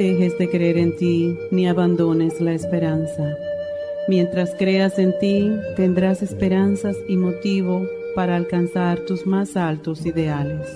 [0.00, 3.36] Dejes de creer en ti ni abandones la esperanza.
[4.08, 10.66] Mientras creas en ti, tendrás esperanzas y motivo para alcanzar tus más altos ideales.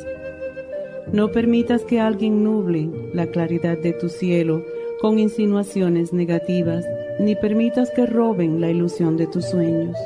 [1.11, 4.63] No permitas que alguien nuble la claridad de tu cielo
[5.01, 6.85] con insinuaciones negativas,
[7.19, 9.97] ni permitas que roben la ilusión de tus sueños.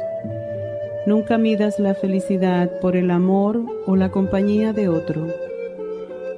[1.06, 5.26] Nunca midas la felicidad por el amor o la compañía de otro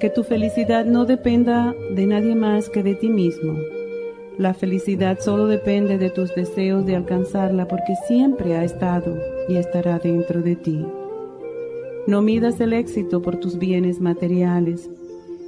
[0.00, 3.58] que tu felicidad no dependa de nadie más que de ti mismo.
[4.38, 9.98] La felicidad solo depende de tus deseos de alcanzarla porque siempre ha estado y estará
[9.98, 10.86] dentro de ti.
[12.06, 14.88] No midas el éxito por tus bienes materiales.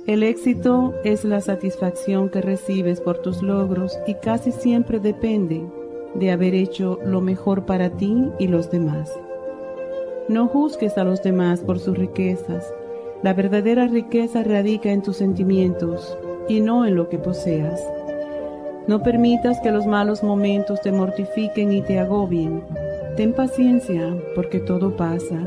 [0.06, 5.62] El éxito es la satisfacción que recibes por tus logros y casi siempre depende
[6.14, 9.10] de haber hecho lo mejor para ti y los demás.
[10.28, 12.70] No juzgues a los demás por sus riquezas
[13.22, 16.16] la verdadera riqueza radica en tus sentimientos
[16.48, 17.80] y no en lo que poseas.
[18.88, 22.64] No permitas que los malos momentos te mortifiquen y te agobien.
[23.16, 25.38] Ten paciencia porque todo pasa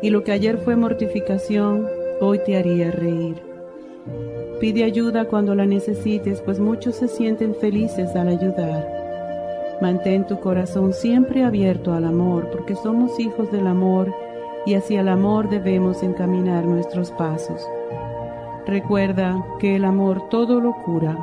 [0.00, 1.86] y lo que ayer fue mortificación,
[2.20, 3.42] hoy te haría reír.
[4.58, 8.86] Pide ayuda cuando la necesites, pues muchos se sienten felices al ayudar.
[9.82, 14.12] Mantén tu corazón siempre abierto al amor, porque somos hijos del amor
[14.66, 17.62] y hacia el amor debemos encaminar nuestros pasos.
[18.66, 21.16] Recuerda que el amor todo lo cura,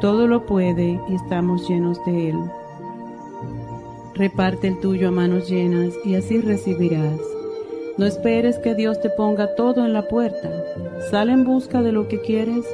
[0.00, 2.38] todo lo puede y estamos llenos de él.
[4.14, 7.20] Reparte el tuyo a manos llenas y así recibirás.
[7.98, 10.50] No esperes que Dios te ponga todo en la puerta.
[11.10, 12.64] Sal en busca de lo que quieres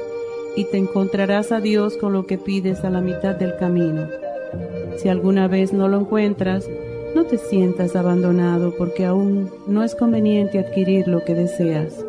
[0.55, 4.07] y te encontrarás a Dios con lo que pides a la mitad del camino.
[4.97, 6.69] Si alguna vez no lo encuentras,
[7.15, 12.05] no te sientas abandonado porque aún no es conveniente adquirir lo que deseas.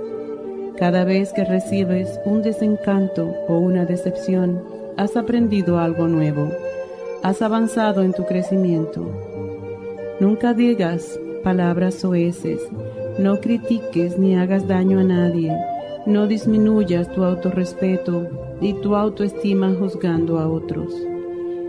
[0.76, 4.62] Cada vez que recibes un desencanto o una decepción,
[4.96, 6.48] has aprendido algo nuevo,
[7.22, 9.10] has avanzado en tu crecimiento.
[10.20, 12.60] Nunca digas palabras soeces,
[13.18, 15.56] no critiques ni hagas daño a nadie,
[16.06, 18.28] no disminuyas tu autorrespeto
[18.60, 20.94] y tu autoestima juzgando a otros.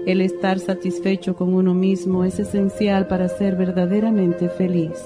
[0.05, 5.05] El estar satisfecho con uno mismo es esencial para ser verdaderamente feliz.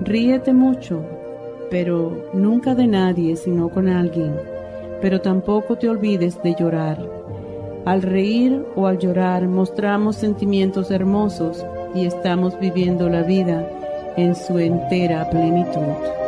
[0.00, 1.04] Ríete mucho,
[1.70, 4.34] pero nunca de nadie sino con alguien.
[5.02, 7.06] Pero tampoco te olvides de llorar.
[7.84, 11.64] Al reír o al llorar mostramos sentimientos hermosos
[11.94, 13.68] y estamos viviendo la vida
[14.16, 16.27] en su entera plenitud.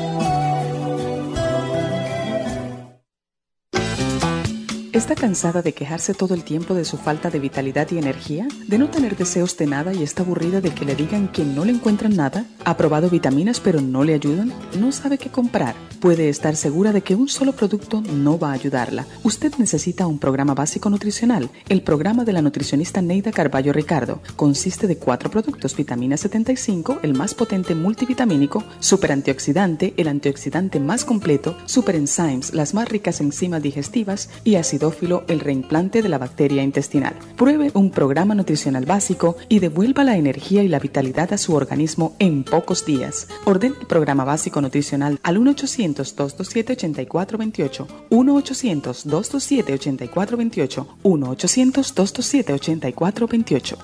[4.93, 8.49] ¿Está cansada de quejarse todo el tiempo de su falta de vitalidad y energía?
[8.67, 11.63] ¿De no tener deseos de nada y está aburrida de que le digan que no
[11.63, 12.45] le encuentran nada?
[12.65, 14.51] ¿Ha probado vitaminas pero no le ayudan?
[14.77, 15.75] ¿No sabe qué comprar?
[16.01, 19.05] Puede estar segura de que un solo producto no va a ayudarla.
[19.23, 21.49] Usted necesita un programa básico nutricional.
[21.69, 27.13] El programa de la nutricionista Neida Carballo Ricardo consiste de cuatro productos: vitamina 75, el
[27.13, 33.61] más potente multivitamínico, super antioxidante, el antioxidante más completo, super enzymes, las más ricas enzimas
[33.61, 34.80] digestivas y ácido
[35.27, 37.13] el reimplante de la bacteria intestinal.
[37.37, 42.15] Pruebe un programa nutricional básico y devuelva la energía y la vitalidad a su organismo
[42.17, 43.27] en pocos días.
[43.45, 53.77] Ordene el programa básico nutricional al 1-800-227-8428, 1-800-227-8428, 1-800-227-8428.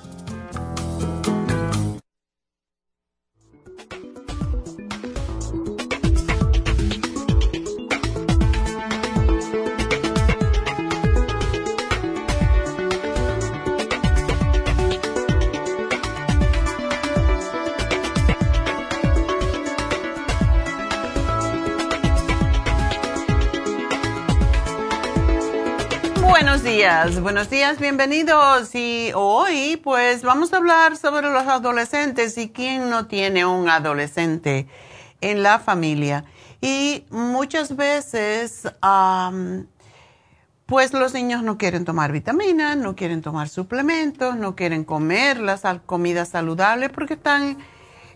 [27.20, 28.74] Buenos días, bienvenidos.
[28.74, 34.66] Y hoy pues vamos a hablar sobre los adolescentes y quién no tiene un adolescente
[35.20, 36.24] en la familia.
[36.60, 38.68] Y muchas veces
[40.66, 45.62] pues los niños no quieren tomar vitaminas, no quieren tomar suplementos, no quieren comer las
[45.86, 47.58] comidas saludables porque están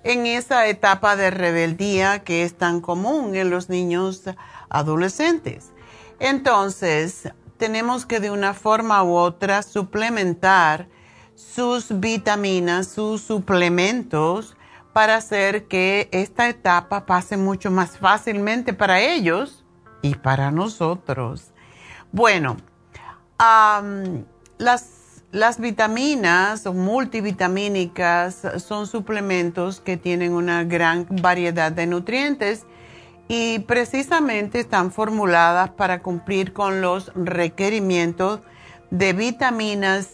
[0.03, 4.25] en esa etapa de rebeldía que es tan común en los niños
[4.69, 5.71] adolescentes.
[6.19, 7.33] Entonces,
[7.63, 10.89] tenemos que de una forma u otra suplementar
[11.37, 14.57] sus vitaminas, sus suplementos,
[14.93, 19.65] para hacer que esta etapa pase mucho más fácilmente para ellos
[20.03, 21.53] y para nosotros.
[22.11, 22.57] Bueno,
[24.59, 32.67] las, las vitaminas o multivitamínicas son suplementos que tienen una gran variedad de nutrientes
[33.35, 38.41] y precisamente están formuladas para cumplir con los requerimientos
[38.91, 40.11] de vitaminas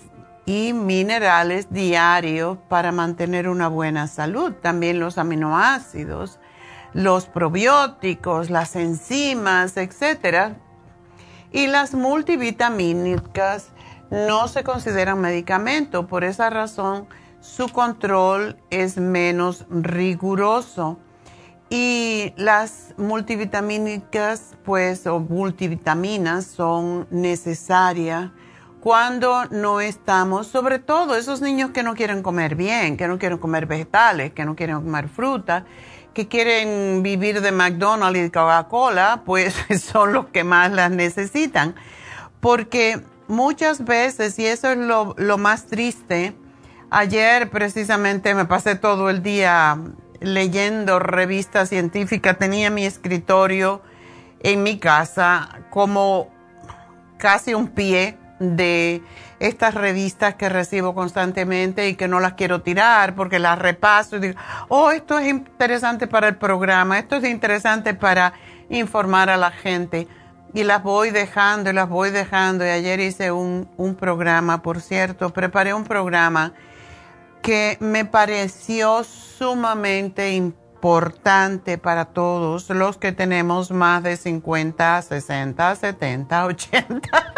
[0.47, 4.53] y minerales diarios para mantener una buena salud.
[4.63, 6.39] También los aminoácidos,
[6.93, 10.55] los probióticos, las enzimas, etc.
[11.51, 13.71] Y las multivitamínicas
[14.13, 17.09] no se consideran medicamento, por esa razón
[17.41, 21.01] su control es menos riguroso.
[21.71, 28.31] Y las multivitamínicas, pues, o multivitaminas son necesarias
[28.81, 33.39] cuando no estamos, sobre todo esos niños que no quieren comer bien, que no quieren
[33.39, 35.65] comer vegetales, que no quieren comer fruta,
[36.15, 41.75] que quieren vivir de McDonald's y Coca-Cola, pues son los que más las necesitan.
[42.41, 46.35] Porque muchas veces, y eso es lo, lo más triste,
[46.89, 49.77] ayer precisamente me pasé todo el día
[50.21, 53.83] leyendo revistas científicas, tenía mi escritorio
[54.41, 56.29] en mi casa como
[57.19, 59.03] casi un pie de
[59.41, 64.21] estas revistas que recibo constantemente y que no las quiero tirar porque las repaso y
[64.21, 68.33] digo, oh, esto es interesante para el programa, esto es interesante para
[68.69, 70.09] informar a la gente.
[70.55, 72.65] Y las voy dejando y las voy dejando.
[72.65, 76.55] Y ayer hice un, un programa, por cierto, preparé un programa
[77.43, 86.47] que me pareció sumamente importante para todos los que tenemos más de 50, 60, 70,
[86.47, 87.35] 80.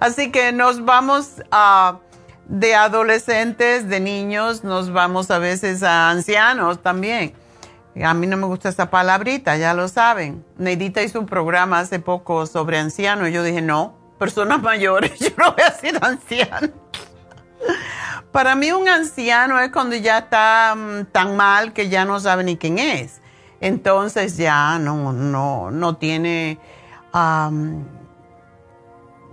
[0.00, 1.98] Así que nos vamos a
[2.46, 7.34] de adolescentes, de niños, nos vamos a veces a ancianos también.
[8.02, 10.44] A mí no me gusta esa palabrita, ya lo saben.
[10.58, 13.30] Neidita hizo un programa hace poco sobre ancianos.
[13.30, 16.83] Yo dije, no, personas mayores, yo no voy a ser anciano.
[18.34, 22.42] Para mí un anciano es cuando ya está mm, tan mal que ya no sabe
[22.42, 23.20] ni quién es.
[23.60, 26.58] Entonces ya no, no, no tiene,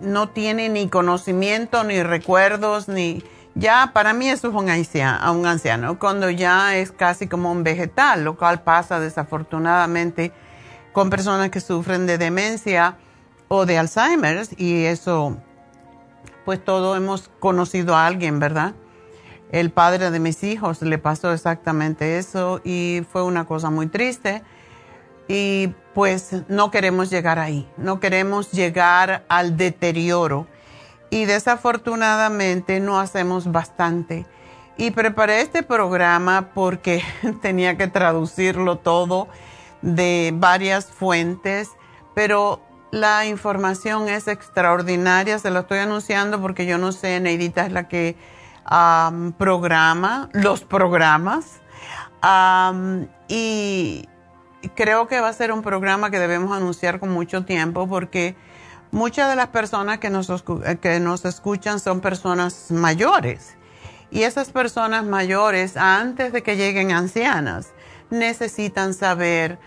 [0.01, 3.24] no tiene ni conocimiento, ni recuerdos, ni...
[3.56, 7.63] Ya para mí eso es un anciano, un anciano, cuando ya es casi como un
[7.63, 10.31] vegetal, lo cual pasa desafortunadamente
[10.94, 12.97] con personas que sufren de demencia
[13.47, 15.38] o de Alzheimer y eso,
[16.45, 18.75] pues todos hemos conocido a alguien, ¿verdad?
[19.51, 24.44] El padre de mis hijos le pasó exactamente eso y fue una cosa muy triste.
[25.28, 30.47] Y pues no queremos llegar ahí, no queremos llegar al deterioro.
[31.09, 34.26] Y desafortunadamente no hacemos bastante.
[34.78, 37.04] Y preparé este programa porque
[37.42, 39.28] tenía que traducirlo todo
[39.81, 41.69] de varias fuentes,
[42.16, 42.61] pero
[42.92, 47.87] la información es extraordinaria, se lo estoy anunciando porque yo no sé, Neidita es la
[47.87, 48.16] que
[49.37, 51.59] programa, los programas.
[53.28, 54.07] y
[54.75, 58.35] creo que va a ser un programa que debemos anunciar con mucho tiempo porque
[58.92, 60.44] muchas de las personas que nos,
[60.81, 63.56] que nos escuchan son personas mayores.
[64.11, 67.69] Y esas personas mayores, antes de que lleguen ancianas,
[68.09, 69.57] necesitan saber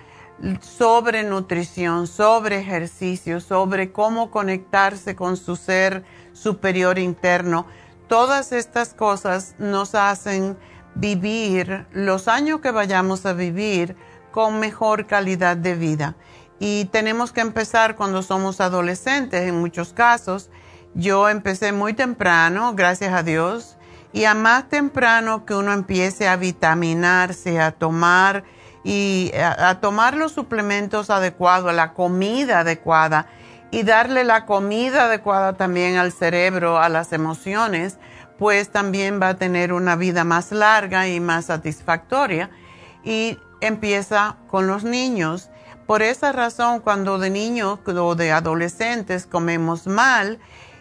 [0.61, 7.66] sobre nutrición, sobre ejercicio, sobre cómo conectarse con su ser superior interno
[8.08, 10.56] Todas estas cosas nos hacen
[10.94, 13.96] vivir los años que vayamos a vivir
[14.30, 16.16] con mejor calidad de vida.
[16.58, 20.50] Y tenemos que empezar cuando somos adolescentes en muchos casos.
[20.94, 23.76] Yo empecé muy temprano, gracias a Dios,
[24.12, 28.44] y a más temprano que uno empiece a vitaminarse, a tomar
[28.84, 33.26] y a, tomar los suplementos adecuados, la comida adecuada
[33.75, 37.99] y darle la comida adecuada también al cerebro, a las emociones,
[38.38, 42.50] pues también va a tener una vida más larga y más satisfactoria.
[43.02, 45.50] Y empieza con los niños,
[45.87, 50.38] Por esa razón, cuando de niños o de adolescentes comemos mal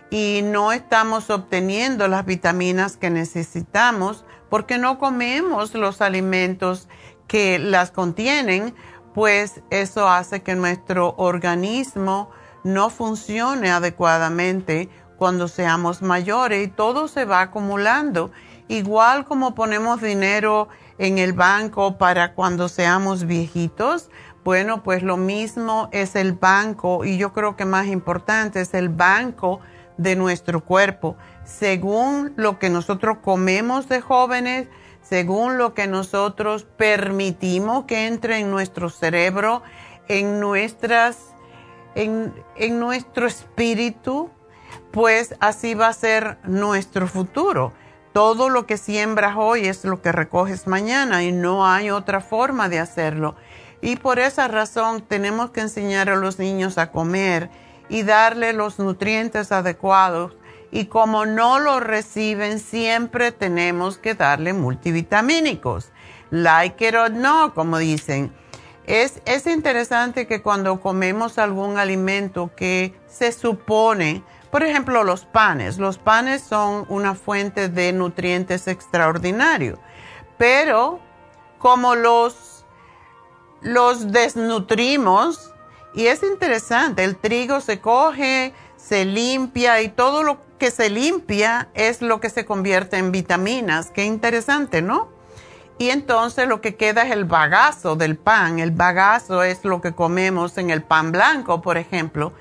[0.09, 6.87] y no estamos obteniendo las vitaminas que necesitamos porque no comemos los alimentos
[7.27, 8.73] que las contienen,
[9.13, 12.29] pues eso hace que nuestro organismo
[12.63, 18.31] no funcione adecuadamente cuando seamos mayores y todo se va acumulando.
[18.67, 24.09] Igual como ponemos dinero en el banco para cuando seamos viejitos,
[24.43, 28.89] bueno, pues lo mismo es el banco y yo creo que más importante es el
[28.89, 29.61] banco
[29.97, 31.15] de nuestro cuerpo.
[31.45, 34.67] Según lo que nosotros comemos de jóvenes,
[35.01, 39.61] según lo que nosotros permitimos que entre en nuestro cerebro,
[40.07, 41.32] en nuestras,
[41.95, 44.29] en, en nuestro espíritu,
[44.91, 47.73] pues así va a ser nuestro futuro.
[48.13, 52.69] Todo lo que siembras hoy es lo que recoges mañana y no hay otra forma
[52.69, 53.35] de hacerlo.
[53.81, 57.49] Y por esa razón tenemos que enseñar a los niños a comer
[57.89, 60.37] y darle los nutrientes adecuados.
[60.71, 65.91] Y como no lo reciben, siempre tenemos que darle multivitamínicos.
[66.29, 68.31] Like it or no, como dicen.
[68.85, 75.77] Es, es interesante que cuando comemos algún alimento que se supone, por ejemplo, los panes.
[75.77, 79.79] Los panes son una fuente de nutrientes extraordinario.
[80.37, 80.99] Pero
[81.59, 82.53] como los
[83.63, 85.51] los desnutrimos
[85.93, 91.69] y es interesante, el trigo se coge, se limpia y todo lo que se limpia
[91.73, 93.91] es lo que se convierte en vitaminas.
[93.91, 95.09] Qué interesante, ¿no?
[95.77, 98.59] Y entonces lo que queda es el bagazo del pan.
[98.59, 102.33] El bagazo es lo que comemos en el pan blanco, por ejemplo.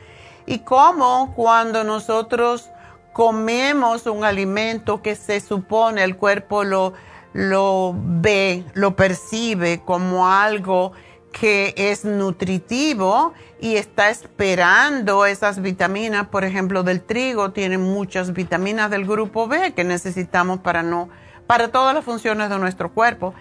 [0.46, 2.70] Y como cuando nosotros
[3.12, 6.92] comemos un alimento que se supone el cuerpo lo,
[7.32, 10.92] lo ve, lo percibe como algo
[11.32, 18.90] que es nutritivo y está esperando esas vitaminas, por ejemplo, del trigo, tiene muchas vitaminas
[18.90, 21.08] del grupo B que necesitamos para no
[21.52, 23.34] para todas las funciones de nuestro cuerpo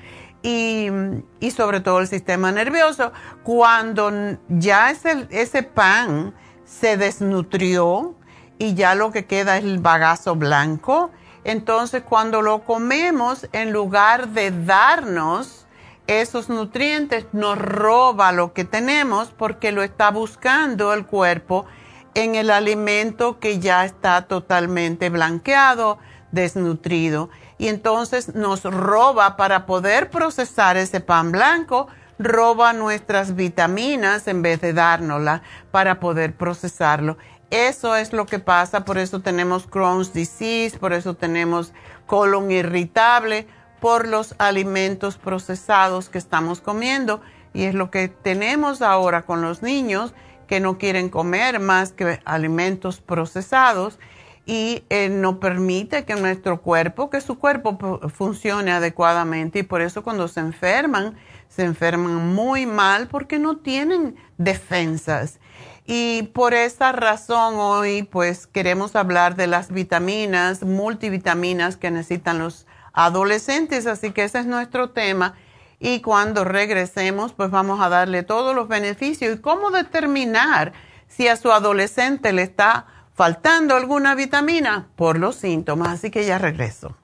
[0.43, 0.89] y,
[1.39, 3.13] y sobre todo el sistema nervioso.
[3.43, 4.11] Cuando
[4.49, 6.33] ya ese, ese pan
[6.65, 8.13] se desnutrió
[8.57, 11.09] y ya lo que queda es el bagazo blanco,
[11.45, 15.65] entonces cuando lo comemos, en lugar de darnos
[16.05, 21.65] esos nutrientes, nos roba lo que tenemos porque lo está buscando el cuerpo
[22.13, 25.97] en el alimento que ya está totalmente blanqueado,
[26.33, 27.29] desnutrido.
[27.61, 31.85] Y entonces nos roba para poder procesar ese pan blanco,
[32.17, 37.19] roba nuestras vitaminas en vez de dárnoslas para poder procesarlo.
[37.51, 41.71] Eso es lo que pasa, por eso tenemos Crohn's disease, por eso tenemos
[42.07, 43.45] colon irritable
[43.79, 47.21] por los alimentos procesados que estamos comiendo.
[47.53, 50.15] Y es lo que tenemos ahora con los niños
[50.47, 53.99] que no quieren comer más que alimentos procesados
[54.51, 60.03] y eh, no permite que nuestro cuerpo, que su cuerpo funcione adecuadamente y por eso
[60.03, 61.15] cuando se enferman,
[61.47, 65.39] se enferman muy mal porque no tienen defensas.
[65.85, 72.67] Y por esa razón hoy pues queremos hablar de las vitaminas, multivitaminas que necesitan los
[72.91, 75.35] adolescentes, así que ese es nuestro tema.
[75.79, 80.73] Y cuando regresemos, pues vamos a darle todos los beneficios y cómo determinar
[81.07, 82.85] si a su adolescente le está
[83.21, 85.89] faltando alguna vitamina por los síntomas.
[85.89, 86.97] Así que ya regreso.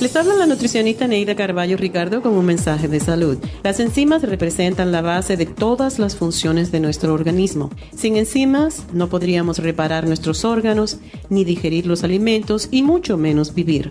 [0.00, 3.38] Les habla la nutricionista Neida Carballo Ricardo con un mensaje de salud.
[3.64, 7.70] Las enzimas representan la base de todas las funciones de nuestro organismo.
[7.96, 13.90] Sin enzimas no podríamos reparar nuestros órganos, ni digerir los alimentos y mucho menos vivir.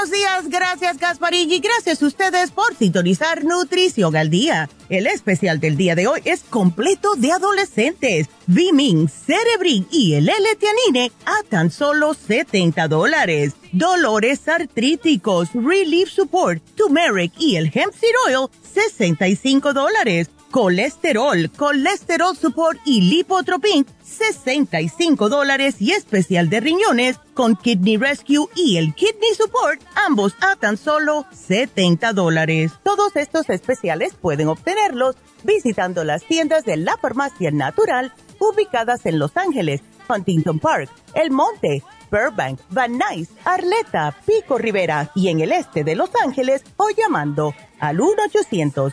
[0.00, 4.70] buenos días, gracias Gasparín y gracias a ustedes por sintonizar Nutrición al Día.
[4.88, 8.28] El especial del día de hoy es completo de adolescentes.
[8.46, 13.52] Bimin, Cerebrin y el L-Tianine a tan solo 70 dólares.
[13.72, 22.80] Dolores artríticos, Relief Support, Turmeric y el Hemp Seed Oil, 65 dólares colesterol, colesterol support
[22.84, 29.80] y lipotropin, 65 dólares y especial de riñones con Kidney Rescue y el Kidney Support,
[30.06, 32.72] ambos a tan solo 70 dólares.
[32.82, 39.36] Todos estos especiales pueden obtenerlos visitando las tiendas de la farmacia natural ubicadas en Los
[39.36, 45.84] Ángeles, Huntington Park, El Monte, Burbank, Van Nuys, Arleta, Pico Rivera y en el este
[45.84, 48.92] de Los Ángeles o llamando al 1 800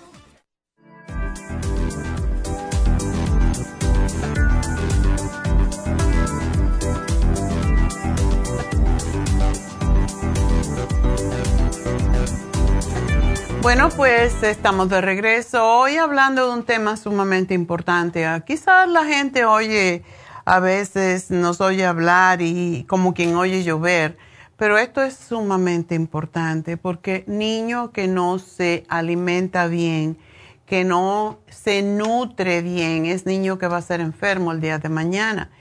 [13.61, 18.25] Bueno, pues estamos de regreso hoy hablando de un tema sumamente importante.
[18.25, 20.03] Ah, quizás la gente oye,
[20.45, 24.17] a veces nos oye hablar y como quien oye llover,
[24.57, 30.17] pero esto es sumamente importante porque niño que no se alimenta bien,
[30.65, 34.89] que no se nutre bien, es niño que va a ser enfermo el día de
[34.89, 35.51] mañana.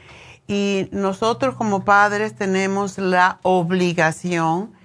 [0.49, 4.80] Y nosotros como padres tenemos la obligación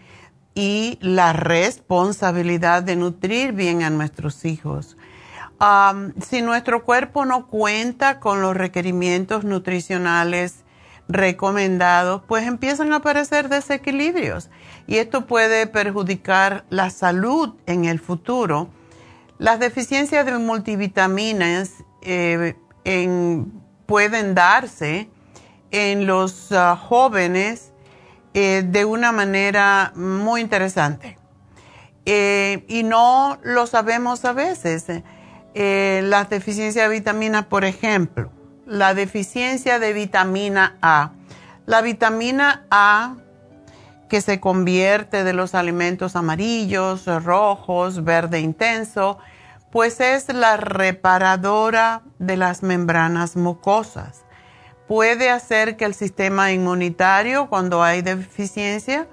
[0.56, 4.98] y la responsabilidad de nutrir bien a nuestros hijos.
[6.22, 10.64] si nuestro cuerpo no cuenta con los requerimientos nutricionales
[11.08, 14.50] recomendados, pues empiezan a aparecer desequilibrios
[14.88, 18.70] y esto puede perjudicar la salud en el futuro.
[19.38, 22.56] Las deficiencias de multivitaminas eh,
[23.86, 25.10] pueden darse
[25.72, 27.74] en los ah, jóvenes
[28.38, 31.18] eh, de una manera muy interesante.
[32.04, 34.88] Eh, y no lo sabemos a veces.
[35.54, 38.34] Eh, las deficiencias de vitaminas, por ejemplo,
[38.66, 41.14] la deficiencia de vitamina A.
[41.66, 43.16] La vitamina A
[44.10, 49.18] que se convierte de los alimentos amarillos, rojos, verde intenso,
[49.72, 54.25] pues es la reparadora de las membranas mucosas
[54.88, 59.08] puede hacer que el sistema inmunitario, cuando hay deficiencia,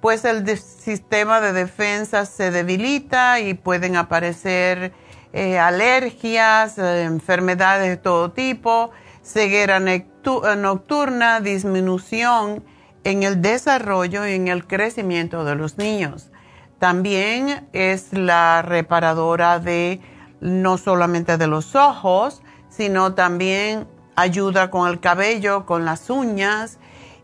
[0.00, 4.92] pues el sistema de defensa se debilita y pueden aparecer
[5.32, 8.90] eh, alergias, eh, enfermedades de todo tipo,
[9.22, 12.64] ceguera nocturna, disminución
[13.04, 16.30] en el desarrollo y en el crecimiento de los niños.
[16.78, 20.00] También es la reparadora de
[20.40, 26.78] no solamente de los ojos, sino también ayuda con el cabello, con las uñas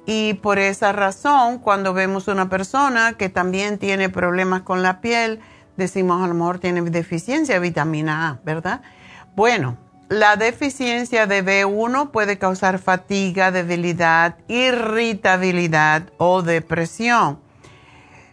[0.06, 5.40] y por esa razón cuando vemos una persona que también tiene problemas con la piel,
[5.76, 8.80] decimos a lo mejor tiene deficiencia de vitamina A, ¿verdad?
[9.36, 9.76] Bueno,
[10.08, 17.38] la deficiencia de B1 puede causar fatiga, debilidad, irritabilidad o depresión.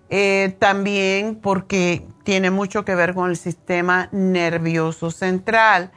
[0.09, 5.91] Eh, también porque tiene mucho que ver con el sistema nervioso central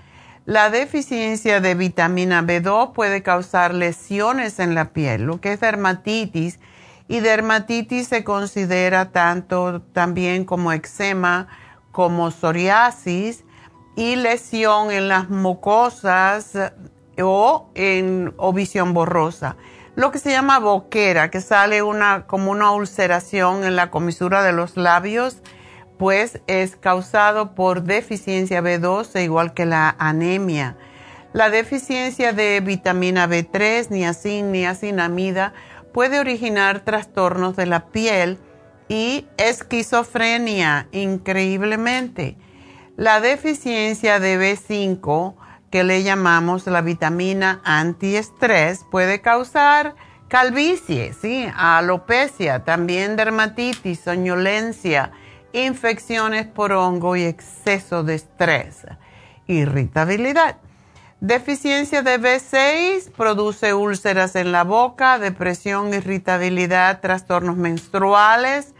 [0.48, 6.58] la deficiencia de vitamina B2 puede causar lesiones en la piel, lo que es dermatitis.
[7.06, 11.48] Y dermatitis se considera tanto también como eczema,
[11.92, 13.44] como psoriasis
[13.94, 16.54] y lesión en las mucosas
[17.20, 19.56] o en o visión borrosa.
[19.96, 24.52] Lo que se llama boquera, que sale una, como una ulceración en la comisura de
[24.52, 25.42] los labios
[25.98, 30.76] pues es causado por deficiencia B12, igual que la anemia.
[31.32, 35.52] La deficiencia de vitamina B3, niacin, niacinamida,
[35.92, 38.38] puede originar trastornos de la piel
[38.88, 42.36] y esquizofrenia, increíblemente.
[42.96, 45.34] La deficiencia de B5,
[45.70, 49.94] que le llamamos la vitamina antiestrés, puede causar
[50.28, 51.48] calvicie, ¿sí?
[51.56, 55.12] alopecia, también dermatitis, soñolencia,
[55.64, 58.86] infecciones por hongo y exceso de estrés,
[59.46, 60.56] irritabilidad.
[61.20, 68.74] Deficiencia de B6 produce úlceras en la boca, depresión, irritabilidad, trastornos menstruales,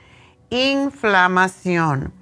[0.51, 2.13] inflamación.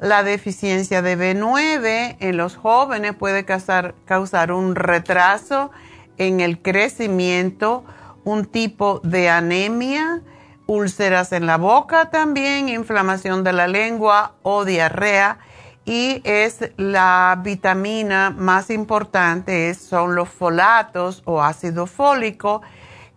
[0.00, 5.70] La deficiencia de B9 en los jóvenes puede causar, causar un retraso
[6.16, 7.84] en el crecimiento,
[8.24, 10.22] un tipo de anemia,
[10.66, 15.38] úlceras en la boca también, inflamación de la lengua o diarrea.
[15.84, 22.62] Y es la vitamina más importante, son los folatos o ácido fólico,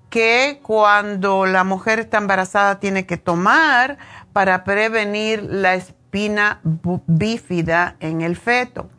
[0.10, 3.98] que cuando la mujer está embarazada tiene que tomar
[4.34, 8.90] para prevenir la espina bífida en el feto.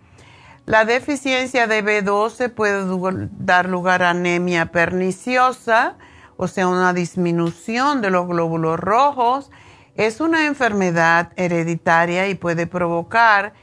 [0.66, 5.96] La deficiencia de B12 puede dar lugar a anemia perniciosa,
[6.36, 9.50] o sea, una disminución de los glóbulos rojos.
[9.96, 13.54] Es una enfermedad hereditaria y puede provocar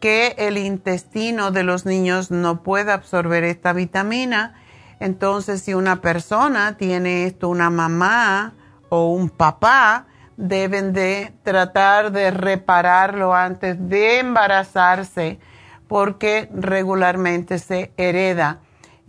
[0.00, 4.54] que el intestino de los niños no pueda absorber esta vitamina.
[4.98, 8.54] Entonces, si una persona tiene esto, una mamá
[8.88, 15.38] o un papá, deben de tratar de repararlo antes de embarazarse
[15.86, 18.60] porque regularmente se hereda.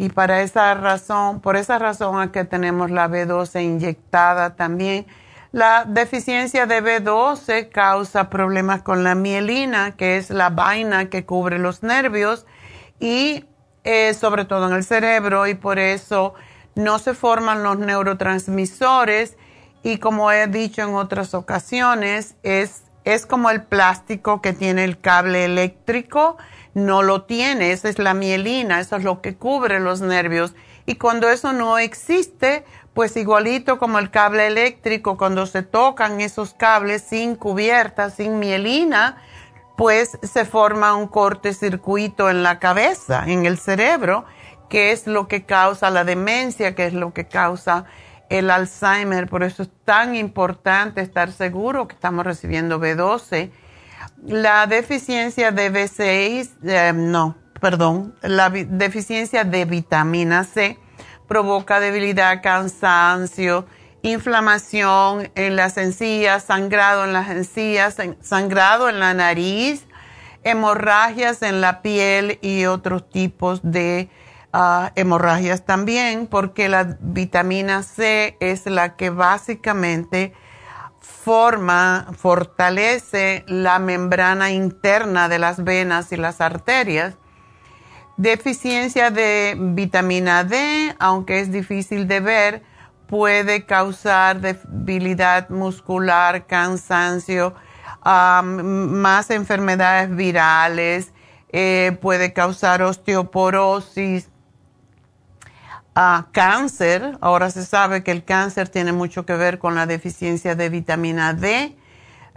[0.01, 5.05] Y para esa razón, por esa razón es que tenemos la B12 inyectada también.
[5.51, 11.59] La deficiencia de B12 causa problemas con la mielina, que es la vaina que cubre
[11.59, 12.47] los nervios
[12.99, 13.45] y
[13.83, 16.33] eh, sobre todo en el cerebro y por eso
[16.73, 19.37] no se forman los neurotransmisores
[19.83, 24.99] y como he dicho en otras ocasiones, es, es como el plástico que tiene el
[24.99, 26.37] cable eléctrico
[26.73, 30.53] no lo tiene, esa es la mielina, eso es lo que cubre los nervios.
[30.85, 36.53] Y cuando eso no existe, pues igualito como el cable eléctrico, cuando se tocan esos
[36.53, 39.21] cables sin cubierta, sin mielina,
[39.77, 44.25] pues se forma un cortecircuito en la cabeza, en el cerebro,
[44.69, 47.85] que es lo que causa la demencia, que es lo que causa
[48.29, 49.27] el Alzheimer.
[49.27, 53.51] Por eso es tan importante estar seguro que estamos recibiendo B12
[54.25, 60.77] la deficiencia de B6, eh, no, perdón, la deficiencia de vitamina C
[61.27, 63.65] provoca debilidad, cansancio,
[64.01, 69.85] inflamación en las encías, sangrado en las encías, sangrado en la nariz,
[70.43, 74.09] hemorragias en la piel y otros tipos de
[74.53, 80.33] ah, hemorragias también, porque la vitamina C es la que básicamente
[81.23, 87.15] forma, fortalece la membrana interna de las venas y las arterias.
[88.17, 92.63] Deficiencia de vitamina D, aunque es difícil de ver,
[93.07, 97.53] puede causar debilidad muscular, cansancio,
[98.03, 101.13] más enfermedades virales,
[101.49, 104.30] eh, puede causar osteoporosis,
[106.31, 107.17] cáncer.
[107.21, 111.33] Ahora se sabe que el cáncer tiene mucho que ver con la deficiencia de vitamina
[111.33, 111.75] D.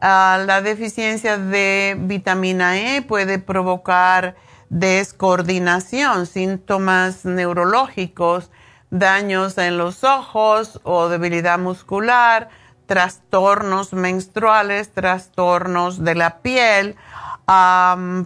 [0.01, 4.37] la deficiencia de vitamina E puede provocar
[4.69, 8.51] descoordinación, síntomas neurológicos,
[8.91, 12.49] daños en los ojos o debilidad muscular,
[12.87, 16.97] trastornos menstruales, trastornos de la piel,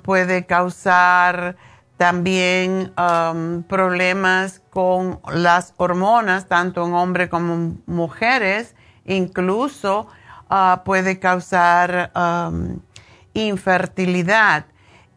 [0.03, 1.57] puede causar
[1.99, 10.07] también um, problemas con las hormonas, tanto en hombres como en mujeres, incluso
[10.49, 12.79] uh, puede causar um,
[13.35, 14.67] infertilidad.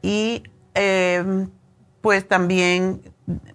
[0.02, 1.52] Y em,
[2.02, 3.04] pues también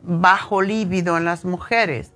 [0.02, 2.12] bajo líbido en las mujeres.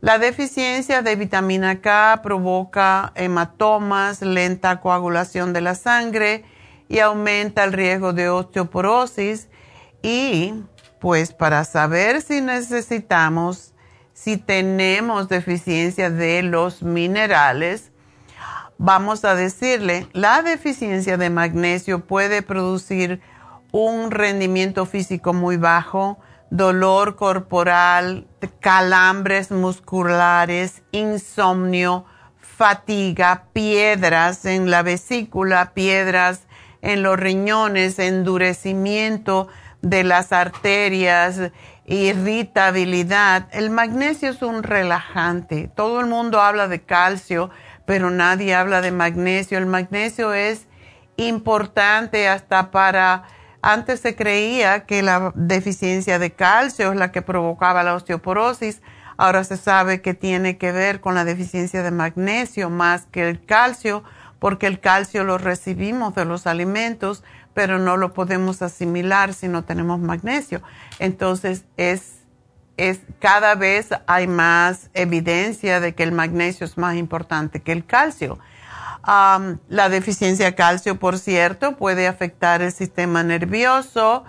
[0.00, 6.44] La deficiencia de vitamina K provoca hematomas, lenta coagulación de la sangre
[6.88, 9.48] y aumenta el riesgo de osteoporosis
[10.06, 10.54] y
[11.00, 13.74] pues para saber si necesitamos,
[14.12, 17.90] si tenemos deficiencia de los minerales,
[18.78, 23.20] vamos a decirle, la deficiencia de magnesio puede producir
[23.72, 28.28] un rendimiento físico muy bajo, dolor corporal,
[28.60, 32.04] calambres musculares, insomnio,
[32.38, 36.42] fatiga, piedras en la vesícula, piedras
[36.80, 39.48] en los riñones, endurecimiento
[39.88, 41.52] de las arterias,
[41.86, 43.46] irritabilidad.
[43.52, 45.70] El magnesio es un relajante.
[45.74, 47.50] Todo el mundo habla de calcio,
[47.84, 49.58] pero nadie habla de magnesio.
[49.58, 50.66] El magnesio es
[51.16, 53.24] importante hasta para...
[53.62, 58.82] Antes se creía que la deficiencia de calcio es la que provocaba la osteoporosis.
[59.16, 63.44] Ahora se sabe que tiene que ver con la deficiencia de magnesio más que el
[63.44, 64.04] calcio,
[64.38, 67.24] porque el calcio lo recibimos de los alimentos,
[67.56, 70.60] pero no lo podemos asimilar si no tenemos magnesio.
[70.98, 72.16] Entonces, es,
[72.76, 77.86] es, cada vez hay más evidencia de que el magnesio es más importante que el
[77.86, 78.38] calcio.
[79.06, 84.24] la deficiencia de calcio, por cierto, puede afectar el sistema nervioso,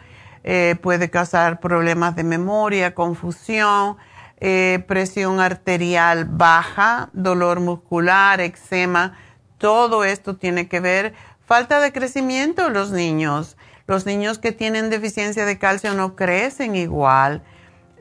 [0.46, 3.98] eh, puede causar problemas de memoria, confusión,
[4.40, 9.18] eh, presión arterial baja, dolor muscular, eczema,
[9.58, 11.14] todo esto tiene que ver.
[11.48, 13.56] Falta de crecimiento en los niños.
[13.88, 17.42] Los niños que tienen deficiencia de calcio no crecen igual.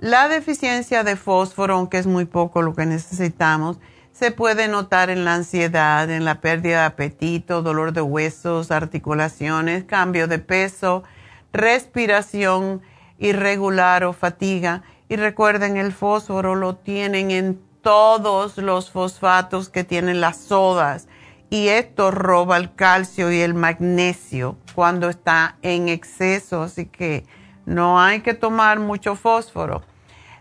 [0.00, 3.78] La deficiencia de fósforo, aunque es muy poco lo que necesitamos,
[4.10, 9.84] se puede notar en la ansiedad, en la pérdida de apetito, dolor de huesos, articulaciones,
[9.84, 11.04] cambio de peso,
[11.52, 12.82] respiración
[13.16, 14.82] irregular o fatiga.
[15.08, 21.06] Y recuerden, el fósforo lo tienen en todos los fosfatos que tienen las sodas.
[21.48, 26.62] Y esto roba el calcio y el magnesio cuando está en exceso.
[26.62, 27.24] Así que
[27.64, 29.82] no hay que tomar mucho fósforo.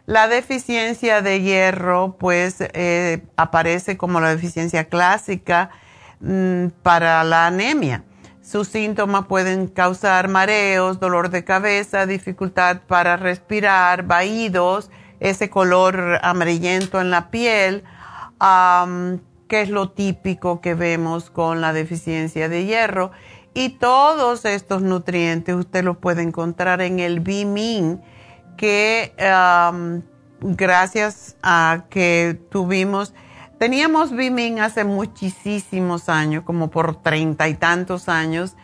[0.08, 5.72] La deficiencia de hierro, pues, eh, aparece como la deficiencia clásica
[6.20, 8.04] mm, para la anemia.
[8.44, 17.02] Sus síntomas pueden causar mareos, dolor de cabeza, dificultad para respirar, vaídos, ese color amarillento
[17.02, 17.84] en la piel,
[19.48, 23.12] que es lo típico que vemos con la deficiencia de hierro.
[23.54, 28.02] Y todos estos nutrientes usted los puede encontrar en el Bimin
[28.58, 29.14] que
[30.42, 33.14] gracias a que tuvimos,
[33.58, 38.56] teníamos Bimin hace muchísimos años, como por treinta y tantos años,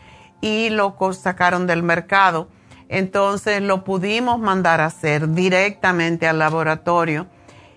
[0.41, 2.49] y lo sacaron del mercado.
[2.89, 7.27] Entonces lo pudimos mandar a hacer directamente al laboratorio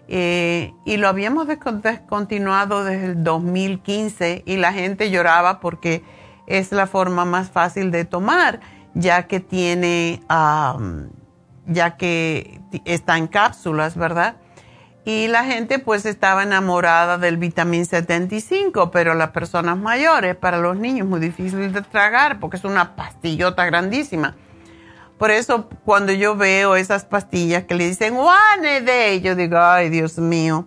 [0.08, 6.02] eh, y lo habíamos descontinuado desde el 2015 y la gente lloraba porque
[6.46, 8.60] es la forma más fácil de tomar,
[8.94, 10.20] ya que tiene
[11.66, 14.36] ya que está en cápsulas, ¿verdad?
[15.06, 20.76] Y la gente pues estaba enamorada del vitamín 75, pero las personas mayores, para los
[20.76, 24.34] niños, muy difícil de tragar porque es una pastillota grandísima.
[25.18, 29.88] Por eso cuando yo veo esas pastillas que le dicen one day, yo digo, ay
[29.88, 30.66] Dios mío,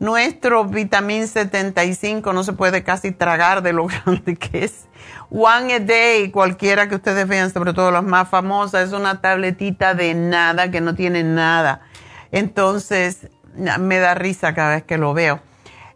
[0.00, 4.86] nuestro vitamín 75 no se puede casi tragar de lo grande que es.
[5.30, 9.94] One a Day, cualquiera que ustedes vean, sobre todo las más famosas, es una tabletita
[9.94, 11.82] de nada que no tiene nada.
[12.30, 15.40] Entonces, me da risa cada vez que lo veo.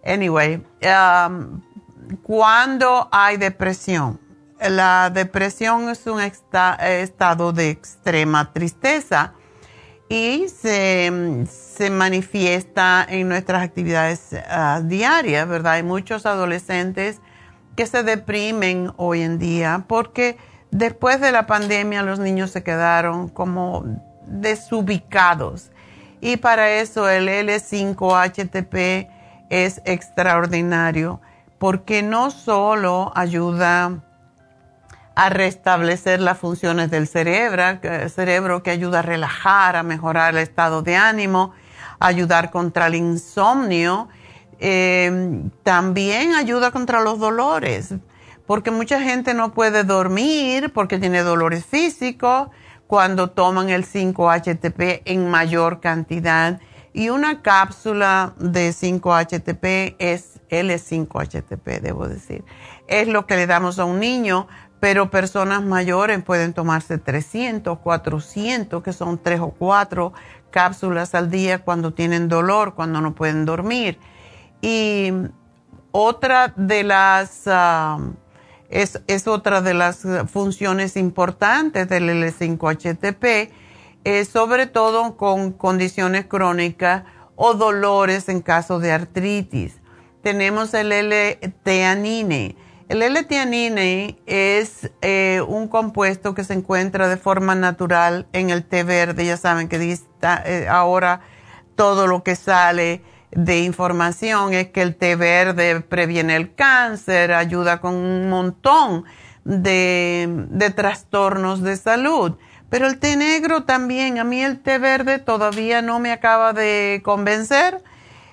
[0.05, 1.61] Anyway, um,
[2.23, 4.21] cuando hay depresión,
[4.61, 9.35] la depresión es un estado de extrema tristeza
[10.09, 11.11] y se,
[11.91, 15.75] manifiesta en nuestras actividades ah, diarias, ¿verdad?
[15.75, 17.21] Hay muchos adolescentes
[17.77, 20.37] que se deprimen hoy en día porque
[20.71, 23.85] después de la pandemia los niños se quedaron como
[24.27, 25.71] desubicados
[26.21, 29.09] y para eso el L5-HTP
[29.51, 31.21] es extraordinario
[31.59, 34.03] porque no solo ayuda
[35.19, 40.83] a restablecer las funciones del cerebro, cerebro que ayuda a relajar, a mejorar el estado
[40.83, 41.53] de ánimo,
[41.99, 44.09] ayudar contra el insomnio
[44.61, 47.95] eh, también ayuda contra los dolores,
[48.47, 52.49] porque mucha gente no puede dormir porque tiene dolores físicos
[52.87, 56.61] cuando toman el 5-HTP en mayor cantidad.
[56.93, 62.45] Y una cápsula de 5-HTP es L5-HTP, debo decir.
[62.89, 64.49] Es lo que le damos a un niño,
[64.81, 70.13] pero personas mayores pueden tomarse 300, 400, que son 3 o 4
[70.51, 73.99] cápsulas al día cuando tienen dolor, cuando no pueden dormir.
[74.61, 75.13] Y
[75.91, 78.15] otra de las, um,
[78.71, 83.51] es, otra de las funciones importantes del L5-HTP,
[84.31, 87.05] sobre todo con condiciones crónicas
[87.37, 89.81] o dolores en caso de artritis.
[90.23, 92.57] Tenemos el L-teanine.
[92.89, 98.83] El L-teanine es eh, un compuesto que se encuentra de forma natural en el té
[98.83, 99.27] verde.
[99.27, 101.21] Ya saben que eh, ahora
[101.77, 107.83] todo lo que sale de información es que el té verde previene el cáncer, ayuda
[107.83, 109.05] con un montón
[109.45, 112.37] de, trastornos de salud.
[112.71, 117.03] Pero el té negro también, a mí el té verde todavía no me acaba de
[117.05, 117.83] convencer.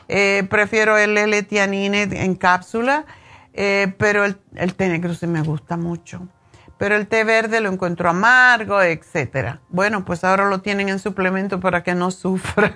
[0.08, 3.06] Eh, prefiero el L-tianine en cápsula,
[3.56, 6.28] eh, pero el, el, té negro sí me gusta mucho.
[6.78, 9.62] Pero el té verde lo encuentro amargo, etcétera.
[9.70, 12.76] Bueno, pues ahora lo tienen en suplemento para que no sufran.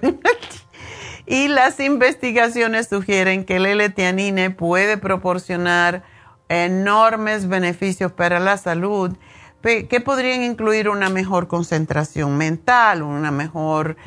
[1.25, 6.01] Y las investigaciones sugieren que el L-tianine puede proporcionar
[6.47, 9.15] enormes beneficios para la salud
[9.61, 13.97] que podrían incluir una mejor concentración mental, una mejor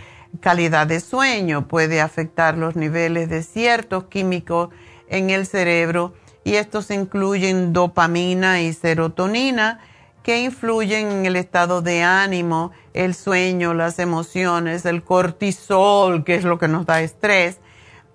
[0.41, 4.71] calidad de sueño, puede afectar los niveles de ciertos químicos
[5.09, 9.79] en el cerebro y estos incluyen dopamina y serotonina
[10.23, 16.45] que influyen en el estado de ánimo, el sueño, las emociones, el cortisol, que es
[16.45, 17.59] lo que nos da estrés.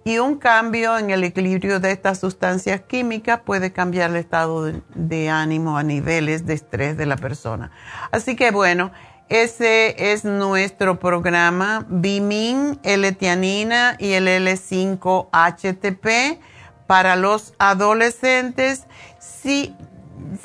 [0.06, 5.30] Y un cambio en el equilibrio de estas sustancias químicas puede cambiar el estado de,
[5.30, 7.72] ánimo a niveles de estrés de la persona.
[8.12, 8.94] Así que bueno,
[9.28, 16.40] ese es nuestro programa Bimin, L-Tianina y el L5-HTP
[16.88, 18.88] para los adolescentes.
[19.19, 19.76] Si,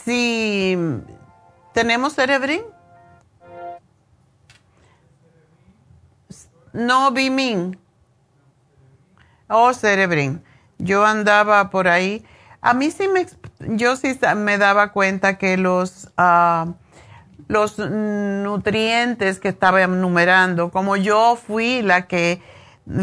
[0.05, 0.77] si
[1.73, 2.63] tenemos Cerebrin.
[6.73, 7.79] No, Bimin.
[9.49, 10.43] Oh, Cerebrin.
[10.79, 12.25] Yo andaba por ahí.
[12.61, 13.27] A mí sí me,
[13.77, 16.67] yo sí me daba cuenta que los, ah,
[17.49, 22.41] los nutrientes que estaba enumerando, como yo fui la que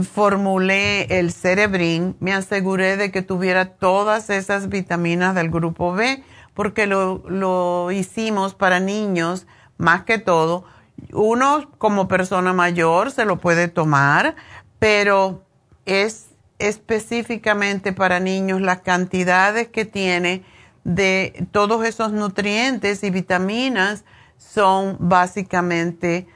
[0.03, 6.85] formulé el Cerebrin, me aseguré de que tuviera todas esas vitaminas del grupo B, porque
[6.85, 10.65] lo, lo hicimos para niños más que todo.
[11.13, 14.35] Uno como persona mayor se lo puede tomar,
[14.79, 15.43] pero
[15.85, 16.27] es
[16.59, 20.43] específicamente para niños las cantidades que tiene
[20.83, 24.03] de todos esos nutrientes y vitaminas
[24.37, 26.27] son básicamente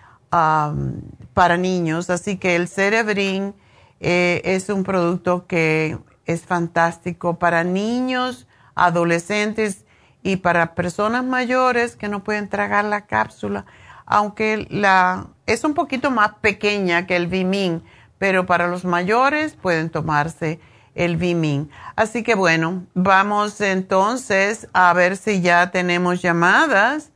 [1.34, 2.10] para niños.
[2.10, 3.54] Así que el Cerebrin
[4.00, 9.86] eh, es un producto que es fantástico para niños, adolescentes
[10.24, 13.66] y para personas mayores que no pueden tragar la cápsula,
[14.06, 17.84] aunque la es un poquito más pequeña que el Vimin,
[18.18, 20.60] pero para los mayores pueden tomarse
[20.96, 21.70] el Vimin.
[21.96, 27.12] Así que bueno, vamos entonces a ver si ya tenemos llamadas.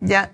[0.00, 0.30] Ya,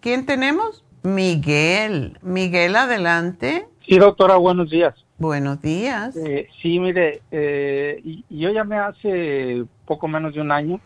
[0.00, 0.84] ¿quién tenemos?
[1.02, 2.18] Miguel.
[2.22, 3.66] Miguel, adelante.
[3.86, 4.94] Sí, doctora, buenos días.
[5.18, 6.16] Buenos días.
[6.16, 10.80] Eh, sí, mire, eh, yo llamé hace poco menos de un año.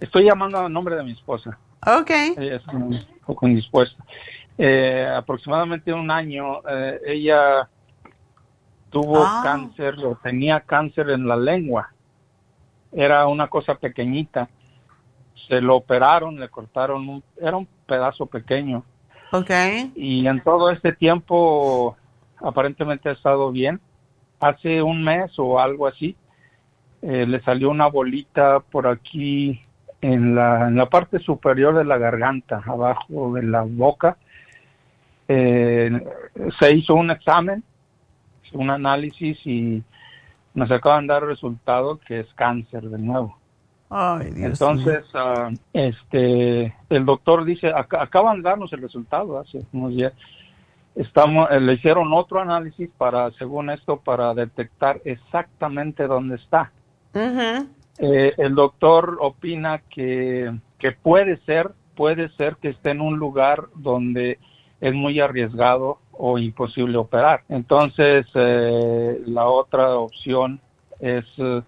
[0.00, 1.58] Estoy llamando a nombre de mi esposa.
[1.86, 2.10] Ok.
[2.36, 4.04] Ella está un poco indispuesta
[4.56, 7.68] eh, aproximadamente un año, eh, ella
[8.90, 9.40] tuvo ah.
[9.42, 11.92] cáncer o tenía cáncer en la lengua.
[12.92, 14.48] Era una cosa pequeñita.
[15.48, 18.84] Se lo operaron, le cortaron, un, era un pedazo pequeño.
[19.34, 19.92] Okay.
[19.96, 21.96] Y en todo este tiempo
[22.36, 23.80] aparentemente ha estado bien.
[24.38, 26.16] Hace un mes o algo así,
[27.02, 29.60] eh, le salió una bolita por aquí
[30.00, 34.18] en la, en la parte superior de la garganta, abajo de la boca,
[35.26, 35.90] eh,
[36.60, 37.64] se hizo un examen,
[38.52, 39.82] un análisis y
[40.54, 43.36] nos acaban de dar resultado que es cáncer de nuevo.
[44.36, 50.12] Entonces, ah, este, el doctor dice, acaban de darnos el resultado hace unos días.
[50.96, 56.72] Estamos, eh, le hicieron otro análisis para, según esto, para detectar exactamente dónde está.
[57.98, 63.68] Eh, el doctor opina que, que puede ser, puede ser que esté en un lugar
[63.76, 64.38] donde
[64.80, 67.42] es muy arriesgado o imposible operar.
[67.48, 70.60] Entonces, eh, la otra opción
[71.00, 71.62] es eh,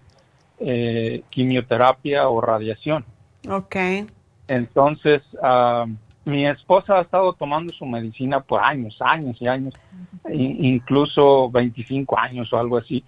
[1.29, 3.05] quimioterapia o radiación.
[3.49, 3.75] Ok.
[4.47, 5.85] Entonces, ah,
[6.25, 9.73] mi esposa ha estado tomando su medicina por años, años y años,
[10.29, 13.03] incluso 25 años o algo así.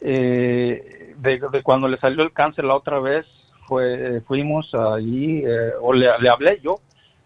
[0.00, 3.26] Eh, de, cuando le salió el cáncer la otra vez,
[3.66, 5.42] fue, fuimos allí,
[5.80, 6.80] o le, le hablé yo,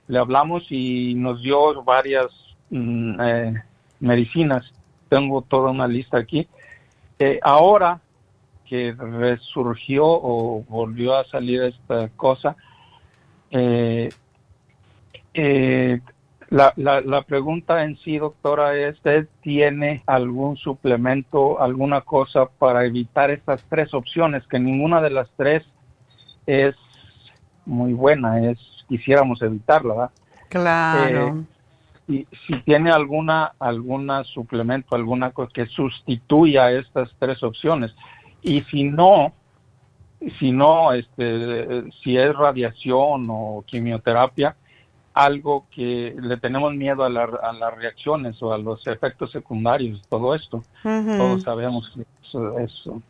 [0.08, 2.26] le hablamos y nos dio varias
[2.70, 3.62] mm, eh,
[4.00, 4.70] medicinas.
[5.08, 6.46] Tengo toda una lista aquí.
[7.18, 8.00] Eh, ahora
[8.68, 12.56] que resurgió o volvió a salir esta cosa,
[13.50, 14.10] eh,
[16.50, 22.84] la, la, la, pregunta en sí, doctora, es, ¿usted tiene algún suplemento, alguna cosa para
[22.84, 24.46] evitar estas tres opciones?
[24.46, 25.64] Que ninguna de las tres
[26.46, 26.76] es
[27.66, 30.10] muy buena, es quisiéramos evitarla, ¿verdad?
[30.48, 31.44] Claro.
[32.08, 37.94] Eh, si tiene alguna alguna suplemento, alguna cosa que sustituya estas tres opciones
[38.44, 39.32] y si no,
[40.38, 44.54] si no, este, si es radiación o quimioterapia,
[45.14, 50.62] algo que le tenemos miedo a, las reacciones o a los efectos secundarios, todo esto.
[50.82, 52.04] Todos sabemos que
[52.62, 53.02] eso,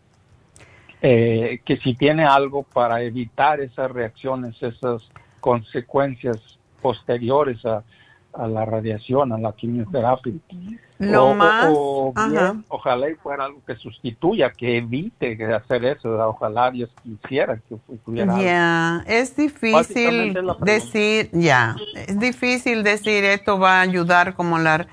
[1.03, 5.03] eh, que si tiene algo para evitar esas reacciones, esas
[5.41, 6.39] consecuencias
[6.81, 7.83] posteriores a,
[8.37, 10.33] la radiación, a la quimioterapia.
[10.99, 11.73] Más,
[12.69, 17.77] ojalá y fuera algo que sustituya, que evite hacer eso, ojalá Dios quisiera que
[18.41, 24.87] Ya, es difícil decir, ya, es difícil decir esto va a ayudar como la...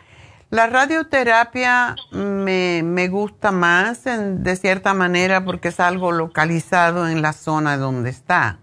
[0.50, 7.32] La radioterapia me, me gusta más de cierta manera porque es algo localizado en la
[7.32, 8.60] zona donde está.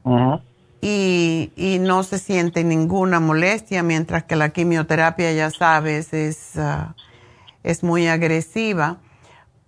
[0.81, 6.95] Y, no se siente ninguna molestia, mientras que la quimioterapia, ya sabes, es, ah,
[7.63, 8.99] es muy agresiva.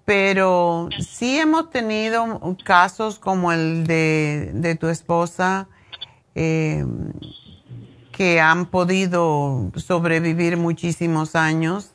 [0.04, 5.68] Pero sí hemos tenido casos como el de, tu esposa,
[6.34, 6.84] eh,
[8.12, 11.92] que han podido sobrevivir muchísimos años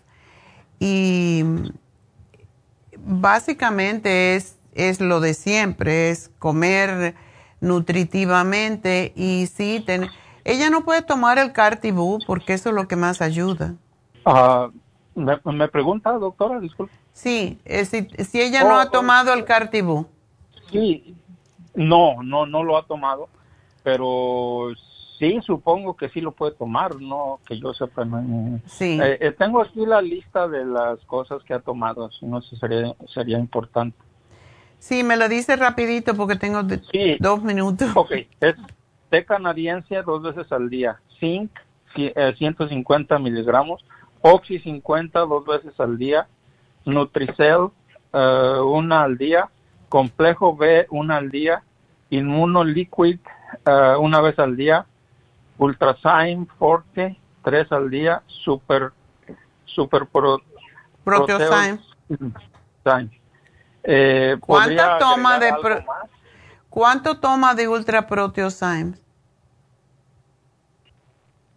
[0.80, 1.44] y
[2.98, 7.16] básicamente es, es lo de siempre, es comer
[7.62, 10.08] nutritivamente y sí, ten,
[10.44, 13.76] ella no puede tomar el Cartibú porque eso es lo que más ayuda.
[14.26, 14.70] Ah,
[15.16, 16.94] me, pregunta, doctora, disculpe.
[17.14, 20.06] Sí, eh, si, si, ella no ha oh, tomado el Cartibú.
[20.72, 21.16] Sí,
[21.74, 23.30] no, no, no lo ha tomado,
[23.84, 24.70] pero
[25.18, 28.06] sí, supongo que sí lo puede tomar, no que yo sepa.
[28.66, 29.00] sí.
[29.02, 32.96] Eh, eh, tengo aquí la lista de las cosas que ha tomado, si no sería,
[33.08, 33.98] sería importante.
[34.80, 36.62] Sí, me lo dice rapidito porque tengo
[37.20, 37.90] dos minutos.
[37.96, 38.56] Ok, es
[39.10, 41.52] té canadiense dos veces al día, zinc
[41.96, 43.86] 150 eh, miligramos,
[44.22, 46.28] oxy 50 dos veces al día,
[46.86, 47.70] Nutricel
[48.14, 49.50] uh, una al día,
[49.90, 51.64] complejo B una al día,
[52.10, 53.20] inmunoliquid
[53.66, 54.86] uh, una vez al día,
[55.58, 58.92] ultrasign forte tres al día, super
[59.66, 60.42] super pro,
[61.04, 61.80] proteosign.
[63.88, 65.54] Eh, ¿Cuánto toma de
[66.70, 69.02] ¿Cuánto toma de Ultra Proteosymes?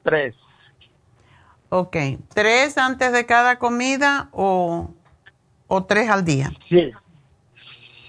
[0.02, 0.34] Tres.
[1.70, 1.96] Ok.
[2.34, 4.90] ¿Tres antes de cada comida o,
[5.66, 6.52] o tres al día?
[6.68, 6.92] Sí.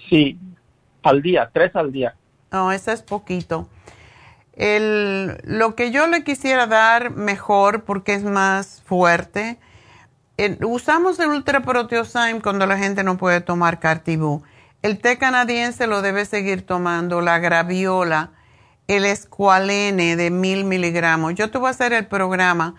[0.08, 0.38] Sí,
[1.02, 2.14] al día, tres al día.
[2.50, 3.68] No, eso es poquito.
[4.54, 9.58] El, lo que yo le quisiera dar mejor, porque es más fuerte,
[10.62, 14.42] usamos el Ultra Proteosyme cuando la gente no puede tomar Cartibú.
[14.82, 18.30] El té canadiense lo debe seguir tomando, la graviola,
[18.88, 21.34] el escualene de mil miligramos.
[21.34, 22.74] Yo te voy a hacer el programa,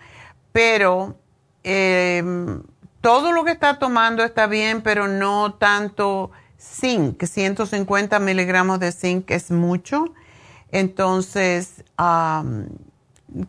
[0.50, 1.16] pero
[1.62, 2.62] em,
[3.00, 7.22] todo lo que está tomando está bien, pero no tanto zinc.
[7.22, 10.12] 150 miligramos de zinc es mucho.
[10.72, 11.84] Entonces,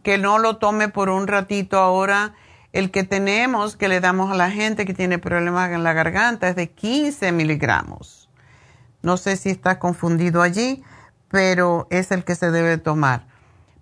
[0.04, 2.36] que no lo tome por un ratito ahora
[2.74, 6.50] el que tenemos, que le damos a la gente que tiene problemas en la garganta,
[6.50, 8.30] es de 15 miligramos.
[9.04, 10.84] No sé si está confundido allí,
[11.30, 13.28] pero es el que se debe tomar.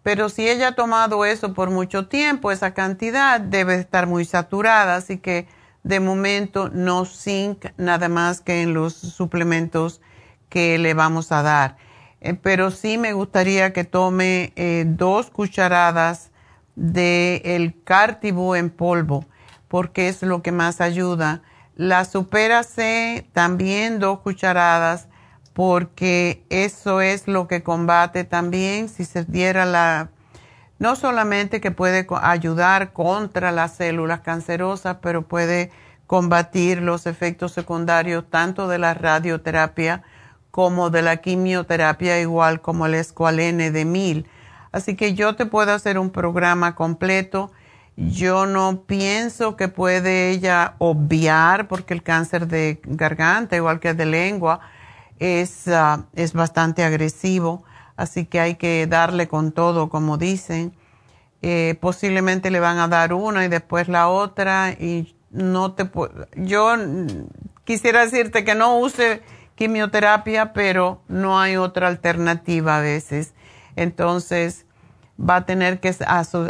[0.04, 4.96] Pero si ella ha tomado eso por mucho tiempo, esa cantidad debe estar muy saturada,
[4.96, 5.48] así que
[5.84, 10.02] de momento no zinc nada más que en los suplementos
[10.50, 11.78] que le vamos a dar.
[12.20, 16.30] Eh, pero sí me gustaría que tome eh, dos cucharadas
[16.76, 19.26] del el Cartibú en polvo,
[19.67, 21.41] porque es lo que más ayuda.
[21.76, 22.61] La Supera
[23.34, 25.07] también dos cucharadas,
[25.53, 30.09] porque eso es lo que combate también, si se diera la,
[30.80, 35.72] no solamente que puede ayudar contra las células cancerosas, pero puede
[36.07, 40.03] combatir los efectos secundarios tanto de la radioterapia
[40.51, 44.28] como de la quimioterapia, igual como el escualene de mil
[44.72, 47.51] Así que yo te puedo hacer un programa completo.
[47.97, 53.97] Yo no pienso que puede ella obviar, porque el cáncer de garganta, igual que el
[53.97, 54.61] de lengua,
[55.19, 57.63] es, ah, es bastante agresivo.
[57.97, 60.74] Así que hay que darle con todo, como dicen.
[61.41, 64.72] Eh, posiblemente le van a dar una y después la otra.
[64.72, 65.89] Y no te
[66.36, 66.76] Yo
[67.65, 69.22] quisiera decirte que no use
[69.55, 73.34] quimioterapia, pero no hay otra alternativa a veces.
[73.82, 74.67] Entonces,
[75.19, 75.95] va a tener que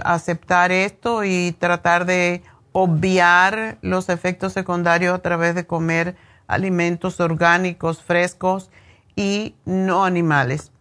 [0.04, 6.18] aceptar esto y tratar de obviar los efectos secundarios a través de comer
[6.48, 8.70] alimentos orgánicos, frescos
[9.16, 10.72] y no animales.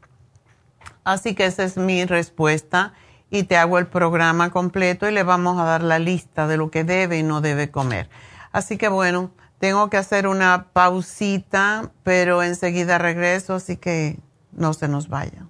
[1.05, 2.95] Así que esa es mi respuesta
[3.31, 6.71] y te hago el programa completo y le vamos a dar la lista de lo
[6.71, 8.11] que debe y no debe comer.
[8.51, 14.19] Así que bueno, tengo que hacer una pausita, pero enseguida regreso, así que
[14.53, 15.50] no se nos vaya.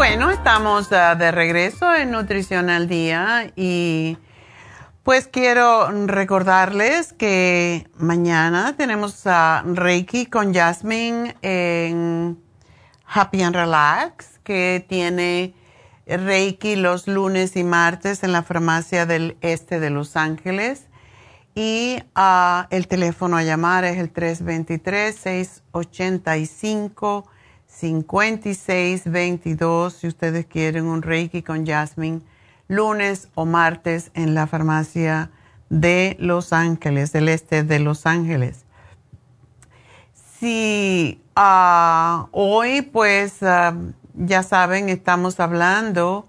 [0.00, 4.16] Bueno, estamos ah, de regreso en Nutrición al Día y
[5.02, 12.42] pues quiero recordarles que mañana tenemos a Reiki con Jasmine en
[13.04, 15.52] Happy and Relax, que tiene
[16.06, 20.86] Reiki los lunes y martes en la farmacia del este de Los Ángeles.
[21.54, 27.28] Y ah, el teléfono a llamar es el 323 685
[27.80, 32.20] 5622 si ustedes quieren un Reiki con Jasmine,
[32.68, 35.30] lunes o martes en la farmacia
[35.70, 38.66] de Los Ángeles, del este de Los Ángeles.
[40.38, 43.74] Si ah, hoy, pues ah,
[44.14, 46.28] ya saben, estamos hablando,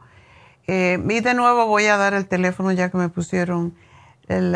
[0.67, 3.75] eh, y de nuevo voy a dar el teléfono ya que me pusieron
[4.29, 4.55] el,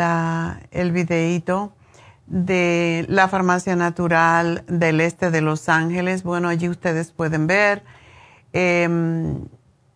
[0.70, 1.75] el videíto
[2.26, 6.22] de la farmacia natural del este de Los Ángeles.
[6.22, 7.84] Bueno, allí ustedes pueden ver
[8.52, 9.44] em,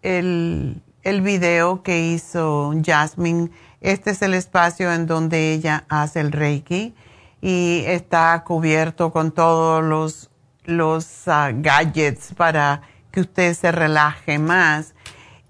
[0.02, 3.50] el, el video que hizo Jasmine.
[3.80, 6.94] Este es el espacio en donde ella hace el Reiki
[7.40, 10.30] y está cubierto con todos los,
[10.64, 14.94] los ah, gadgets para que usted se relaje más.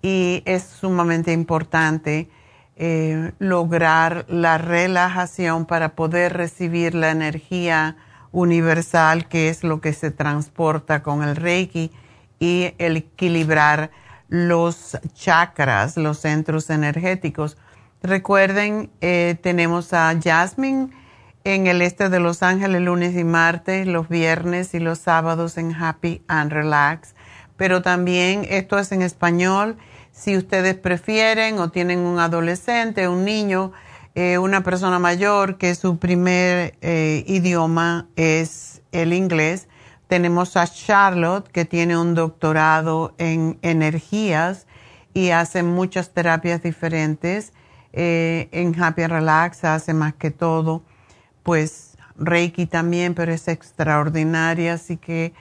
[0.03, 2.31] Y es sumamente importante
[2.83, 7.99] eh, lograr la relajación para poder recibir la energía
[8.33, 11.91] universal que es lo que se transporta con el Reiki
[12.39, 13.91] y el equilibrar
[14.29, 17.59] los chakras, los centros energéticos.
[18.03, 20.89] Recuerden, eh, tenemos a Jasmine
[21.45, 25.75] en el este de Los Ángeles lunes y martes, los viernes y los sábados en
[25.75, 27.15] Happy and Relax.
[27.59, 29.77] Pero también esto es en español
[30.21, 33.73] si ustedes prefieren o tienen un adolescente, un niño,
[34.15, 39.67] eh, una persona mayor que su primer eh, idioma es el inglés,
[40.09, 44.67] tenemos a Charlotte que tiene un doctorado en energías
[45.15, 47.55] y hace muchas terapias diferentes.
[47.95, 50.83] Eh, en Happy Relax hace más que todo,
[51.43, 55.33] pues Reiki también, pero es extraordinaria, así que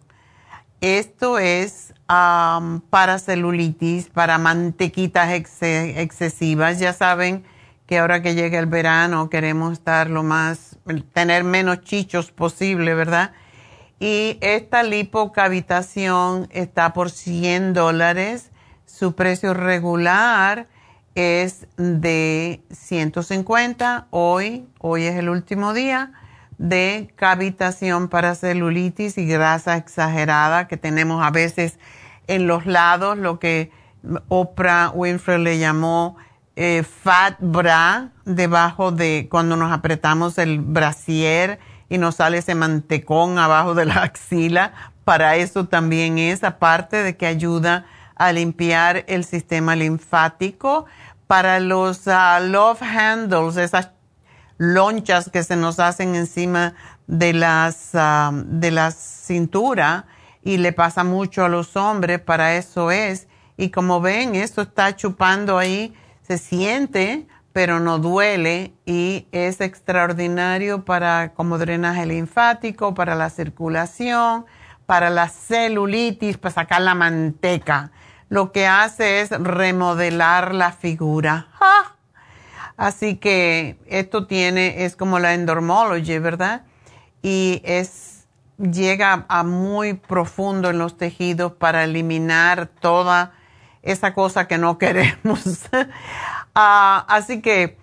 [0.82, 6.80] Esto es para celulitis, para mantequitas excesivas.
[6.80, 7.44] Ya saben
[7.88, 10.78] que ahora que llega el verano queremos estar lo más,
[11.14, 13.32] tener menos chichos posible, ¿verdad?
[14.00, 18.52] Y esta lipocavitación está por 100 dólares.
[18.98, 20.68] Su precio regular
[21.16, 24.08] es de 150.
[24.10, 26.14] Hoy, hoy es el último día
[26.60, 31.78] de cavitación para celulitis y grasa exagerada que tenemos a veces
[32.28, 33.70] en los lados, lo que
[34.30, 36.16] Oprah Winfrey le llamó
[36.56, 43.40] eh, fat bra, debajo de cuando nos apretamos el brasier y nos sale ese mantecón
[43.40, 44.72] abajo de la axila.
[45.04, 50.86] Para eso también es, aparte de que ayuda a limpiar el sistema linfático.
[51.28, 53.92] Para los ah, love handles, esas
[54.58, 56.74] lonchas que se nos hacen encima
[57.08, 60.06] de las ah, de la cintura
[60.44, 63.28] y le pasa mucho a los hombres, para eso es.
[63.58, 70.86] Y como ven, esto está chupando ahí, se siente, pero no duele y es extraordinario
[70.86, 74.46] para como drenaje linfático, para la circulación,
[74.86, 77.92] para la celulitis, para sacar la manteca.
[78.30, 81.48] Lo que hace es remodelar la figura.
[82.78, 86.64] Así que esto tiene, es como la endormology, ¿verdad?
[87.22, 93.34] Y es, llega a muy profundo en los tejidos para eliminar toda
[93.82, 95.70] esa cosa que no queremos.
[96.54, 97.78] Ah, así que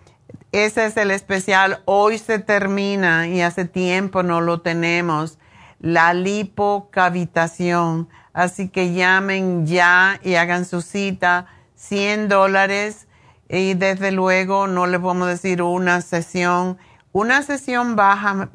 [0.53, 1.83] ese es el especial.
[1.87, 5.39] Hoy se termina y hace tiempo no lo tenemos.
[5.81, 8.09] La lipocavitación.
[8.33, 11.47] Así que llamen ya y hagan su cita.
[11.83, 13.09] 100 dólares
[13.49, 16.79] y desde luego no les podemos decir una sesión,
[17.11, 18.51] una sesión baja,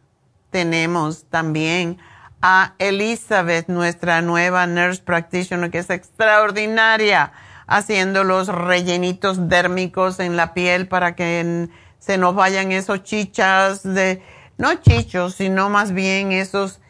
[0.50, 1.98] tenemos también
[2.42, 7.32] a Elizabeth, nuestra nueva nurse practitioner, que es extraordinaria,
[7.68, 11.68] haciendo los rellenitos dérmicos en la piel para que
[12.00, 14.22] se nos vayan esos chichas de,
[14.58, 16.80] no chichos, sino más bien esos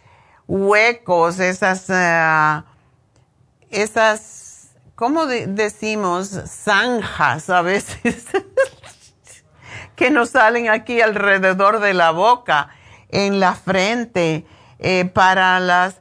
[0.48, 2.64] huecos, esas, uh,
[3.70, 6.30] esas, ¿cómo decimos?
[6.46, 8.24] Zanjas a veces,
[9.96, 12.70] que nos salen aquí alrededor de la boca,
[13.12, 14.44] en la frente
[14.78, 16.00] eh, para las...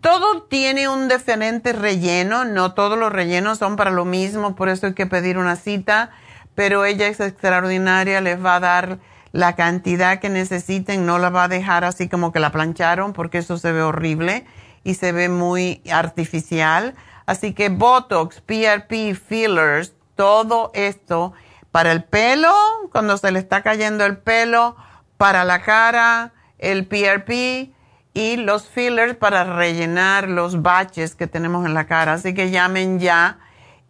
[0.00, 4.86] Todo tiene un diferente relleno, no todos los rellenos son para lo mismo, por eso
[4.86, 6.10] hay que pedir una cita,
[6.54, 8.98] pero ella es extraordinaria, les va a dar
[9.32, 13.38] la cantidad que necesiten, no la va a dejar así como que la plancharon, porque
[13.38, 14.46] eso se ve horrible
[14.84, 16.94] y se ve muy artificial.
[17.26, 21.32] Así que Botox, PRP, fillers, todo esto
[21.74, 22.54] para el pelo,
[22.92, 24.76] cuando se le está cayendo el pelo,
[25.16, 27.72] para la cara, el PRP,
[28.12, 32.12] y los fillers para rellenar los baches que tenemos en la cara.
[32.12, 33.40] Así que llamen ya.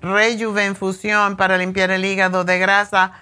[0.00, 3.12] rejuvenfusión para limpiar el hígado de grasa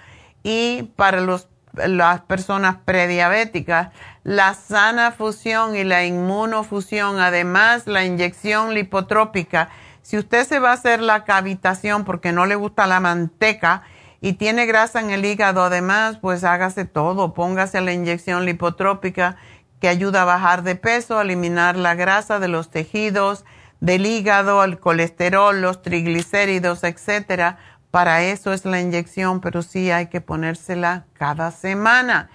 [0.41, 3.89] y para los, las personas prediabéticas,
[4.23, 9.69] la sana fusión y la inmunofusión, además la inyección lipotrópica.
[10.01, 13.83] Si usted se va a hacer la cavitación porque no le gusta la manteca
[14.19, 19.37] y tiene grasa en el hígado además, pues hágase todo, póngase la inyección lipotrópica
[19.79, 23.45] que ayuda a bajar de peso, a eliminar la grasa de los tejidos,
[23.79, 27.57] del hígado, el colesterol, los triglicéridos, etcétera.
[27.91, 32.29] Para eso es la inyección, pero sí hay que ponérsela cada semana.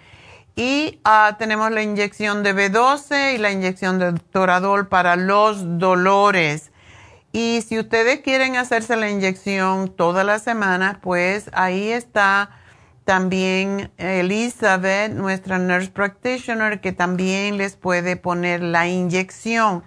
[0.57, 6.71] Y ah, tenemos la inyección de B12 y la inyección de Toradol para los dolores.
[7.33, 12.51] Y si ustedes quieren hacerse la inyección toda la semana, pues ahí está
[13.11, 19.83] también Elizabeth, nuestra nurse practitioner, que también les puede poner la inyección.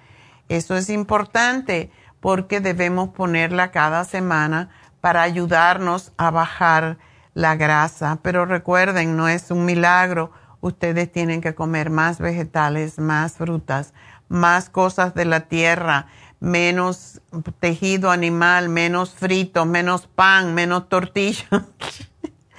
[0.49, 6.97] Eso es importante porque debemos ponerla cada semana para ayudarnos a bajar
[7.34, 8.19] la grasa.
[8.21, 10.34] Pero recuerden, no es un milagro.
[10.59, 13.93] Ustedes tienen que comer más vegetales, más frutas,
[14.28, 16.07] más cosas de la tierra
[16.41, 17.21] menos
[17.61, 21.47] tejido animal, menos frito, menos pan, menos tortilla.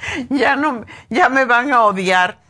[0.31, 2.41] ya no, ya me van a odiar,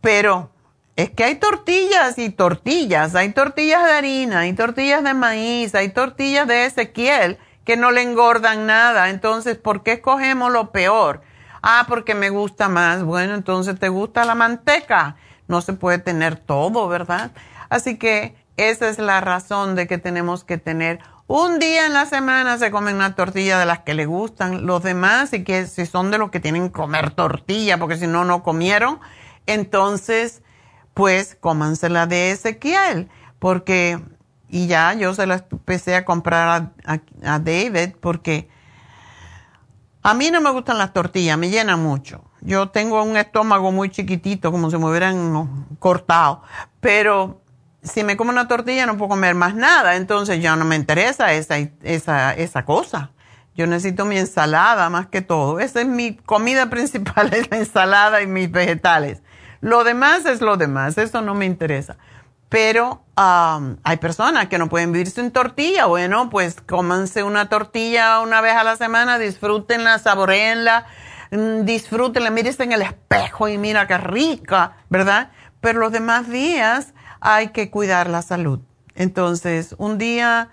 [0.00, 0.50] pero
[0.96, 5.88] es que hay tortillas y tortillas, hay tortillas de harina, hay tortillas de maíz, hay
[5.90, 9.08] tortillas de Ezequiel que no le engordan nada.
[9.08, 11.22] Entonces, ¿por qué escogemos lo peor?
[11.62, 13.02] Ah, porque me gusta más.
[13.02, 15.16] Bueno, entonces te gusta la manteca.
[15.48, 17.30] No se puede tener todo, ¿verdad?
[17.68, 21.00] Así que esa es la razón de que tenemos que tener
[21.32, 24.66] un día en la semana se comen una tortilla de las que le gustan.
[24.66, 28.08] Los demás, y que si son de los que tienen que comer tortilla, porque si
[28.08, 28.98] no, no comieron,
[29.46, 30.42] entonces,
[30.92, 33.08] pues cómansela de Ezequiel.
[33.38, 34.00] Porque,
[34.48, 38.48] y ya yo se la empecé a comprar a, David, porque
[40.02, 42.24] a mí no me gustan las tortillas, me llenan mucho.
[42.40, 46.42] Yo tengo un estómago muy chiquitito, como si me hubieran cortado.
[46.80, 47.39] Pero
[47.82, 51.32] si me como una tortilla no puedo comer más nada, entonces ya no me interesa
[51.32, 53.10] esa, esa, esa cosa.
[53.54, 55.60] Yo necesito mi ensalada más que todo.
[55.60, 59.22] Esa es mi comida principal, es la ensalada y mis vegetales.
[59.60, 61.96] Lo demás es lo demás, eso no me interesa.
[62.48, 65.86] Pero hay personas que no pueden vivir sin tortilla.
[65.86, 70.86] Bueno, pues cómanse una tortilla una vez a la semana, disfrútenla, saboreenla,
[71.30, 75.30] mm, disfrútenla, mírense en el espejo y mira qué rica, ¿verdad?
[75.60, 78.60] Pero los demás días hay que cuidar la salud.
[78.94, 80.48] Entonces, un día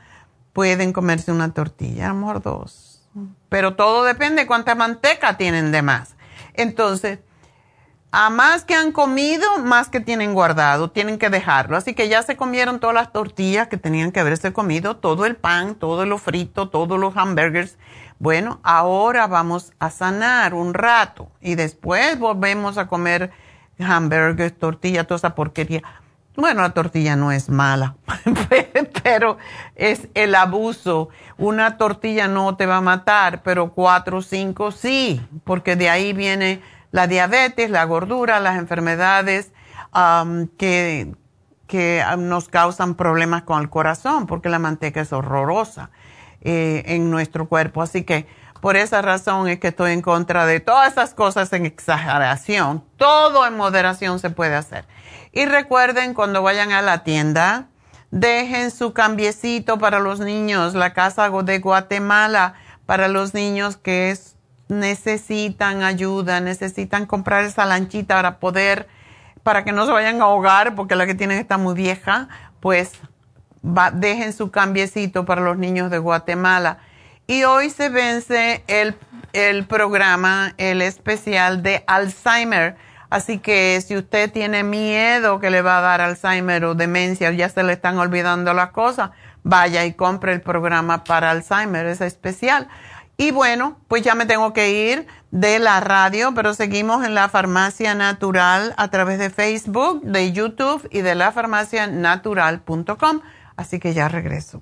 [0.53, 3.01] pueden comerse una tortilla, a lo dos.
[3.49, 6.15] Pero todo depende de cuánta manteca tienen de más.
[6.53, 7.20] Entonces,
[8.11, 11.78] a más que han comido, más que tienen guardado, tienen que dejarlo.
[11.78, 15.36] Así que ya se comieron todas las tortillas que tenían que haberse comido, todo el
[15.36, 17.78] pan, todo lo frito, todos los hamburgers.
[18.20, 23.32] Bueno, ahora vamos a sanar un rato y después volvemos a comer
[23.80, 25.84] hamburgers, tortillas, toda esa porquería
[26.38, 27.95] bueno, la tortilla no es mala,
[29.03, 29.38] pero
[29.75, 31.09] es el abuso.
[31.38, 36.13] Una tortilla no te va a matar, pero cuatro o cinco sí, porque de ahí
[36.13, 36.61] viene
[36.91, 39.51] la diabetes, la gordura, las enfermedades
[40.57, 41.15] que,
[41.65, 45.89] que nos causan problemas con el corazón, porque la manteca es horrorosa
[46.41, 47.81] eh, en nuestro cuerpo.
[47.81, 48.27] Así que
[48.61, 52.83] por esa razón es que estoy en contra de todas esas cosas en exageración.
[52.97, 54.85] Todo en moderación se puede hacer.
[55.38, 57.67] Y recuerden, cuando vayan a la tienda,
[58.09, 62.55] dejen su cambiecito para los niños, la casa de Guatemala
[62.88, 64.17] para los niños que
[64.67, 68.88] necesitan ayuda, necesitan comprar esa lanchita para poder,
[69.43, 72.29] para que no se vayan a ahogar, porque la que tienen está muy vieja,
[72.59, 72.93] pues
[73.93, 76.79] dejen su cambiecito para los niños de Guatemala.
[77.27, 78.95] Y hoy se vence el,
[79.33, 85.78] el programa, el especial de Alzheimer Así que si usted tiene miedo que le va
[85.78, 89.12] a dar Alzheimer o demencia, ya se le están olvidando las cosas,
[89.43, 92.68] vaya y compre el programa para Alzheimer, es especial.
[93.16, 97.30] Y bueno, pues ya me tengo que ir de la radio, pero seguimos en la
[97.30, 103.22] farmacia natural a través de Facebook, de YouTube y de la farmacianatural.com.
[103.55, 104.62] Así que ya regreso.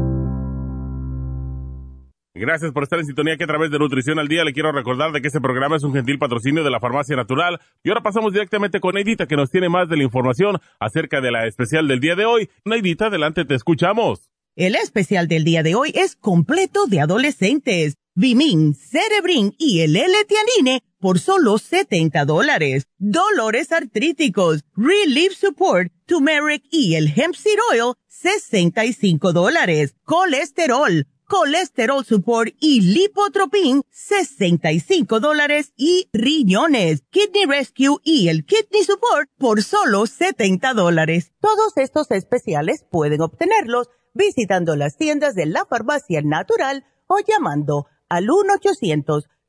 [2.41, 5.11] Gracias por estar en sintonía que a través de Nutrición al Día le quiero recordar
[5.11, 7.61] de que este programa es un gentil patrocinio de la Farmacia Natural.
[7.83, 11.29] Y ahora pasamos directamente con Neidita que nos tiene más de la información acerca de
[11.29, 12.49] la especial del día de hoy.
[12.65, 14.31] Neidita, adelante, te escuchamos.
[14.55, 17.97] El especial del día de hoy es completo de adolescentes.
[18.15, 22.87] Vimin, Cerebrin y el L-Tianine por solo 70 dólares.
[22.97, 29.95] Dolores artríticos, Relief Support, Turmeric y el Hemp Seed Oil, 65 dólares.
[30.05, 35.71] Colesterol, Colesterol Support y Lipotropin, 65 dólares.
[35.77, 41.31] Y riñones, Kidney Rescue y el Kidney Support por solo 70 dólares.
[41.39, 48.27] Todos estos especiales pueden obtenerlos visitando las tiendas de la farmacia natural o llamando al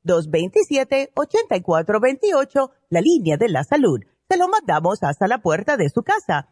[0.05, 3.99] 1-800-227-8428, la línea de la salud.
[4.31, 6.52] Se lo mandamos hasta la puerta de su casa.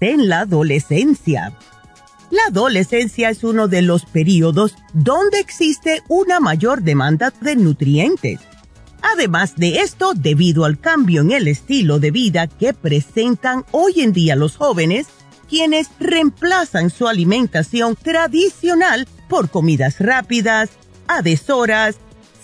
[0.00, 1.52] en la adolescencia.
[2.30, 8.40] La adolescencia es uno de los periodos donde existe una mayor demanda de nutrientes.
[9.02, 14.12] Además de esto, debido al cambio en el estilo de vida que presentan hoy en
[14.12, 15.08] día los jóvenes,
[15.48, 20.70] quienes reemplazan su alimentación tradicional por comidas rápidas,
[21.08, 21.96] adesoras,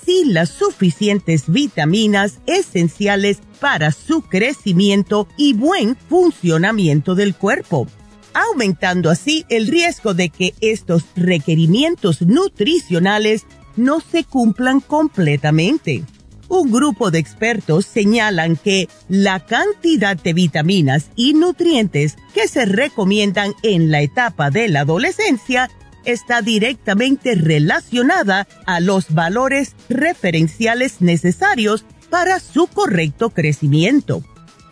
[0.06, 7.88] sin las suficientes vitaminas esenciales para su crecimiento y buen funcionamiento del cuerpo,
[8.32, 13.44] aumentando así el riesgo de que estos requerimientos nutricionales
[13.76, 16.04] no se cumplan completamente.
[16.48, 23.52] Un grupo de expertos señalan que la cantidad de vitaminas y nutrientes que se recomiendan
[23.64, 25.68] en la etapa de la adolescencia
[26.06, 34.22] está directamente relacionada a los valores referenciales necesarios para su correcto crecimiento.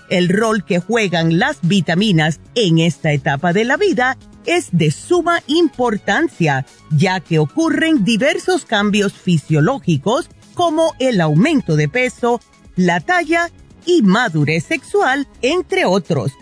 [0.08, 4.16] El rol que juegan las vitaminas en esta etapa de la vida
[4.46, 12.40] es de suma importancia, ya que ocurren diversos cambios fisiológicos como el aumento de peso,
[12.76, 13.50] la talla
[13.86, 16.32] y madurez sexual, entre otros.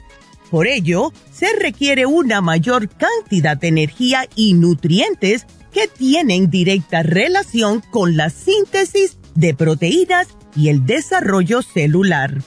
[0.53, 7.83] Por ello, se requiere una mayor cantidad de energía y nutrientes que tienen directa relación
[7.91, 12.43] con la síntesis de proteínas y el desarrollo celular.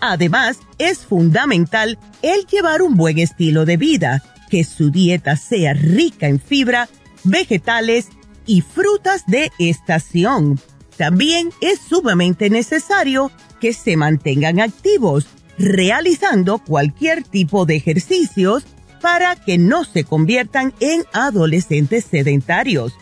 [0.00, 6.28] Además, es fundamental el llevar un buen estilo de vida, que su dieta sea rica
[6.28, 6.88] en fibra,
[7.24, 8.08] vegetales
[8.46, 10.58] y frutas de estación.
[10.96, 13.30] También es sumamente necesario
[13.60, 15.26] que se mantengan activos,
[15.58, 18.64] realizando cualquier tipo de ejercicios
[19.00, 22.94] para que no se conviertan en adolescentes sedentarios.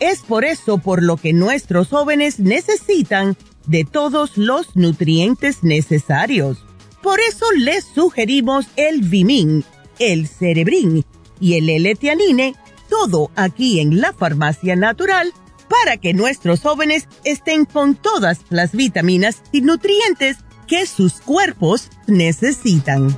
[0.00, 3.36] Es por eso por lo que nuestros jóvenes necesitan
[3.66, 6.64] de todos los nutrientes necesarios.
[7.02, 9.64] Por eso les sugerimos el Vimin,
[9.98, 11.04] el Cerebrin
[11.40, 11.96] y el l
[12.88, 15.32] todo aquí en la Farmacia Natural,
[15.68, 20.38] para que nuestros jóvenes estén con todas las vitaminas y nutrientes
[20.68, 23.16] que sus cuerpos necesitan.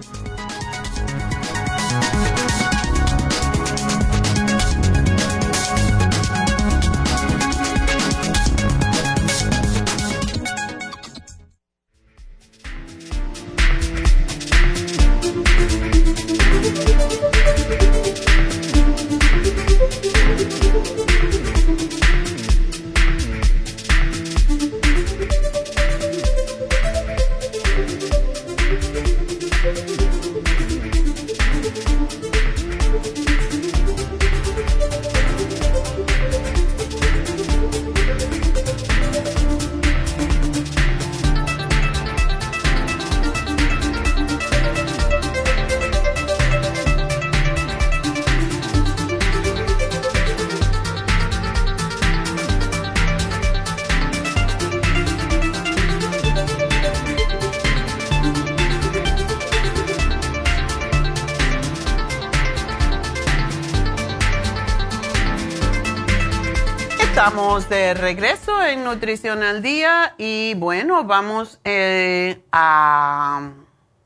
[67.59, 73.51] De regreso en Nutrición al Día y bueno, vamos eh, a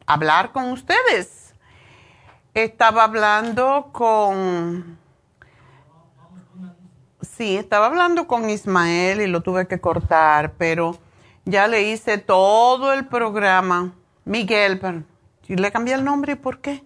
[0.07, 1.53] hablar con ustedes.
[2.55, 4.99] Estaba hablando con...
[7.21, 10.97] Sí, estaba hablando con Ismael y lo tuve que cortar, pero
[11.45, 13.93] ya le hice todo el programa.
[14.25, 15.03] Miguel, pero,
[15.49, 16.37] ¿le cambié el nombre?
[16.37, 16.83] ¿Por qué?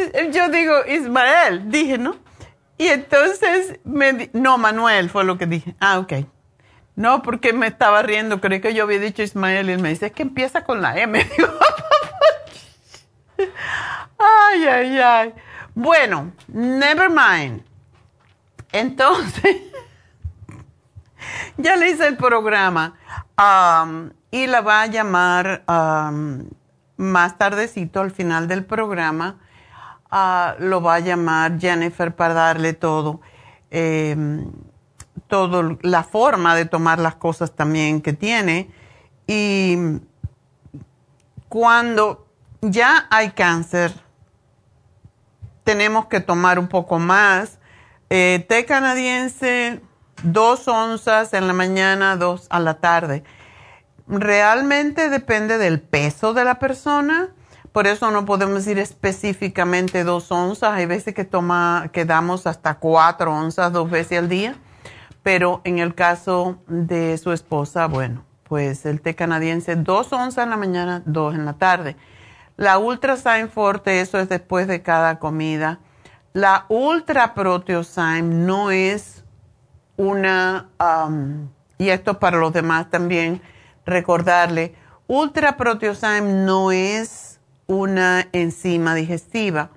[0.32, 2.16] Yo digo, Ismael, dije, ¿no?
[2.78, 5.74] Y entonces, me no, Manuel fue lo que dije.
[5.80, 6.12] Ah, ok.
[6.96, 10.06] No, porque me estaba riendo, creí que yo había dicho Ismael y él me dice,
[10.06, 11.18] es que empieza con la M.
[14.18, 15.34] ay, ay, ay.
[15.74, 17.62] Bueno, never mind.
[18.72, 19.56] Entonces,
[21.56, 22.94] ya le hice el programa
[23.38, 26.48] um, y la va a llamar um,
[26.96, 29.38] más tardecito al final del programa
[30.10, 33.20] lo va a llamar Jennifer para darle todo,
[33.70, 34.16] eh,
[35.28, 38.70] todo la forma de tomar las cosas también que tiene.
[39.26, 39.76] Y
[41.48, 42.26] cuando
[42.60, 43.92] ya hay cáncer,
[45.62, 47.58] tenemos que tomar un poco más.
[48.08, 49.80] Eh, té canadiense,
[50.24, 53.22] dos onzas en la mañana, dos a la tarde.
[54.08, 57.28] Realmente depende del peso de la persona
[57.72, 60.72] por eso no podemos decir específicamente dos onzas.
[60.72, 64.56] Hay veces que, toma, que damos hasta cuatro onzas dos veces al día.
[65.22, 70.50] Pero en el caso de su esposa, bueno, pues el té canadiense, dos onzas en
[70.50, 71.96] la mañana, dos en la tarde.
[72.56, 73.16] La Ultra
[73.52, 75.78] Forte, eso es después de cada comida.
[76.32, 79.24] La Ultra Proteosyme no es
[79.96, 80.68] una,
[81.78, 83.40] y esto para los demás también,
[83.86, 84.74] recordarle,
[85.06, 87.29] Ultra Proteosyme no es
[87.70, 89.70] una enzima digestiva.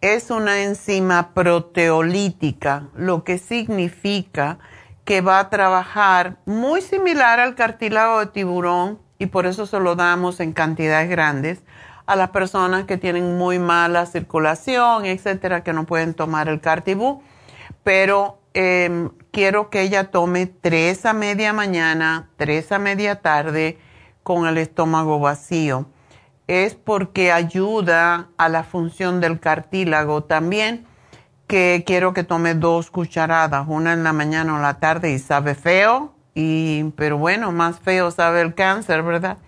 [0.00, 4.58] Es una enzima proteolítica, lo que significa
[5.04, 9.94] que va a trabajar muy similar al cartílago de tiburón y por eso se lo
[9.94, 11.62] damos en cantidades grandes
[12.06, 17.22] a las personas que tienen muy mala circulación, etcétera, que no pueden tomar el cartibú.
[17.84, 23.78] Pero em, quiero que ella tome tres a media mañana, tres a media tarde
[24.24, 25.86] con el estómago vacío
[26.48, 30.86] es porque ayuda a la función del cartílago también,
[31.46, 35.18] que quiero que tome dos cucharadas, una en la mañana o en la tarde y
[35.18, 39.38] sabe feo, y, pero bueno, más feo sabe el cáncer, ¿verdad?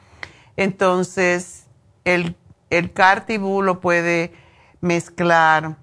[0.57, 1.67] Entonces,
[2.05, 2.37] el,
[2.69, 4.35] el cartibú lo puede
[4.83, 5.77] mezclar,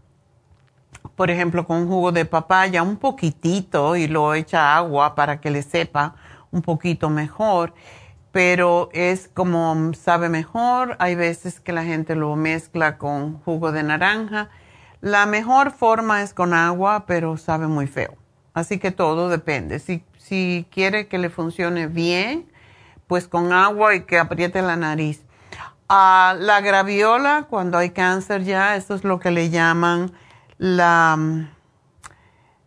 [1.15, 5.49] por ejemplo, con un jugo de papaya, un poquitito, y lo echa agua para que
[5.49, 6.15] le sepa
[6.51, 7.73] un poquito mejor
[8.37, 10.95] pero es como sabe mejor.
[10.99, 14.49] Hay veces que la gente lo mezcla con jugo de naranja.
[15.01, 18.15] La mejor forma es con agua, pero sabe muy feo.
[18.53, 19.79] Así que todo depende.
[19.79, 22.47] Si, si quiere que le funcione bien,
[23.07, 25.23] pues con agua y que apriete la nariz.
[25.89, 30.11] A la graviola, cuando hay cáncer ya, eso es lo que le llaman
[30.59, 31.17] la,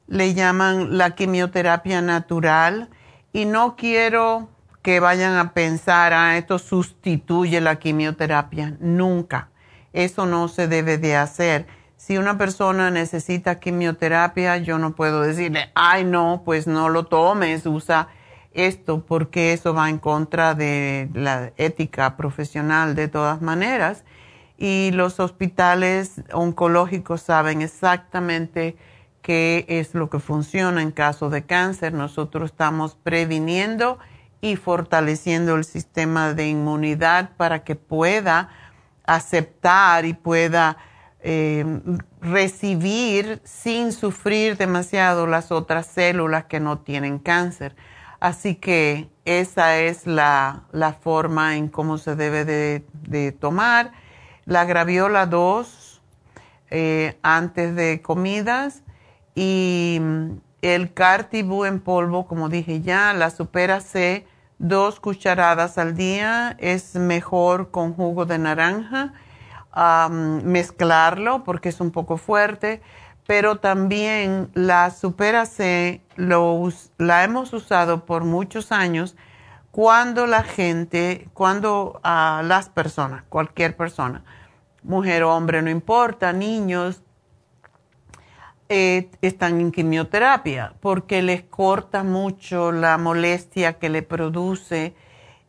[0.08, 2.90] le llaman la quimioterapia natural.
[3.32, 4.48] Y no quiero
[4.82, 8.76] que vayan a pensar, ah, esto sustituye la quimioterapia.
[8.80, 9.48] Nunca.
[9.92, 11.66] Eso no se debe de hacer.
[11.96, 17.66] Si una persona necesita quimioterapia, yo no puedo decirle, ay no, pues no lo tomes,
[17.66, 18.08] usa
[18.52, 24.04] esto, porque eso va en contra de la ética profesional de todas maneras.
[24.56, 28.76] Y los hospitales oncológicos saben exactamente
[29.22, 31.92] qué es lo que funciona en caso de cáncer.
[31.92, 33.98] Nosotros estamos previniendo
[34.40, 38.50] y fortaleciendo el sistema de inmunidad para que pueda
[39.04, 40.76] aceptar y pueda
[41.20, 41.64] eh,
[42.20, 47.76] recibir sin sufrir demasiado las otras células que no tienen cáncer.
[48.20, 50.64] Así que esa es la,
[51.00, 53.92] forma en cómo se debe de, tomar.
[54.44, 56.02] La graviola 2
[56.70, 58.82] eh, antes de comidas
[59.34, 60.00] y
[60.62, 64.26] el cartibú en polvo, como dije ya, la supera C
[64.60, 66.54] dos cucharadas al día.
[66.60, 69.12] Es mejor con jugo de naranja
[70.10, 72.82] mezclarlo porque es un poco fuerte,
[73.26, 79.16] pero también la Supera C la hemos usado por muchos años
[79.70, 84.24] cuando la gente, cuando a las personas, cualquier persona,
[84.82, 87.02] mujer o hombre, no importa, niños,
[88.70, 94.94] eh, están en quimioterapia porque les corta mucho la molestia que le produce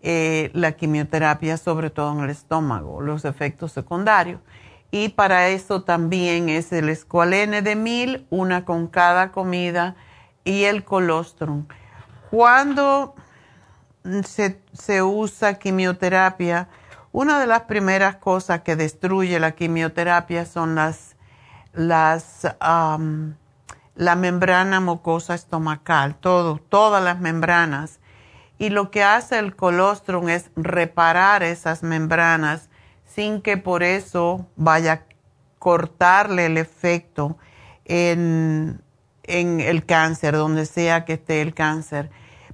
[0.02, 4.42] eh, la quimioterapia, sobre todo en el estómago, los efectos secundarios.
[4.90, 9.96] y para eso también es el escualene de mil, una con cada comida
[10.44, 11.68] y el colostrum.
[12.32, 13.16] Cuando
[14.24, 16.70] se, usa quimioterapia,
[17.12, 21.11] una de las primeras cosas que destruye la quimioterapia son las,
[21.74, 22.48] las
[23.96, 28.00] la membrana mucosa estomacal, todo, todas las membranas.
[28.58, 32.70] Y lo que hace el colostrum es reparar esas membranas
[33.06, 35.02] sin que por eso vaya a
[35.60, 37.38] cortarle el efecto
[37.86, 38.82] en,
[39.24, 42.10] en el cáncer, donde sea que esté el cáncer.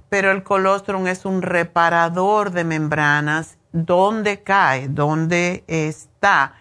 [0.08, 6.54] Pero el colostrum es un reparador de membranas donde cae, donde está.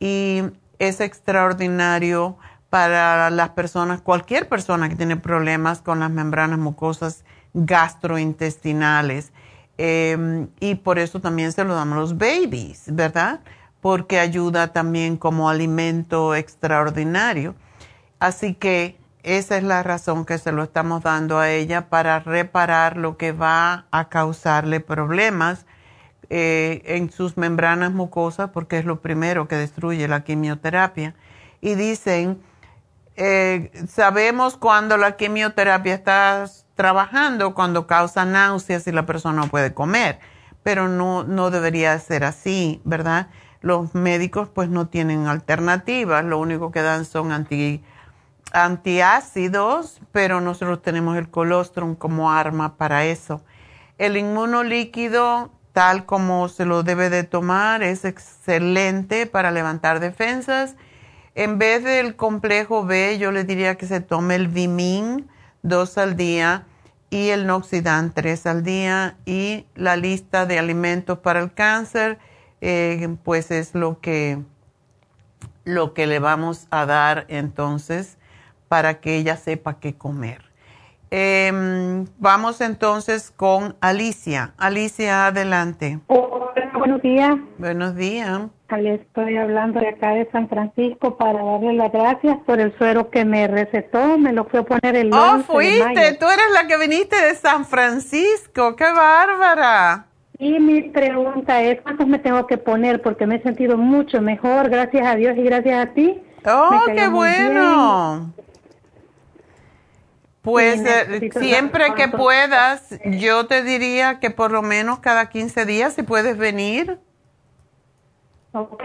[0.00, 0.42] Y
[0.78, 2.36] es extraordinario
[2.70, 7.24] para las personas, cualquier persona que tiene problemas con las membranas mucosas
[7.54, 9.32] gastrointestinales.
[9.78, 13.40] Em, y por eso también se lo damos a los babies, ¿verdad?
[13.80, 17.54] Porque ayuda también como alimento extraordinario.
[18.18, 22.96] Así que esa es la razón que se lo estamos dando a ella para reparar
[22.96, 25.64] lo que va a causarle problemas
[26.30, 31.14] eh, en sus membranas mucosas, porque es lo primero que destruye la quimioterapia.
[31.60, 32.40] Y dicen,
[33.16, 39.74] eh, sabemos cuando la quimioterapia está trabajando cuando causa náuseas y la persona no puede
[39.74, 40.20] comer,
[40.62, 43.30] pero no, no debería ser así, ¿verdad?
[43.60, 47.82] Los médicos pues no tienen alternativas, lo único que dan son anti,
[48.52, 53.42] antiácidos, pero nosotros tenemos el colostrum como arma para eso.
[53.98, 60.74] El inmunolíquido, tal como se lo debe de tomar, es excelente para levantar defensas.
[61.36, 65.28] En vez del complejo B, yo le diría que se tome el Vimin
[65.62, 66.66] dos al día
[67.10, 72.18] y el Noxidan tres al día y la lista de alimentos para el cáncer,
[72.60, 74.42] eh, pues es lo que,
[75.62, 78.18] lo que le vamos a dar entonces
[78.66, 80.47] para que ella sepa qué comer.
[81.10, 84.52] Em, vamos entonces con Alicia.
[84.58, 86.00] Alicia, adelante.
[86.74, 87.36] buenos días.
[87.58, 88.42] Buenos días.
[88.76, 93.10] Le estoy hablando de acá de San Francisco para darle las gracias por el suero
[93.10, 94.18] que me recetó.
[94.18, 96.18] Me lo fue a poner el Oh, fuiste.
[96.20, 98.76] Tú eres la que viniste de San Francisco.
[98.76, 100.06] ¡Qué bárbara!
[100.38, 103.00] Y mi pregunta es, ¿cuántos me tengo que poner?
[103.02, 106.22] Porque me he sentido mucho mejor, gracias a Dios y gracias a ti.
[106.46, 108.32] ¡Oh, qué bueno!
[110.50, 115.92] Pues eh, siempre que puedas, yo te diría que por lo menos cada 15 días,
[115.92, 116.98] si puedes venir.
[118.52, 118.82] Ok.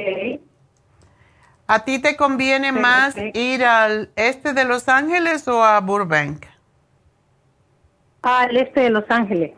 [1.65, 6.47] ¿A ti te conviene más ir al este de Los Ángeles o a Burbank?
[8.23, 9.53] Al este de Los Ángeles.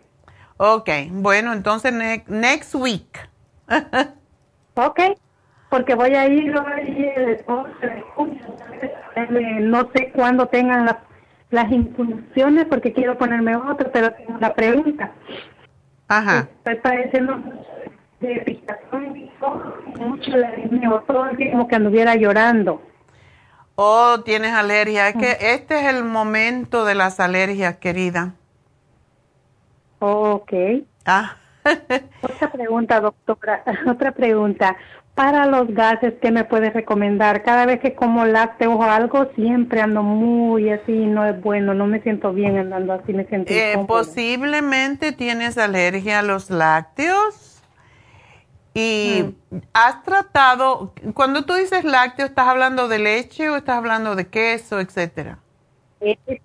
[0.57, 1.91] Ok, bueno, entonces
[2.27, 3.29] next week.
[4.75, 4.99] ok,
[5.71, 6.53] porque voy a ir
[9.61, 10.97] no sé cuándo tengan las,
[11.55, 15.11] las infusiones porque quiero ponerme otro, pero tengo una pregunta.
[16.09, 16.49] Ajá.
[16.57, 17.41] Estoy padeciendo
[18.19, 19.29] de picazón
[19.97, 20.31] mucho
[21.07, 22.81] todo el tiempo que anduviera llorando.
[23.75, 25.07] Oh, tienes alergia.
[25.07, 25.45] Es que mm.
[25.55, 28.33] este es el momento de las alergias, querida.
[29.99, 30.53] ok.
[31.05, 31.37] Ah.
[32.21, 33.63] Otra pregunta, doctora.
[33.87, 34.75] Otra pregunta.
[35.15, 37.41] Para los gases, ¿qué me puedes recomendar?
[37.43, 41.87] Cada vez que como lácteos o algo, siempre ando muy así, no es bueno, no
[41.87, 47.61] me siento bien andando así, me siento eh, Posiblemente tienes alergia a los lácteos.
[48.73, 49.57] Y mm.
[49.73, 54.81] has tratado, cuando tú dices lácteo, ¿estás hablando de leche o estás hablando de queso,
[54.81, 55.39] etcétera?
[56.01, 56.41] Leche,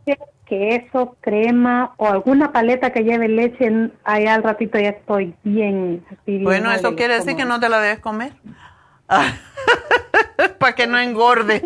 [0.50, 6.04] queso, crema o alguna paleta que lleve leche, ahí al ratito ya estoy bien.
[6.26, 8.32] bueno, eso quiere decir que no te la debes comer.
[10.58, 11.62] Para que no engordes.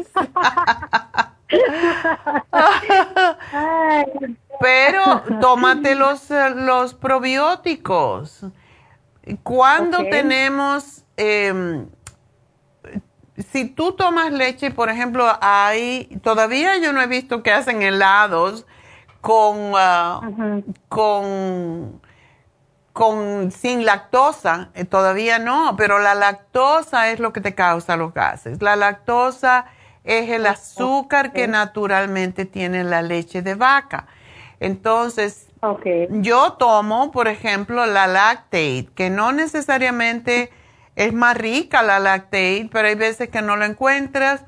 [4.60, 8.46] Pero tómate los, los probióticos
[9.42, 11.86] cuando tenemos, em,
[13.36, 18.66] si tú tomas leche, por ejemplo, hay, todavía yo no he visto que hacen helados
[19.20, 20.20] con, ah,
[20.88, 22.00] con,
[22.92, 28.14] con, sin lactosa, eh, todavía no, pero la lactosa es lo que te causa los
[28.14, 28.62] gases.
[28.62, 29.66] La lactosa
[30.04, 34.06] es el azúcar que naturalmente tiene la leche de vaca.
[34.60, 35.48] Entonces,
[36.10, 40.52] yo tomo, por ejemplo, la lactate, que no necesariamente
[40.96, 44.44] es más rica la lactate, pero hay veces que no la encuentras.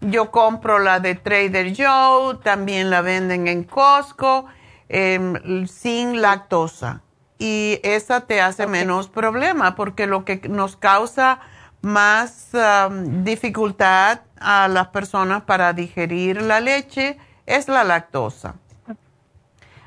[0.00, 4.46] Yo compro la de Trader Joe, también la venden en Costco,
[4.88, 7.02] em, sin lactosa.
[7.38, 11.40] Y esa te hace menos problema, porque lo que nos causa
[11.82, 18.54] más um, dificultad a las personas para digerir la leche es la lactosa.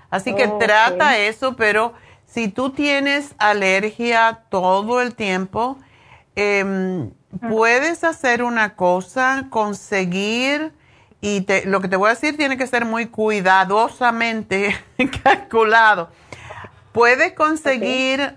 [0.09, 1.93] Así que trata eso, pero
[2.25, 5.77] si tú tienes alergia todo el tiempo,
[6.35, 7.11] em,
[7.49, 10.73] puedes hacer una cosa, conseguir,
[11.21, 14.75] y lo que te voy a decir tiene que ser muy cuidadosamente
[15.23, 16.09] calculado.
[16.91, 18.35] Puedes conseguir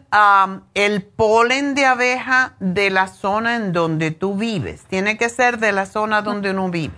[0.73, 4.85] el polen de abeja de la zona en donde tú vives.
[4.85, 6.95] Tiene que ser de la zona donde uno vive.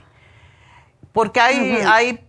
[1.12, 2.25] Porque hay, hay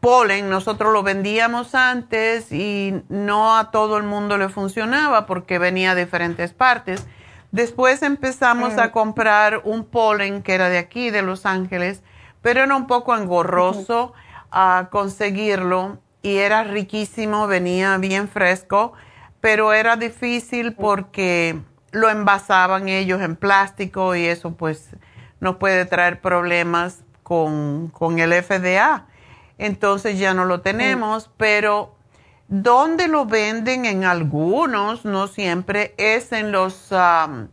[0.00, 5.94] polen, nosotros lo vendíamos antes y no a todo el mundo le funcionaba porque venía
[5.94, 7.06] de diferentes partes.
[7.52, 12.02] Después empezamos a comprar un polen que era de aquí, de Los Ángeles,
[12.40, 14.12] pero era un poco engorroso
[14.50, 18.94] a conseguirlo y era riquísimo, venía bien fresco,
[19.40, 21.60] pero era difícil porque
[21.92, 24.88] lo envasaban ellos en plástico y eso pues
[25.38, 29.06] nos puede traer problemas con, con el FDA
[29.62, 31.94] entonces ya no lo tenemos, pero
[32.48, 37.48] donde lo venden en algunos, no siempre, es en los, um,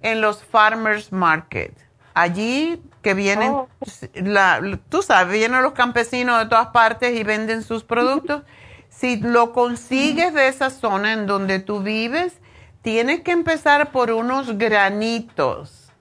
[0.00, 1.76] en los farmers market.
[2.14, 3.68] Allí que vienen, oh.
[4.14, 8.42] la, tú sabes, vienen los campesinos de todas partes y venden sus productos.
[8.88, 12.40] Si lo consigues de esa zona en donde tú vives,
[12.82, 15.92] tienes que empezar por unos granitos.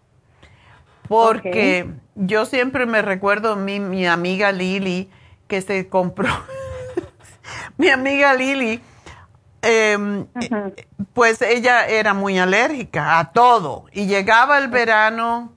[1.07, 5.09] Porque yo siempre me recuerdo mi, mi amiga Lili,
[5.47, 6.29] que se compró
[7.77, 8.81] mi amiga Lili,
[9.61, 10.25] em,
[11.13, 15.53] pues ella era muy alérgica a todo y llegaba el verano,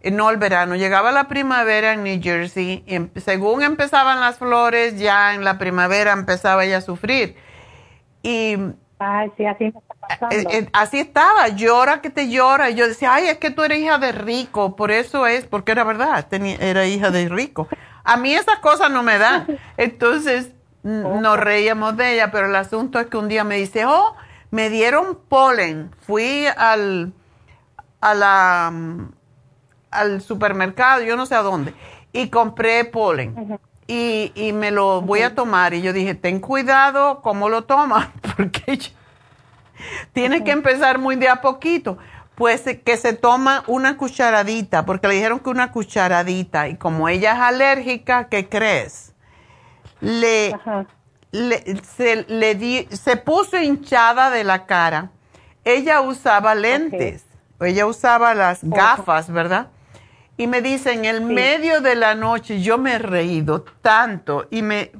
[0.00, 4.38] eh, no el verano, llegaba la primavera en New Jersey y em, según empezaban las
[4.38, 7.36] flores, ya en la primavera empezaba ella a sufrir.
[8.22, 8.56] Y
[9.36, 9.72] sí, así
[10.30, 12.70] eh, eh, así estaba, llora que te llora.
[12.70, 15.72] Y yo decía, ay, es que tú eres hija de rico, por eso es, porque
[15.72, 17.68] era verdad, tenía, era hija de rico.
[18.04, 19.46] A mí esas cosas no me dan.
[19.76, 24.16] Entonces nos reíamos de ella, pero el asunto es que un día me dice, oh,
[24.50, 25.90] me dieron polen.
[26.00, 27.12] Fui al,
[28.00, 28.72] a la,
[29.90, 31.74] al supermercado, yo no sé a dónde,
[32.12, 33.58] y compré polen.
[33.86, 35.74] Y, y, me lo voy a tomar.
[35.74, 38.78] Y yo dije, ten cuidado cómo lo tomas, porque
[40.12, 41.98] tiene que empezar muy de a poquito
[42.34, 47.34] pues que se toma una cucharadita, porque le dijeron que una cucharadita, y como ella
[47.34, 49.11] es alérgica, ¿qué crees?
[50.02, 50.54] Le,
[51.96, 55.10] se, le se puso hinchada de la cara.
[55.64, 57.24] Ella usaba lentes,
[57.60, 59.68] ella usaba las gafas, ¿verdad?
[60.36, 64.62] Y me dice, en el medio de la noche yo me he reído tanto y,
[64.62, 64.90] me,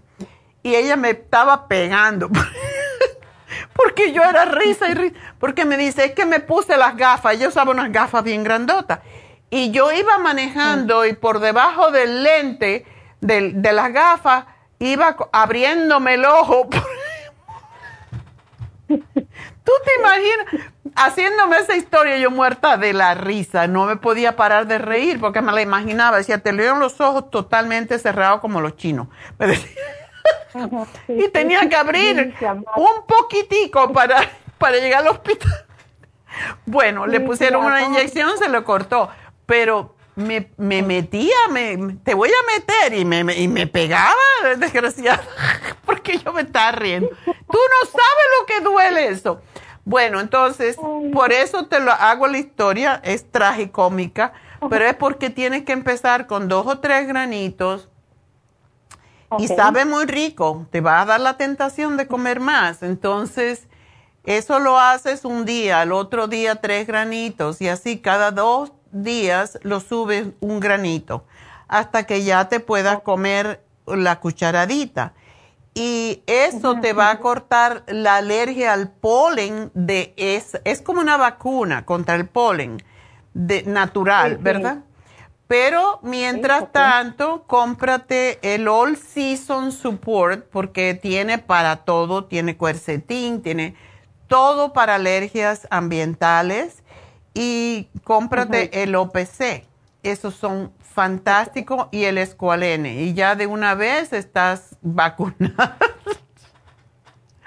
[0.62, 2.30] y ella me estaba pegando.
[3.74, 7.38] porque yo era risa y risa, porque me dice, es que me puse las gafas,
[7.40, 9.00] yo usaba unas gafas bien grandotas,
[9.50, 12.86] y yo iba manejando y por debajo del lente
[13.20, 14.44] de, de las gafas
[14.90, 16.68] iba abriéndome el ojo.
[18.88, 20.46] ¿Tú te imaginas?
[20.96, 25.40] Haciéndome esa historia yo muerta de la risa, no me podía parar de reír porque
[25.40, 29.08] me la imaginaba, decía, te leon los ojos totalmente cerrados como los chinos.
[29.38, 29.70] Me decía,
[31.08, 32.34] y tenía que abrir
[32.76, 34.28] un poquitico para,
[34.58, 35.66] para llegar al hospital.
[36.66, 39.08] Bueno, le pusieron una inyección, se lo cortó,
[39.46, 44.14] pero me, me metía, me, te voy a meter y me, y me pegaba,
[44.58, 45.22] desgraciada,
[45.86, 47.08] porque yo me estaba riendo.
[47.08, 49.40] Tú no sabes lo que duele eso.
[49.84, 50.76] Bueno, entonces,
[51.12, 54.32] por eso te lo hago la historia, es tragicómica,
[54.70, 57.88] pero es porque tienes que empezar con dos o tres granitos
[59.38, 62.82] y sabe muy rico, te va a dar la tentación de comer más.
[62.82, 63.66] Entonces,
[64.24, 69.58] eso lo haces un día, al otro día tres granitos y así cada dos días
[69.62, 71.24] lo subes un granito
[71.68, 75.14] hasta que ya te puedas comer la cucharadita.
[75.74, 81.16] Y eso te va a cortar la alergia al polen de es, es como una
[81.16, 82.82] vacuna contra el polen
[83.32, 84.80] de, natural, ¿verdad?
[85.46, 93.74] Pero mientras tanto, cómprate el All Season Support porque tiene para todo, tiene cuercetín, tiene
[94.28, 96.81] todo para alergias ambientales
[97.34, 99.64] y cómprate el OPC.
[100.02, 103.02] Esos son fantásticos y el escualene.
[103.02, 105.76] Y ya de una vez estás vacunada.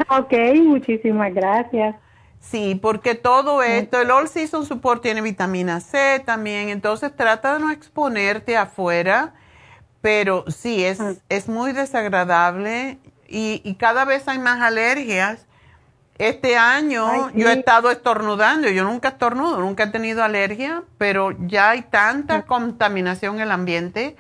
[0.10, 1.96] Ok, muchísimas gracias.
[2.40, 7.60] Sí, porque todo esto, el All Season Support tiene vitamina C también, entonces trata de
[7.60, 9.34] no exponerte afuera,
[10.02, 15.48] pero sí, es, es muy desagradable y, cada vez hay más alergias
[16.18, 21.72] Este año yo he estado estornudando, yo nunca estornudo, nunca he tenido alergia, pero ya
[21.72, 24.16] hay tanta contaminación en el ambiente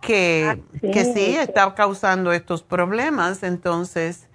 [0.00, 3.44] que, ah, que sí está causando estos problemas.
[3.44, 4.28] Entonces,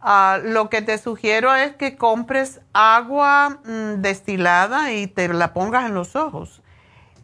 [0.00, 5.86] ah, lo que te sugiero es que compres agua mm, destilada y te la pongas
[5.86, 6.62] en los ojos.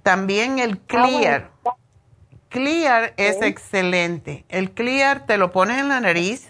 [0.04, 1.50] También el clear.
[2.48, 4.44] Clear es excelente.
[4.48, 6.49] El clear te lo pones en la nariz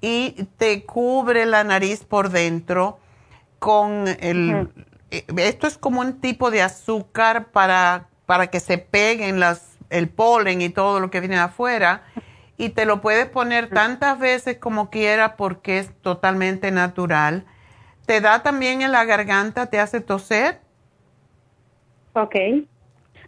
[0.00, 2.98] y te cubre la nariz por dentro
[3.58, 4.68] con el...
[5.10, 10.08] Eh, esto es como un tipo de azúcar para, para que se peguen las, el
[10.08, 12.02] polen y todo lo que viene afuera
[12.58, 17.44] y te lo puedes poner tantas veces como quieras porque es totalmente natural.
[18.06, 19.66] ¿Te da también en la garganta?
[19.66, 20.60] ¿Te hace toser?
[22.14, 22.34] Ok.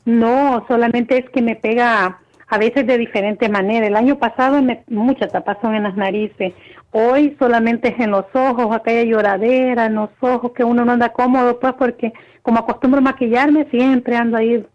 [0.05, 3.87] No, solamente es que me pega a veces de diferente manera.
[3.87, 6.55] El año pasado me, mucha tapazón en las narices.
[6.91, 11.12] Hoy solamente es en los ojos, aquella lloradera en los ojos, que uno no anda
[11.12, 12.12] cómodo, pues porque
[12.43, 14.66] como acostumbro maquillarme, siempre ando ahí.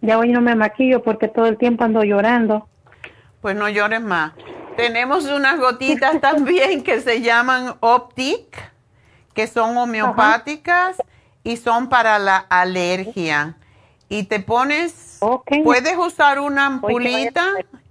[0.00, 2.66] Ya hoy no me maquillo porque todo el tiempo ando llorando.
[3.40, 4.32] Pues no llores más.
[4.76, 8.72] Tenemos unas gotitas también que se llaman Optic,
[9.32, 11.00] que son homeopáticas
[11.44, 13.56] y son para la alergia
[14.12, 15.20] y te pones,
[15.64, 17.46] puedes usar una ampulita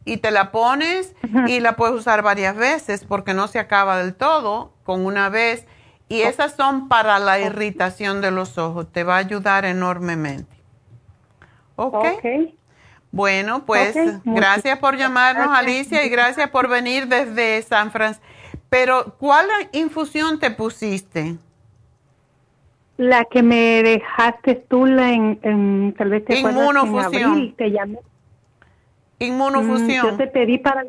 [0.05, 1.15] y te la pones
[1.47, 5.65] y la puedes usar varias veces porque no se acaba del todo con una vez.
[6.09, 8.91] Y esas son para la irritación de los ojos.
[8.91, 10.55] Te va a ayudar enormemente.
[11.75, 12.05] Ok.
[13.09, 18.27] Bueno, pues gracias por llamarnos, Alicia, y gracias por venir desde San Francisco.
[18.69, 21.37] Pero, ¿cuál infusión te pusiste?
[23.01, 27.55] La que me dejaste tú la en, tal vez te Inmunofusión.
[27.57, 27.97] te llamé.
[29.17, 30.05] Inmunofusión.
[30.05, 30.83] Mm, yo te pedí para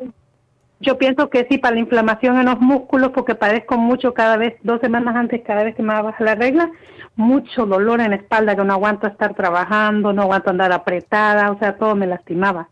[0.79, 4.55] yo pienso que sí, para la inflamación en los músculos, porque padezco mucho cada vez,
[4.61, 6.69] dos semanas antes, cada vez que me baja la regla,
[7.15, 11.57] mucho dolor en la espalda, que no aguanto estar trabajando, no aguanto andar apretada, o
[11.57, 12.67] sea, todo me lastimaba.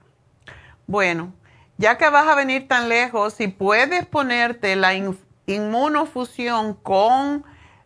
[0.85, 1.31] Bueno,
[1.77, 4.91] ya que vas a venir tan lejos, si puedes ponerte la
[5.47, 7.43] inmunofusión con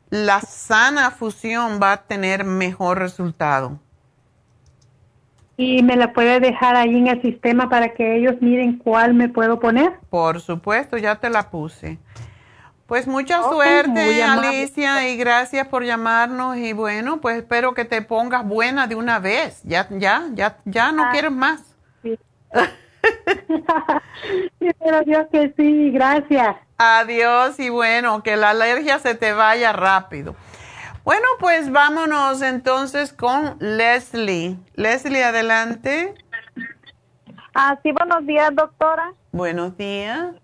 [0.10, 3.80] la sana fusión va a tener mejor resultado.
[5.58, 9.30] ¿Y me la puede dejar ahí en el sistema para que ellos miren cuál me
[9.30, 9.94] puedo poner?
[10.10, 11.98] Por supuesto, ya te la puse.
[12.88, 16.58] Pues mucha suerte, Alicia, y gracias por llamarnos.
[16.58, 19.62] Y bueno, pues espero que te pongas buena de una vez.
[19.64, 21.64] Ya, ya, ya, ya no ah, quieres más.
[22.04, 22.20] Sí.
[24.80, 26.58] pero Dios que sí, gracias.
[26.78, 30.36] Adiós y bueno, que la alergia se te vaya rápido.
[31.06, 34.58] Bueno, pues vámonos entonces con Leslie.
[34.74, 36.16] Leslie, adelante.
[37.54, 39.14] Ah, sí, buenos días, doctora.
[39.32, 40.36] Buenos días.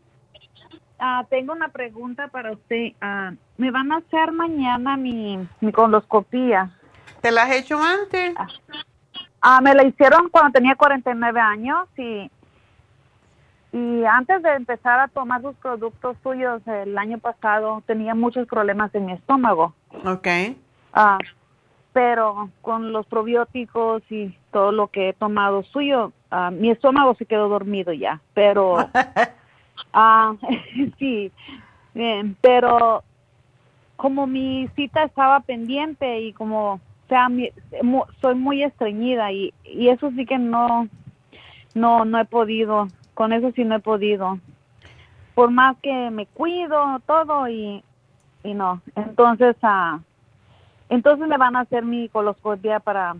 [1.00, 2.94] Ah, tengo una pregunta para usted.
[3.02, 6.70] Ah, me van a hacer mañana mi, mi coloscopía.
[7.22, 8.36] ¿Te la has hecho antes?
[9.42, 12.30] Ah, me la hicieron cuando tenía 49 años y
[13.74, 18.94] y antes de empezar a tomar sus productos suyos el año pasado tenía muchos problemas
[18.94, 19.74] en mi estómago.
[20.06, 20.28] Ok.
[20.94, 21.18] Ah,
[21.94, 27.26] pero con los probióticos y todo lo que he tomado suyo, ah, mi estómago se
[27.26, 28.20] quedó dormido ya.
[28.34, 28.78] Pero,
[29.94, 30.34] ah,
[31.00, 31.32] sí,
[31.94, 33.04] bien, pero
[33.96, 37.30] como mi cita estaba pendiente y como, o sea,
[38.20, 40.90] soy muy estreñida y, y eso sí que no,
[41.74, 44.40] no, no he podido con eso sí no he podido.
[45.36, 47.84] Por más que me cuido, todo y,
[48.44, 48.82] y no.
[48.96, 50.00] Entonces, ah,
[50.90, 53.16] entonces me van a hacer mi coloscopia para,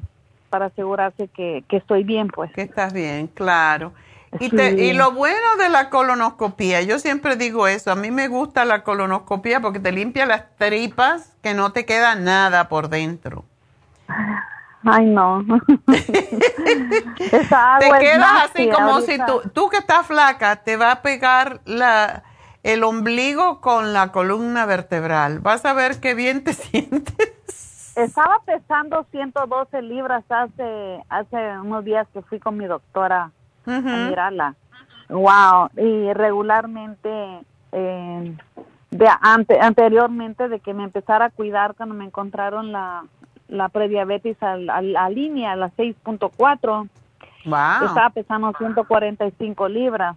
[0.50, 2.52] para asegurarse que, que estoy bien, pues.
[2.52, 3.94] Que estás bien, claro.
[4.40, 8.30] Y, te, y lo bueno de la colonoscopia, yo siempre digo eso, a mí me
[8.30, 13.44] gusta la colonoscopia porque te limpia las tripas que no te queda nada por dentro.
[14.84, 15.44] Ay, no.
[15.86, 16.00] te
[18.00, 22.24] quedas así como si tú, tú que estás flaca, te va a pegar la,
[22.64, 25.40] el ombligo con la columna vertebral.
[25.40, 27.94] Vas a ver qué bien te sientes.
[27.96, 33.32] Estaba pesando 112 libras hace, hace unos días que fui con mi doctora
[33.66, 34.56] a mirarla.
[35.10, 35.70] Wow.
[35.78, 37.42] Y regularmente,
[37.74, 38.38] eh,
[38.92, 43.04] de, anteriormente de que me empezara a cuidar cuando me encontraron la
[43.52, 46.90] la prediabetes a, la línea, a la 6.4.
[47.46, 47.88] Wow.
[47.88, 50.16] Estaba pesando 145 libras.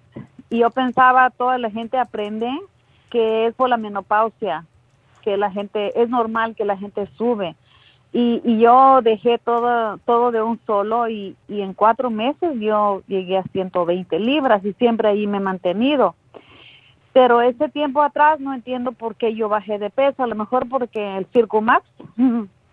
[0.48, 2.50] Y yo pensaba, toda la gente aprende
[3.10, 4.64] que es por la menopausia,
[5.22, 7.56] que la gente, es normal que la gente sube.
[8.12, 13.02] Y, y yo dejé todo, todo de un solo y, y en cuatro meses yo
[13.08, 16.14] llegué a 120 libras y siempre ahí me he mantenido.
[17.12, 20.68] Pero ese tiempo atrás no entiendo por qué yo bajé de peso, a lo mejor
[20.68, 21.84] porque el Circumax.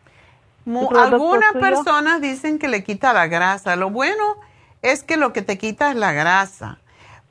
[0.95, 3.75] algunas personas dicen que le quita la grasa.
[3.75, 4.35] Lo bueno
[4.81, 6.79] es que lo que te quita es la grasa,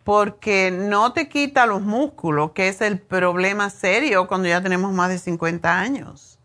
[0.05, 5.09] porque no te quita los músculos, que es el problema serio cuando ya tenemos más
[5.09, 6.39] de 50 años.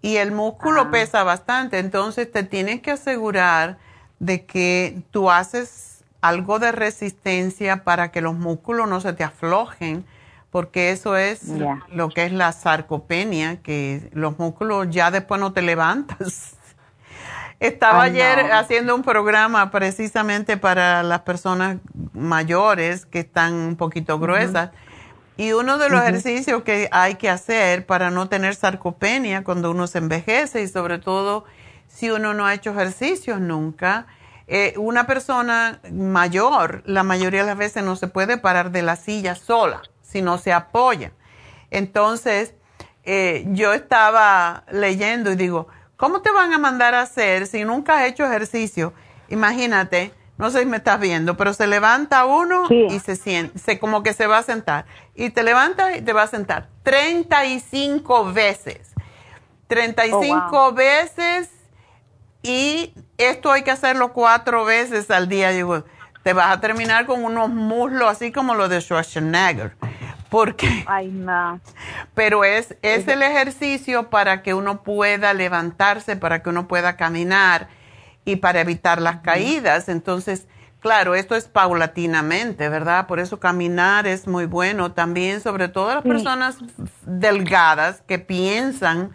[0.00, 0.90] Y el músculo Ah.
[0.90, 3.78] pesa bastante, entonces te tienes que asegurar
[4.18, 10.04] de que tú haces algo de resistencia para que los músculos no se te aflojen,
[10.52, 11.48] porque eso es
[11.88, 16.56] lo que es la sarcopenia, que los músculos ya después no te levantas.
[17.58, 18.54] Estaba Ay, ayer no.
[18.58, 21.78] haciendo un programa precisamente para las personas
[22.12, 24.70] mayores que están un poquito gruesas.
[25.38, 29.86] Y uno de los ejercicios que hay que hacer para no tener sarcopenia cuando uno
[29.86, 31.46] se envejece y sobre todo
[31.88, 34.06] si uno no ha hecho ejercicios nunca,
[34.48, 38.96] eh, una persona mayor la mayoría de las veces no se puede parar de la
[38.96, 39.80] silla sola,
[40.12, 41.12] si no se apoya.
[41.70, 42.54] Entonces,
[43.04, 47.98] eh, yo estaba leyendo y digo, ¿cómo te van a mandar a hacer si nunca
[47.98, 48.92] has hecho ejercicio?
[49.28, 53.78] Imagínate, no sé si me estás viendo, pero se levanta uno y se siente, se,
[53.78, 54.84] como que se va a sentar.
[55.14, 58.92] Y te levantas y te va a sentar 35 veces.
[59.68, 60.74] 35 Oh, wow.
[60.74, 61.48] veces
[62.42, 65.50] y esto hay que hacerlo cuatro veces al día.
[65.50, 65.84] Digo,
[66.22, 69.74] te vas a terminar con unos muslos así como los de Schwarzenegger.
[70.30, 71.60] Porque, Ay, no.
[72.14, 77.68] pero es, es el ejercicio para que uno pueda levantarse, para que uno pueda caminar
[78.24, 79.88] y para evitar las caídas.
[79.90, 80.46] Entonces,
[80.80, 83.06] claro, esto es paulatinamente, ¿verdad?
[83.06, 84.92] Por eso caminar es muy bueno.
[84.92, 86.08] También, sobre todo las Sí.
[86.08, 86.56] personas
[87.04, 89.10] delgadas que piensan,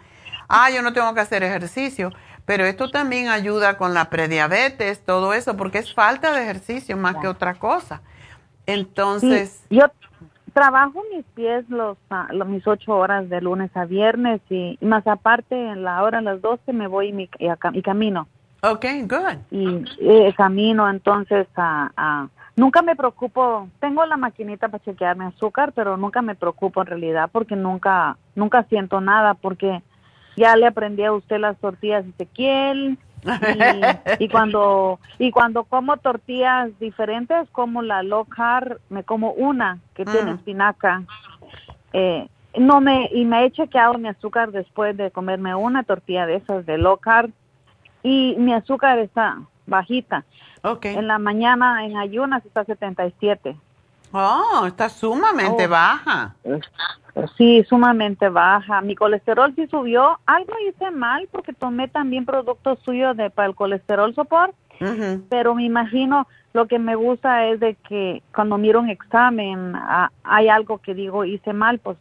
[0.48, 2.12] ah, yo no tengo que hacer ejercicio.
[2.48, 7.16] Pero esto también ayuda con la prediabetes, todo eso, porque es falta de ejercicio más
[7.16, 8.00] que otra cosa.
[8.66, 9.84] Entonces, Sí, yo
[10.54, 15.06] trabajo mis pies los, ah, mis ocho horas de lunes a viernes y, y más
[15.06, 17.82] aparte en la hora a las 12 me voy y, mi- y, a cam- y
[17.82, 18.26] camino.
[18.62, 19.38] ok, good.
[19.50, 23.68] Y eh, camino, entonces ah, nunca me preocupo.
[23.78, 28.16] Tengo la maquinita para chequear mi azúcar, pero nunca me preocupo en realidad porque nunca
[28.34, 29.82] nunca siento nada porque
[30.38, 32.98] ya le aprendí a usted las tortillas Ezequiel
[33.54, 39.78] y, y cuando y cuando como tortillas diferentes como la low carb me como una
[39.94, 40.34] que tiene Mm.
[40.36, 41.02] espinaca
[41.92, 42.28] eh,
[42.58, 46.64] no me y me he chequeado mi azúcar después de comerme una tortilla de esas
[46.66, 47.30] de low carb
[48.02, 50.24] y mi azúcar está bajita
[50.62, 50.96] Okay.
[50.96, 53.56] en la mañana en ayunas está 77
[54.12, 55.70] Oh, está sumamente Oh.
[55.70, 56.34] baja.
[57.36, 58.80] Sí, sumamente baja.
[58.80, 60.18] Mi colesterol sí subió.
[60.26, 64.54] Algo hice mal porque tomé también productos suyos de para el colesterol sopor,
[65.28, 70.10] pero me imagino lo que me gusta es de que cuando miro un examen ah,
[70.22, 71.98] hay algo que digo hice mal, pues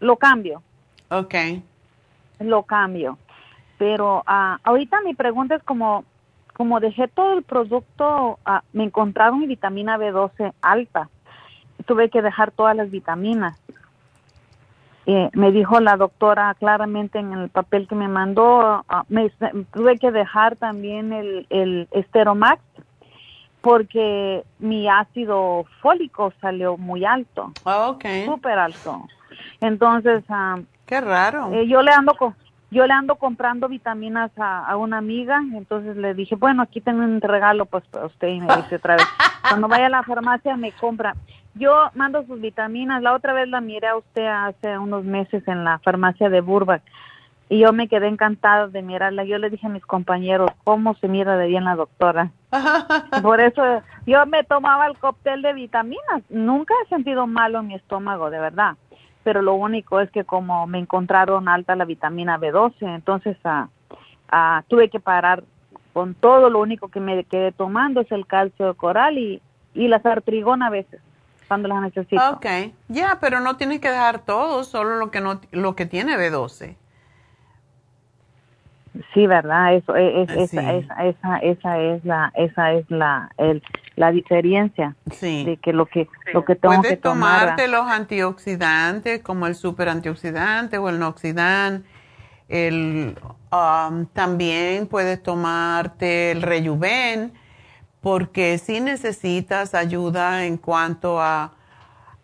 [0.00, 0.62] lo cambio,
[1.08, 1.34] Ok.
[2.40, 3.18] lo cambio.
[3.78, 6.04] Pero ah, ahorita mi pregunta es como
[6.52, 11.08] como dejé todo el producto, ah, me encontraron mi vitamina B12 alta.
[11.86, 13.58] Tuve que dejar todas las vitaminas.
[15.06, 19.28] Eh, me dijo la doctora claramente en el papel que me mandó, ah, me,
[19.72, 22.62] tuve que dejar también el, el Esteromax
[23.60, 28.04] porque mi ácido fólico salió muy alto, Ok.
[28.26, 29.02] súper alto.
[29.60, 31.52] Entonces, ah, Qué raro.
[31.52, 32.14] eh, yo le ando
[32.70, 37.02] yo le ando comprando vitaminas a, a una amiga, entonces le dije, bueno, aquí tengo
[37.04, 39.06] un regalo pues para usted y me dice otra vez,
[39.48, 41.14] cuando vaya a la farmacia me compra.
[41.54, 45.64] Yo mando sus vitaminas, la otra vez la miré a usted hace unos meses en
[45.64, 46.82] la farmacia de Burbank
[47.48, 49.24] y yo me quedé encantada de mirarla.
[49.24, 52.30] Yo le dije a mis compañeros, ¿cómo se mira de bien la doctora?
[53.22, 56.22] Por eso yo me tomaba el cóctel de vitaminas.
[56.30, 58.76] Nunca he sentido malo en mi estómago, de verdad.
[59.22, 63.68] Pero lo único es que como me encontraron alta la vitamina B12, entonces ah,
[64.30, 65.44] ah, tuve que parar
[65.92, 66.50] con todo.
[66.50, 69.40] Lo único que me quedé tomando es el calcio de coral y,
[69.74, 71.00] y las artrigona a veces,
[71.48, 72.30] cuando las necesito.
[72.30, 72.46] Ok.
[72.88, 76.76] Ya, pero no tienes que dejar todo, solo lo que no lo que tiene B12.
[79.12, 80.56] Sí, verdad, eso es, es- Sí.
[80.58, 83.60] esa, esa, esa, esa es la esa es la el,
[83.96, 85.44] la diferencia Sí.
[85.44, 87.40] de que lo que lo que tengo Puedes que tomar.
[87.40, 91.84] tomarte los antioxidantes como el super antioxidante o el noxidan.
[92.48, 93.16] El,
[93.50, 97.32] um, también puedes tomarte el rejuven
[98.04, 101.52] porque si necesitas ayuda en cuanto a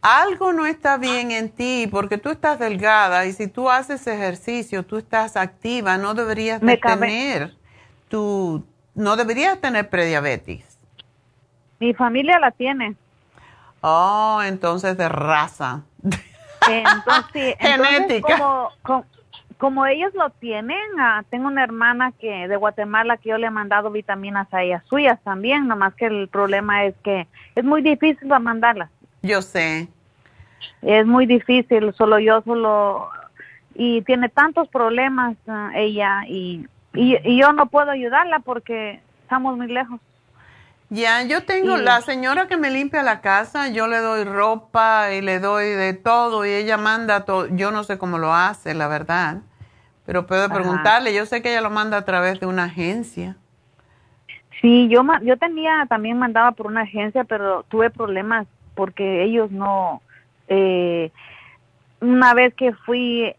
[0.02, 4.85] algo no está bien en ti porque tú estás delgada y si tú haces ejercicio,
[4.85, 7.55] tú estás activa, no deberías de tener
[8.11, 8.62] tu,
[8.94, 10.78] no deberías tener prediabetes.
[11.78, 12.94] Mi familia la tiene.
[13.81, 15.81] Oh, entonces de raza.
[16.69, 18.36] Entonces, Genética.
[18.36, 19.05] como, como,
[19.61, 23.51] como ellos lo tienen, ah, tengo una hermana que de Guatemala que yo le he
[23.51, 28.27] mandado vitaminas a ellas suyas también, nomás que el problema es que es muy difícil
[28.27, 28.91] para mandarlas.
[29.20, 29.89] Yo sé.
[30.81, 33.11] Es muy difícil, solo yo solo
[33.74, 39.59] y tiene tantos problemas ah, ella y, y y yo no puedo ayudarla porque estamos
[39.59, 40.01] muy lejos.
[40.89, 45.20] Ya, yo tengo la señora que me limpia la casa, yo le doy ropa y
[45.20, 47.47] le doy de todo y ella manda todo.
[47.47, 49.43] Yo no sé cómo lo hace, la verdad,
[50.11, 50.55] pero puedo Ajá.
[50.55, 51.15] preguntarle.
[51.15, 53.37] Yo sé que ella lo manda a través de una agencia.
[54.61, 60.03] Sí, yo yo tenía también mandaba por una agencia, pero tuve problemas porque ellos no
[60.49, 61.12] eh,
[62.01, 63.32] una vez que fui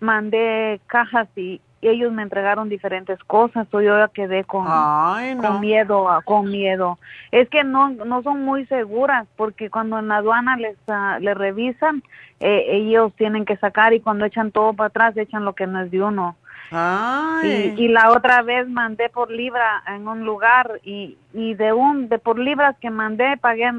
[0.00, 5.42] mandé cajas y ellos me entregaron diferentes cosas, so yo ya quedé con, Ay, no.
[5.42, 6.98] con miedo, ah, con miedo.
[7.30, 11.36] Es que no no son muy seguras porque cuando en la aduana les ah, les
[11.36, 12.02] revisan,
[12.40, 15.80] eh, ellos tienen que sacar y cuando echan todo para atrás echan lo que no
[15.80, 16.36] es de uno.
[16.70, 17.74] Ay.
[17.76, 22.08] Y, y la otra vez mandé por libra en un lugar y, y de un
[22.08, 23.70] de por libras que mandé pagué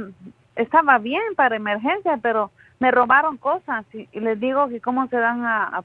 [0.56, 5.18] estaba bien para emergencia pero me robaron cosas y, y les digo que cómo se
[5.18, 5.84] dan a, a,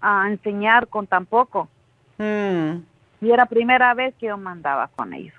[0.00, 1.68] a enseñar con tan poco
[2.18, 2.78] Mm.
[3.20, 5.34] y era primera vez que yo mandaba con ellos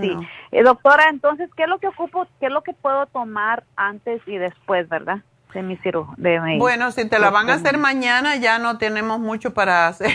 [0.00, 0.16] sí.
[0.52, 4.20] Eh, doctora entonces qué es lo que ocupo qué es lo que puedo tomar antes
[4.26, 5.18] y después verdad
[5.54, 9.20] de mi cirugía mi- Bueno, si te la van a hacer mañana, ya no tenemos
[9.20, 10.10] mucho para hacer.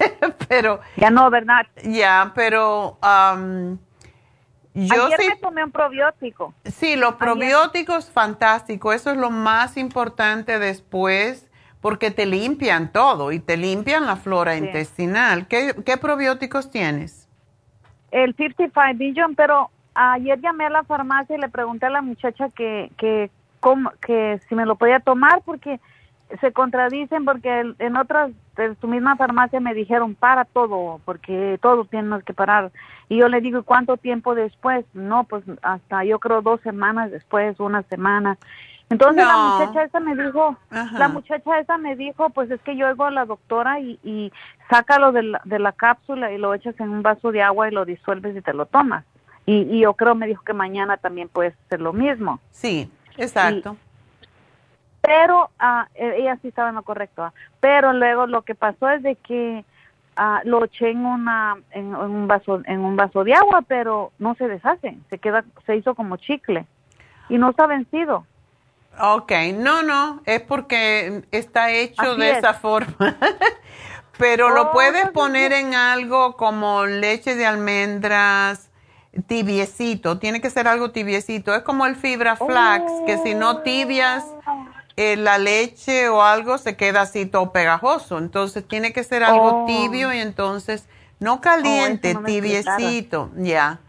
[0.48, 0.80] pero.
[0.96, 1.64] Ya no, ¿verdad?
[1.84, 2.98] Ya, pero.
[3.00, 3.78] am,
[4.74, 5.28] yo ayer sí.
[5.28, 8.92] me tomé un probiótico Sí, los probióticos, fantástico.
[8.92, 11.48] Eso es lo más importante después,
[11.80, 14.64] porque te limpian todo y te limpian la flora Sí.
[14.64, 15.46] intestinal.
[15.48, 17.26] ¿Qué, ¿Qué probióticos tienes?
[18.10, 22.48] el 55 billion, pero ayer llamé a la farmacia y le pregunté a la muchacha
[22.50, 23.30] que que
[23.60, 25.78] cómo, que si me lo podía tomar porque
[26.40, 31.84] se contradicen porque en otras de su misma farmacia me dijeron para todo porque todo
[31.84, 32.70] tienes que parar
[33.08, 37.58] y yo le digo cuánto tiempo después no pues hasta yo creo dos semanas después
[37.60, 38.38] una semana
[38.90, 40.98] entonces la muchacha esa me dijo Ajá.
[40.98, 44.32] la muchacha esa me dijo pues es que yo oigo a la doctora y, y
[44.68, 47.72] sácalo de la, de la cápsula y lo echas en un vaso de agua y
[47.72, 49.04] lo disuelves y te lo tomas
[49.46, 53.76] y, y yo creo me dijo que mañana también puedes hacer lo mismo Sí, exacto.
[55.00, 55.50] pero
[55.94, 57.22] eh, ella sí estaba en lo correcto.
[57.24, 57.32] ah.
[57.60, 59.64] Pero luego lo que pasó es de que
[60.16, 64.12] ah, lo eché en una en, en un vaso en un vaso de agua, pero
[64.18, 66.66] no se deshace, se queda se hizo como chicle
[67.28, 68.26] y no está vencido.
[68.98, 72.38] Ok, no, no, es porque está hecho Así de es.
[72.38, 73.16] esa forma.
[74.18, 78.68] Pero lo Oh, puedes poner en algo como leche de almendras,
[79.26, 81.54] tibiecito, tiene que ser algo tibiecito.
[81.54, 84.24] Es como el fibra flax, que si no tibias
[84.96, 88.18] eh, la leche o algo se queda así todo pegajoso.
[88.18, 89.64] Entonces tiene que ser algo Oh.
[89.66, 90.86] tibio y entonces
[91.18, 93.80] no caliente, no tibiecito, ya.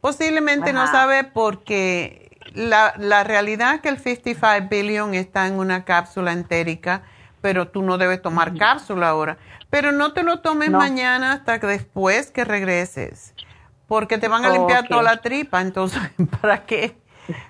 [0.00, 2.21] Posiblemente no sabe porque
[2.54, 7.02] la, la realidad es que el 55 billion está en una cápsula entérica,
[7.40, 9.36] pero tú no debes tomar cápsula ahora.
[9.70, 10.78] Pero no te lo tomes No.
[10.78, 13.34] mañana hasta que después que regreses,
[13.88, 16.00] porque te van a limpiar toda la tripa, entonces,
[16.40, 16.94] ¿para qué?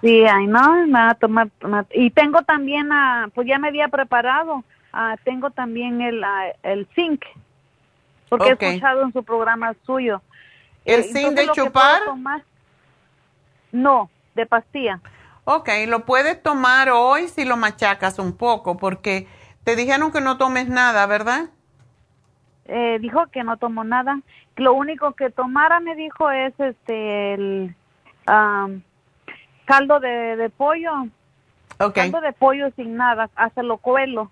[0.03, 1.49] Sí, ay no, me va a tomar
[1.93, 4.63] y tengo también ah, pues ya me había preparado.
[4.93, 7.25] ah, tengo también el ah, el zinc.
[8.29, 10.23] Porque he escuchado en su programa suyo.
[10.85, 12.01] ¿El Eh, zinc de chupar?
[12.05, 12.43] tomar-
[13.73, 15.01] No, de pastilla.
[15.45, 19.27] Ok, lo puedes tomar hoy si lo machacas un poco, porque
[19.65, 21.51] te dijeron que no tomes nada, ¿verdad?
[22.65, 24.21] eh, dijo que no tomó nada.
[24.57, 27.75] Lo único que tomara, me dijo, es este el
[28.27, 28.83] am,
[29.65, 30.93] caldo de, de pollo.
[31.81, 31.95] Ok.
[31.95, 34.31] Caldo de pollo sin nada, hasta lo cuelo,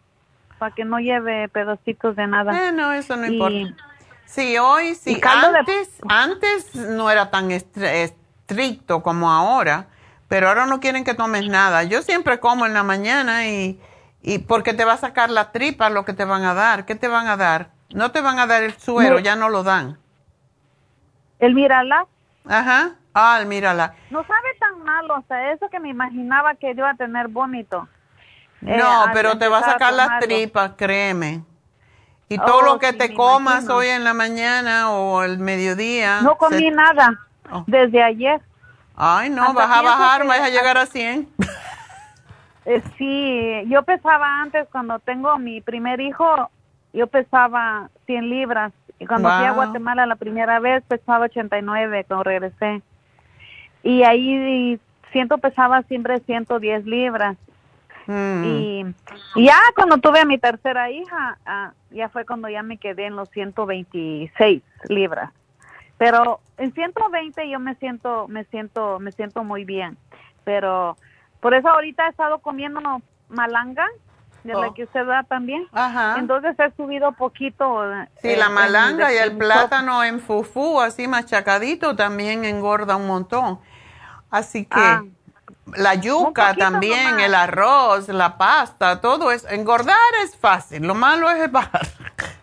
[0.58, 2.68] para que no lleve pedacitos de nada.
[2.68, 3.84] Eh, no, eso no Y- importa.
[4.26, 5.16] Sí, hoy sí.
[5.16, 8.14] de- Antes, antes no era tan estre-
[8.50, 9.86] estricto como ahora,
[10.28, 11.82] pero ahora no quieren que tomes nada.
[11.84, 13.80] Yo siempre como en la mañana y,
[14.22, 16.84] y porque te va a sacar la tripa lo que te van a dar.
[16.86, 17.70] ¿Qué te van a dar?
[17.92, 19.20] No te van a dar el suero, No.
[19.20, 19.98] ya no lo dan.
[21.38, 22.06] El mirala
[22.48, 22.92] Ajá.
[23.12, 23.94] Ah, mírala.
[24.10, 27.88] no sabe tan malo, o sea, eso que me imaginaba que iba a tener vómito.
[28.62, 31.42] Eh, No, pero te va a sacar las tripas, créeme.
[32.28, 33.74] Y todo Oh, lo que sí, te comas imagino.
[33.76, 36.20] hoy en la mañana o el mediodía.
[36.20, 37.18] No comí se- nada
[37.50, 37.64] Oh.
[37.66, 38.40] desde ayer.
[38.96, 41.28] Ay, no, vas a bajar, vas a llegar a 100.
[42.66, 46.50] Eh, sí, yo pesaba antes, cuando tengo mi primer hijo,
[46.92, 48.72] yo pesaba 100 libras.
[48.98, 49.52] Y cuando fui a.
[49.52, 52.82] Guatemala la primera vez, pesaba 89 cuando regresé.
[53.82, 54.78] Y ahí
[55.10, 57.36] siento pesaba siempre 110 libras.
[58.06, 58.44] Mm.
[58.44, 58.94] Y,
[59.36, 63.06] y ya cuando tuve a mi tercera hija, ah, ya fue cuando ya me quedé
[63.06, 65.32] en los 126 libras.
[66.00, 69.98] Pero en 120 yo me siento, me siento, me siento muy bien.
[70.44, 70.96] Pero
[71.40, 72.80] por eso ahorita he estado comiendo
[73.28, 73.86] malanga,
[74.44, 74.72] de la Oh.
[74.74, 75.66] que usted da también.
[75.72, 76.16] Ajá.
[76.18, 77.82] Entonces he subido poquito.
[78.22, 83.06] Sí, eh, la en- malanga y el plátano en fufú, así machacadito, también engorda un
[83.06, 83.60] montón.
[84.30, 85.02] Así que Ah.
[85.76, 87.24] la yuca también, nomás.
[87.26, 89.46] el arroz, la pasta, todo eso.
[89.50, 91.82] Engordar es fácil, lo malo es bajar.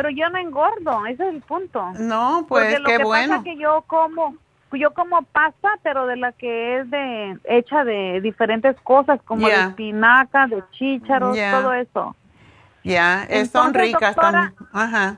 [0.00, 1.92] Pero yo no engordo, ese es el punto.
[1.98, 3.34] No, pues Porque lo qué que bueno.
[3.34, 4.34] pasa que yo como,
[4.72, 9.52] yo como pasta, pero de la que es de hecha de diferentes cosas, como de
[9.52, 12.16] espinaca, de chícharos, todo eso.
[12.82, 14.70] Ya, eh, son ricas doctora, también.
[14.72, 15.16] Ajá.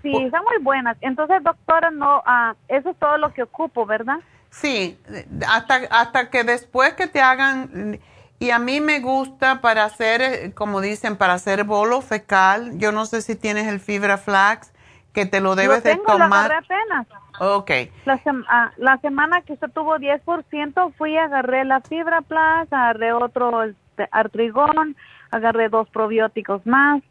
[0.00, 0.96] Sí, están muy buenas.
[1.02, 4.20] Entonces, doctora, no, ah, eso es todo lo que ocupo, ¿verdad?
[4.48, 4.98] Sí,
[5.46, 8.00] hasta, hasta que después que te hagan,
[8.38, 12.92] y a mí me gusta para hacer, eh, como dicen, para hacer bolo fecal, yo
[12.92, 14.72] no sé si tienes el fibra flax,
[15.12, 16.52] que te lo debes lo tengo, de lo tomar.
[16.52, 17.06] agarré apenas.
[17.40, 17.70] Ok,
[18.04, 23.12] La, sem- ah, la semana que usted tuvo 10%, fui agarré la fibra plus, agarré
[23.12, 24.96] otro este, artrigón,
[25.30, 27.02] agarré dos probióticos más.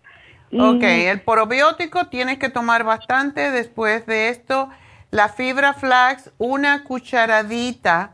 [0.51, 4.69] Y ok, el probiótico tienes que tomar bastante después de esto.
[5.11, 8.11] La fibra flax, una cucharadita,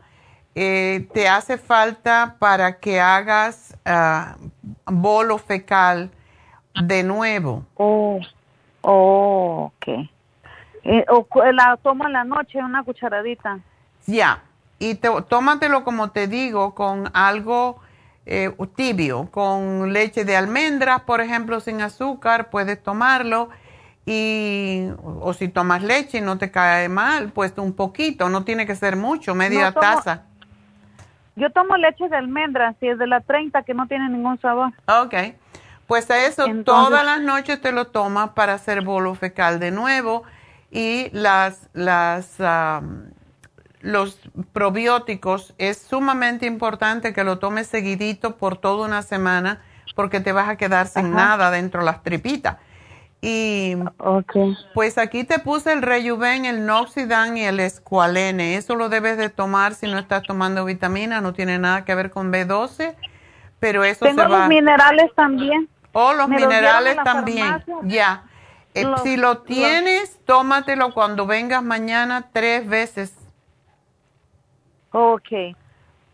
[0.54, 4.36] eh, te hace falta para que hagas ah,
[4.86, 6.10] bolo fecal
[6.82, 7.64] de nuevo.
[7.76, 8.20] Oh,
[8.82, 9.88] oh, ok.
[10.82, 13.58] Eh, o la tomo en la noche, una cucharadita.
[14.06, 14.42] Ya,
[14.78, 17.80] y te- tómatelo como te digo, con algo
[18.26, 23.50] eh, tibio, con leche de almendras, por ejemplo, sin azúcar, puedes tomarlo.
[24.06, 28.66] Y, o si tomas leche y no te cae mal, pues un poquito, no tiene
[28.66, 30.22] que ser mucho, media No tomo- taza.
[31.40, 34.72] Yo tomo leche de almendras, si es de la 30, que no tiene ningún sabor.
[34.86, 35.14] Ok,
[35.86, 39.70] pues a eso Entonces- todas las noches te lo tomas para hacer bolo fecal de
[39.70, 40.22] nuevo
[40.70, 42.36] y las, las,
[43.80, 44.20] los
[44.52, 49.62] probióticos es sumamente importante que lo tomes seguidito por toda una semana
[49.96, 51.14] porque te vas a quedar sin Ajá.
[51.14, 52.58] nada dentro de las tripitas.
[53.22, 53.76] Y
[54.72, 58.56] pues aquí te puse el Rejuven, el Noxidan y el Esqualene.
[58.56, 62.10] Eso lo debes de tomar si no estás tomando vitamina, no tiene nada que ver
[62.10, 62.94] con B12,
[63.58, 64.38] pero eso Tengo se va.
[64.38, 65.68] los minerales también.
[65.92, 67.62] O los Me los minerales también.
[67.82, 68.24] Ya.
[68.72, 73.12] Eh, Los- si lo los- tienes, tómatelo cuando vengas mañana tres veces.
[74.92, 75.28] Ok.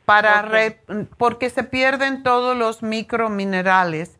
[0.05, 0.47] Para Ok.
[0.49, 0.81] re-
[1.19, 4.16] porque se pierden todos los microminerales.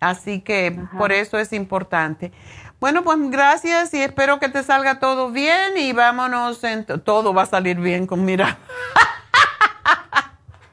[0.00, 2.32] Así que por eso es importante.
[2.78, 6.62] Bueno, pues gracias y espero que te salga todo bien y vámonos.
[6.64, 8.58] En todo va a salir bien con mira.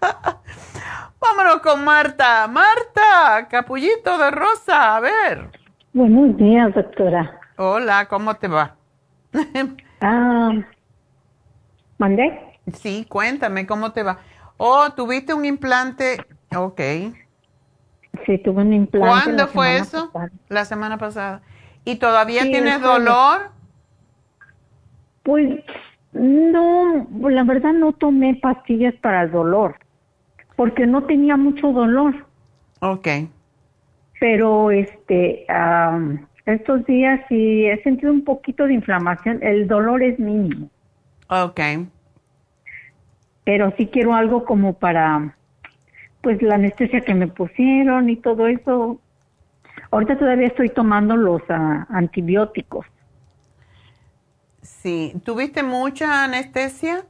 [1.21, 2.47] vámonos con Marta.
[2.47, 4.97] Marta, capullito de rosa.
[4.97, 5.49] A ver.
[5.93, 7.39] Buenos días, doctora.
[7.57, 8.75] Hola, ¿cómo te va?
[10.05, 10.51] Ah,
[11.97, 12.59] ¿Mandé?
[12.73, 14.19] Sí, cuéntame, ¿cómo te va?
[14.57, 16.25] Oh, tuviste un implante.
[16.53, 16.81] Ok.
[18.25, 19.23] Sí, tuve un implante.
[19.25, 20.11] ¿Cuándo fue eso?
[20.11, 20.31] pasada.
[20.49, 21.41] La semana pasada.
[21.85, 23.51] ¿Y todavía Sí, tienes dolor?
[25.23, 25.63] Pues
[26.13, 29.75] no, la verdad no tomé pastillas para el dolor,
[30.55, 32.25] porque no tenía mucho dolor.
[32.81, 33.07] Ok.
[34.19, 39.39] Pero este, am, estos días sí he sentido un poquito de inflamación.
[39.41, 40.69] El dolor es mínimo,
[41.29, 41.59] Ok.
[43.43, 45.35] pero sí quiero algo como para,
[46.23, 48.99] pues la anestesia que me pusieron y todo eso.
[49.91, 52.85] Ahorita todavía estoy tomando los ah, antibióticos.
[54.61, 55.13] Sí.
[55.25, 57.05] ¿Tuviste mucha anestesia?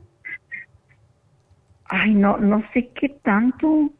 [1.85, 3.91] Ay, no, no sé qué tanto.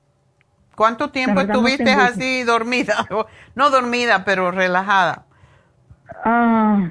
[0.75, 3.07] ¿Cuánto tiempo no estuviste así dormida?
[3.55, 5.25] No dormida, pero relajada.
[6.25, 6.89] Ah,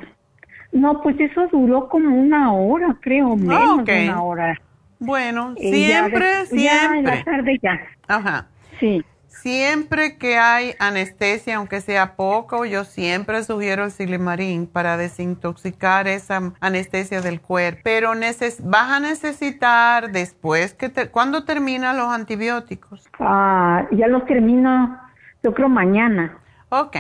[0.70, 4.60] no, pues eso duró como una hora, creo, menos de una hora.
[5.04, 7.24] Bueno, Y ya siempre, ya en la siempre.
[7.24, 7.80] tarde ya.
[8.06, 8.46] Ajá.
[8.78, 9.04] Sí.
[9.26, 16.52] Siempre que hay anestesia, aunque sea poco, yo siempre sugiero el silimarín para desintoxicar esa
[16.60, 17.80] anestesia del cuerpo.
[17.82, 23.08] Pero neces vas a necesitar después que te ¿cuándo terminan los antibióticos?
[23.18, 24.96] Ah, ya los termino,
[25.42, 26.38] yo creo mañana.
[26.68, 26.96] Ok.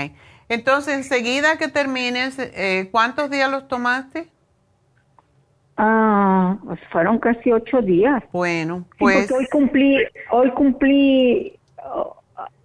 [0.48, 4.31] Entonces, enseguida que termines, eh, ¿cuántos días los tomaste?
[5.76, 8.22] Ah, pues fueron casi ocho días.
[8.32, 9.98] Bueno, pues hoy cumplí,
[10.30, 12.16] hoy cumplí, o,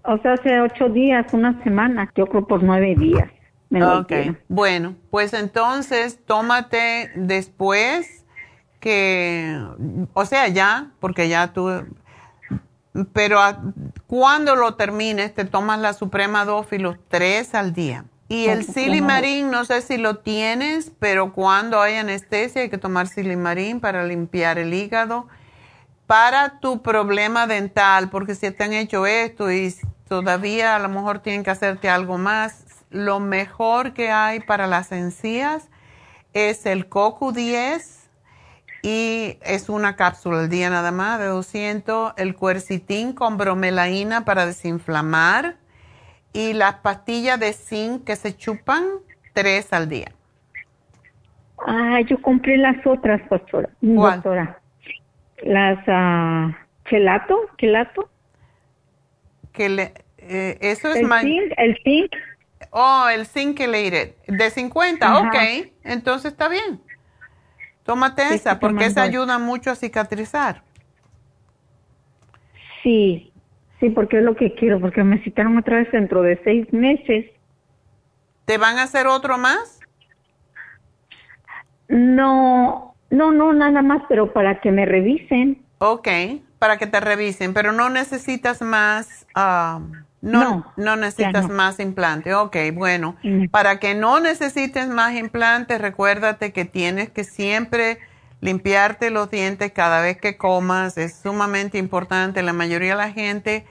[0.03, 3.29] o sea, hace ocho días, una semana, yo creo por nueve días.
[3.69, 4.11] Me lo Ok,
[4.47, 8.25] bueno, pues entonces tómate después
[8.79, 9.61] que,
[10.13, 11.69] o sea, ya, porque ya tú,
[13.13, 13.39] pero
[14.07, 18.05] cuando lo termines, te tomas la Suprema Dófilos tres al día.
[18.29, 23.07] Y el silimarín, no sé si lo tienes, pero cuando hay anestesia hay que tomar
[23.07, 25.27] silimarín para limpiar el hígado.
[26.07, 29.73] Para tu problema dental, porque si te han hecho esto y
[30.07, 34.91] todavía a lo mejor tienen que hacerte algo más, lo mejor que hay para las
[34.91, 35.69] encías
[36.33, 37.83] es el CoQ10
[38.83, 44.45] y es una cápsula al día nada más de 200, el cuercitín con bromelaína para
[44.45, 45.57] desinflamar
[46.37, 48.83] y las pastillas de zinc que se chupan
[49.33, 50.11] tres al día.
[51.65, 53.69] Ah, yo compré las otras, doctora.
[53.81, 54.59] Doctora.
[55.41, 56.53] Las uh,
[56.87, 58.07] chelato, chelato.
[59.51, 62.11] Que le, eh, eso es el zinc, el zinc.
[62.69, 65.35] Oh, el zinc de 50, ok,
[65.83, 66.79] entonces está bien.
[67.83, 70.61] Tómate esa, porque esa ayuda mucho a cicatrizar.
[72.83, 73.31] Sí,
[73.79, 77.25] sí, porque es lo que quiero, porque me citaron otra vez dentro de seis meses.
[78.45, 79.79] ¿Te van a hacer otro más?
[81.87, 85.63] No, no, no, nada más, pero para que me revisen.
[85.79, 86.07] Ok,
[86.59, 89.27] para que te revisen, pero no necesitas más.
[89.35, 89.81] Ah,
[90.21, 92.33] no, no, necesitas más implante.
[92.33, 93.15] Ok, bueno.
[93.51, 97.99] Para que no necesites más implantes, recuérdate que tienes que siempre
[98.41, 100.97] limpiarte los dientes cada vez que comas.
[100.97, 102.43] Es sumamente importante.
[102.43, 103.65] La mayoría de la gente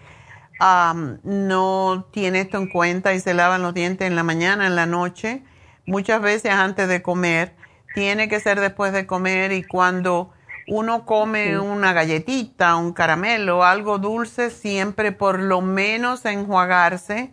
[1.23, 4.87] no tiene esto en cuenta y se lavan los dientes en la mañana, en la
[4.87, 5.43] noche,
[5.87, 7.55] muchas veces antes de comer.
[7.95, 10.33] Tiene que ser después de comer y cuando
[10.69, 17.33] uno come una galletita, un caramelo, algo dulce, siempre por lo menos enjuagarse.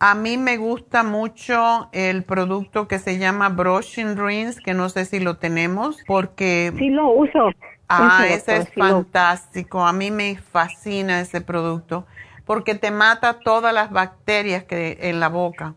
[0.00, 5.04] A mí me gusta mucho el producto que se llama Brushing Rinse, que no sé
[5.04, 6.72] si lo tenemos, porque...
[6.78, 7.50] Sí, lo uso.
[7.88, 9.84] Ah, ese es fantástico.
[9.84, 12.06] A mí me fascina ese producto,
[12.44, 15.74] porque te mata todas las bacterias que en la boca.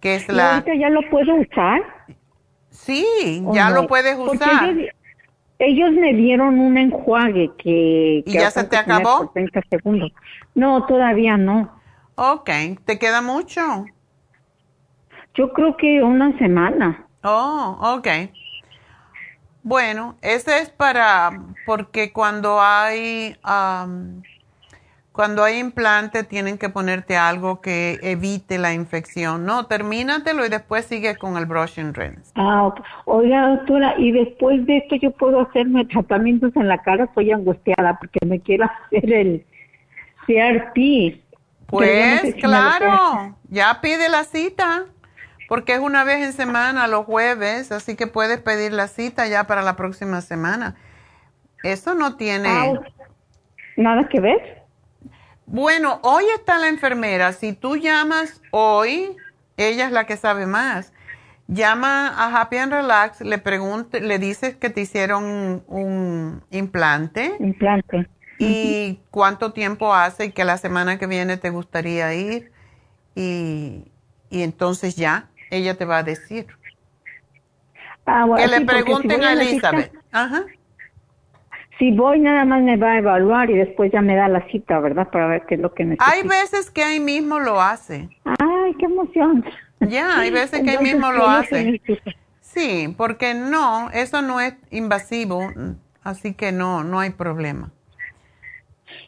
[0.00, 0.64] Que es la...
[0.64, 1.82] ya lo puedo usar?
[2.70, 4.74] Sí, ya lo puedes usar.
[5.58, 8.22] Ellos me dieron un enjuague que...
[8.24, 9.30] ¿Y ya se te acabó?
[9.34, 10.10] 30 segundos.
[10.54, 11.79] No, todavía no.
[12.22, 12.50] Ok,
[12.84, 13.86] ¿te queda mucho?
[15.32, 17.06] Yo creo que una semana.
[17.24, 18.08] Oh, ok.
[19.62, 21.30] Bueno, ese es para,
[21.64, 23.36] porque cuando hay
[25.12, 29.46] cuando hay implante tienen que ponerte algo que evite la infección.
[29.46, 32.32] No, termínatelo y después sigue con el brushing rinse.
[32.34, 32.80] Ah, ok.
[33.06, 37.04] Oiga, doctora, y después de esto yo puedo hacerme tratamientos en la cara.
[37.04, 39.46] Estoy angustiada porque me quiero hacer el
[40.26, 41.29] CRP.
[41.70, 44.86] Pues claro, ya pide la cita.
[45.48, 49.48] Porque es una vez en semana, los jueves, así que puedes pedir la cita ya
[49.48, 50.76] para la próxima semana.
[51.64, 52.48] Eso no tiene...
[52.48, 52.72] Ah,
[53.76, 54.62] ¿Nada que ver?
[55.46, 57.32] Bueno, hoy está la enfermera.
[57.32, 59.16] Si tú llamas hoy,
[59.56, 60.92] ella es la que sabe más.
[61.48, 67.34] Llama a Happy and Relax, le pregunte, le dices que te hicieron un implante.
[67.40, 68.08] Implante.
[68.42, 72.50] Y cuánto tiempo hace y que la semana que viene te gustaría ir.
[73.14, 73.84] Y,
[74.30, 76.46] y entonces ya, ella te va a decir.
[78.06, 79.92] Ah, bueno, que le pregunten a Elizabeth.
[80.10, 80.46] Ajá
[81.80, 84.78] si voy nada más me va a evaluar y después ya me da la cita,
[84.80, 85.08] ¿verdad?
[85.10, 86.04] Para ver qué es lo que necesito.
[86.12, 88.10] Hay veces que ahí mismo lo hace.
[88.38, 89.42] Ay, qué emoción.
[89.80, 91.80] Ya, hay veces que ahí mismo lo hace.
[92.42, 95.50] Sí, porque no, eso no es invasivo,
[96.04, 97.72] así que no, no hay problema.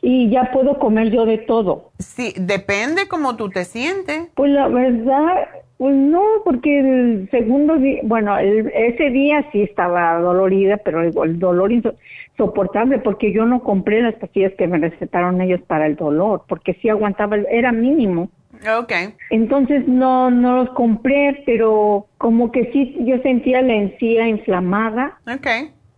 [0.03, 1.93] Y ya puedo comer yo de todo.
[1.99, 4.29] Sí, depende cómo tú te sientes.
[4.35, 5.49] Pues la verdad,
[5.83, 11.73] pues no, porque el segundo día, bueno, ese día sí estaba dolorida, pero el, dolor
[11.73, 16.75] insoportable, porque yo no compré las pastillas que me recetaron ellos para el dolor, porque
[16.75, 18.31] sí aguantaba, era mínimo.
[18.79, 18.93] Ok.
[19.31, 25.19] Entonces no, no los compré, pero como que sí, yo sentía la encía inflamada.
[25.27, 25.49] Ok.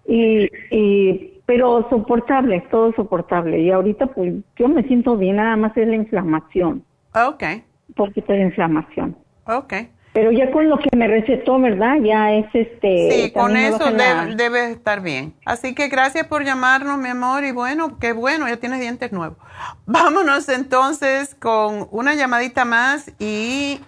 [0.07, 3.61] Y, y, pero soportable, todo soportable.
[3.61, 6.85] Y ahorita pues yo me siento bien, nada más es la inflamación.
[7.15, 7.43] Ok.
[7.89, 9.17] Un poquito de inflamación.
[9.47, 9.75] Ok.
[10.15, 11.97] Pero ya con lo que me recetó, ¿verdad?
[12.01, 13.11] Ya es este...
[13.11, 13.91] Sí, con eso
[14.37, 15.35] debe, estar bien.
[15.45, 19.37] Así que gracias por llamarnos, mi amor, y bueno, qué bueno, ya tienes dientes nuevos.
[19.87, 23.81] Vámonos entonces con una llamadita más y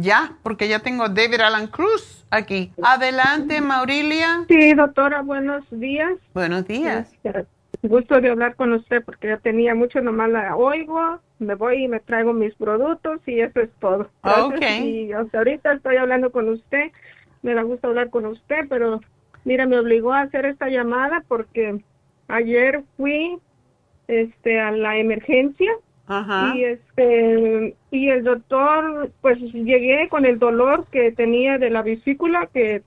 [0.00, 2.72] ya, porque ya tengo David Alan Cruz aquí.
[2.82, 4.46] Adelante, Maurilia.
[4.48, 6.14] Sí, doctora, buenos días.
[6.32, 7.12] Buenos días.
[7.82, 11.88] Gusto de hablar con usted porque ya tenía mucho, nomás la oigo me voy y
[11.88, 14.08] me traigo mis productos y eso es todo.
[14.22, 15.06] Okay.
[15.08, 16.92] Y hasta ahorita estoy hablando con usted,
[17.42, 19.00] me da gusto hablar con usted, pero
[19.44, 21.80] Mira, me obligó a hacer esta llamada porque
[22.28, 23.38] ayer fui
[24.08, 25.72] este a la emergencia
[26.06, 26.54] Ajá.
[26.54, 32.48] y este y el doctor pues llegué con el dolor que tenía de la vesícula
[32.52, 32.82] que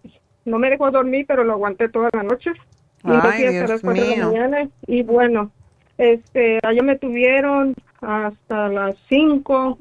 [0.46, 2.52] no me dejó dormir pero lo aguanté toda la noche
[3.06, 4.26] y Ay, hasta Dios las cuatro de la mío.
[4.28, 4.70] mañana.
[4.88, 5.52] Y bueno
[5.98, 9.80] este allá me tuvieron hasta las cinco.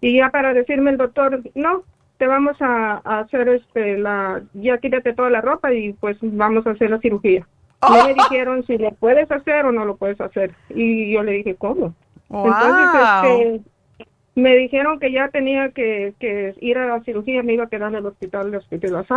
[0.00, 1.82] Y ya para decirme el doctor no
[2.18, 6.66] te vamos a, a hacer este la ya quítate toda la ropa y pues vamos
[6.66, 7.46] a hacer la cirugía
[7.82, 10.52] no me dijeron si lo puedes hacer o no lo puedes hacer.
[10.70, 11.94] Y yo le dije cómo
[12.28, 12.46] Wow.
[12.46, 12.88] entonces,
[13.54, 13.70] este,
[14.36, 17.88] me dijeron que ya tenía que, que ir a la cirugía, me iba a quedar
[17.88, 18.54] en el hospital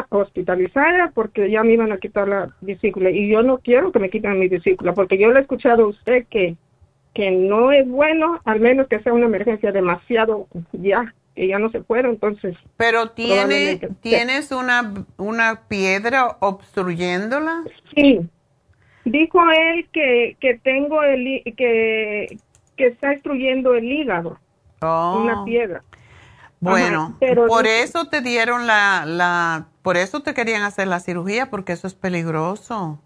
[0.10, 3.12] hospitalizada porque ya me iban a quitar la vesícula.
[3.12, 5.88] Y yo no quiero que me quiten mi vesícula porque yo le he escuchado a
[5.88, 6.56] usted que,
[7.14, 11.70] que no es bueno, al menos que sea una emergencia demasiado ya, que ya no
[11.70, 12.56] se puede, entonces.
[12.78, 17.66] Pero tiene, ¿tienes una, una piedra obstruyéndola?
[17.94, 18.22] Sí.
[19.04, 22.38] Dijo él que, que tengo el, que,
[22.78, 24.38] que está destruyendo el hígado,
[24.82, 25.22] Oh.
[25.24, 25.84] una piedra.
[26.62, 31.00] Bueno, Ajá, pero por eso te dieron la, la, por eso te querían hacer la
[31.00, 33.00] cirugía, porque eso es peligroso.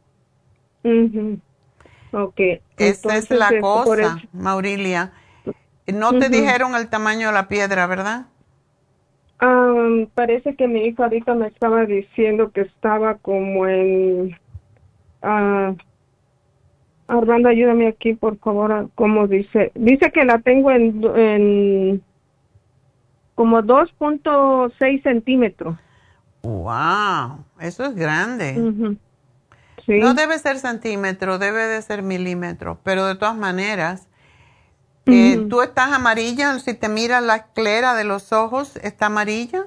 [0.84, 1.40] Ujú.
[2.12, 2.40] Ok.
[2.78, 5.14] Esa es la este, cosa, Maurilia.
[5.88, 8.28] No te dijeron el tamaño de la piedra, ¿verdad?
[9.40, 14.38] Am, parece que mi hijo ahorita me estaba diciendo que estaba como en...
[15.22, 15.74] ah,
[17.08, 18.90] Armando, ayúdame aquí, por favor.
[18.96, 19.72] ¿Cómo dice?
[19.76, 22.04] Dice que la tengo en, en
[23.36, 25.78] como 2.6 centímetros.
[26.44, 28.98] Wow, eso es grande.
[29.86, 30.00] Sí.
[30.00, 34.08] No debe ser centímetro, debe de ser milímetro, pero de todas maneras,
[35.06, 35.46] eh.
[35.50, 36.58] ¿tú estás amarilla?
[36.60, 39.66] Si te miras la esclera de los ojos, ¿está amarilla?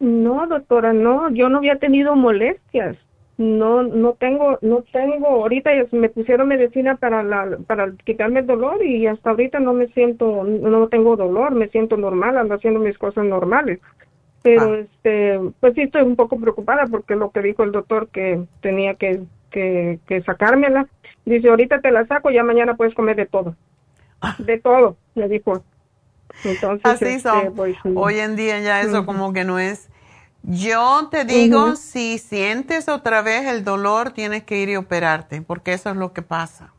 [0.00, 2.96] No, doctora, no, yo no había tenido molestias.
[3.38, 8.84] No, no tengo, no tengo, ahorita me pusieron medicina para la, para quitarme el dolor
[8.84, 12.98] y hasta ahorita no me siento, no tengo dolor, me siento normal, ando haciendo mis
[12.98, 13.78] cosas normales.
[14.42, 18.42] Pero este, pues sí estoy un poco preocupada porque lo que dijo el doctor que
[18.60, 20.88] tenía que, que, que sacármela.
[21.24, 23.54] Dice, ahorita te la saco, ya mañana puedes comer de todo.
[24.38, 25.62] De todo, me dijo.
[26.44, 27.54] Entonces, Así este, son.
[27.54, 27.76] pues.
[27.94, 29.90] Hoy en día ya eso como que no es.
[30.42, 35.72] Yo te digo, si sientes otra vez el dolor, tienes que ir y operarte, porque
[35.74, 36.72] eso es lo que pasa.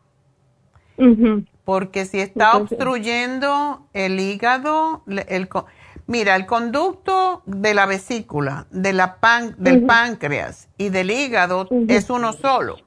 [1.65, 5.47] Porque si está Entonces- obstruyendo el hígado, el,
[6.07, 12.09] mira, el conducto de la vesícula, de la pan, del páncreas y del hígado es
[12.09, 12.77] uno solo.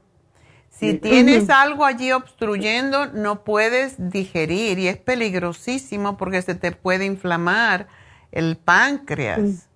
[0.70, 7.04] Si tienes algo allí obstruyendo, no puedes digerir y es peligrosísimo porque se te puede
[7.04, 7.86] inflamar
[8.32, 9.68] el páncreas.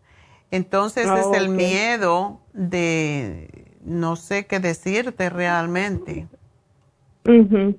[0.50, 1.56] Entonces Ah, es el ok.
[1.56, 3.48] miedo de
[3.84, 6.26] no sé qué decirte realmente.
[7.24, 7.78] Ujú.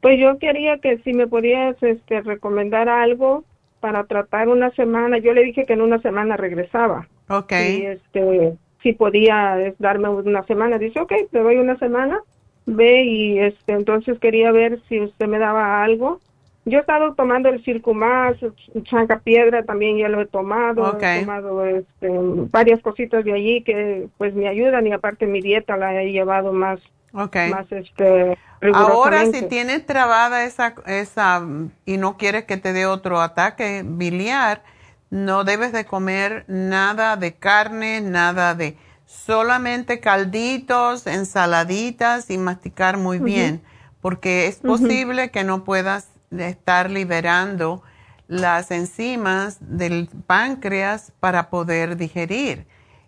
[0.00, 3.44] Pues yo quería que si me podías este, recomendar algo
[3.80, 5.18] para tratar una semana.
[5.18, 7.08] Yo le dije que en una semana regresaba.
[7.28, 7.52] Ok.
[7.56, 10.78] Y este, si podía es, darme una semana.
[10.78, 12.20] Dice, ok, te doy una semana.
[12.66, 16.20] Ve y este, entonces quería ver si usted me daba algo.
[16.64, 18.38] Yo he estado tomando el Circumax,
[18.84, 20.92] Chanca Piedra también ya lo he tomado.
[20.92, 21.02] Ok.
[21.02, 22.08] He tomado este,
[22.50, 26.52] varias cositas de allí que pues me ayudan y aparte mi dieta la he llevado
[26.52, 26.80] más,
[27.12, 27.36] Ok.
[27.50, 28.38] más este,
[28.74, 31.44] Ahora, si tienes trabada esa, esa
[31.84, 34.62] y no quieres que te dé otro ataque biliar,
[35.10, 43.18] no debes de comer nada de carne, nada de solamente calditos, ensaladitas y masticar muy
[43.18, 43.62] bien,
[44.00, 47.82] porque es posible que no puedas estar liberando
[48.28, 52.66] las enzimas del páncreas para poder digerir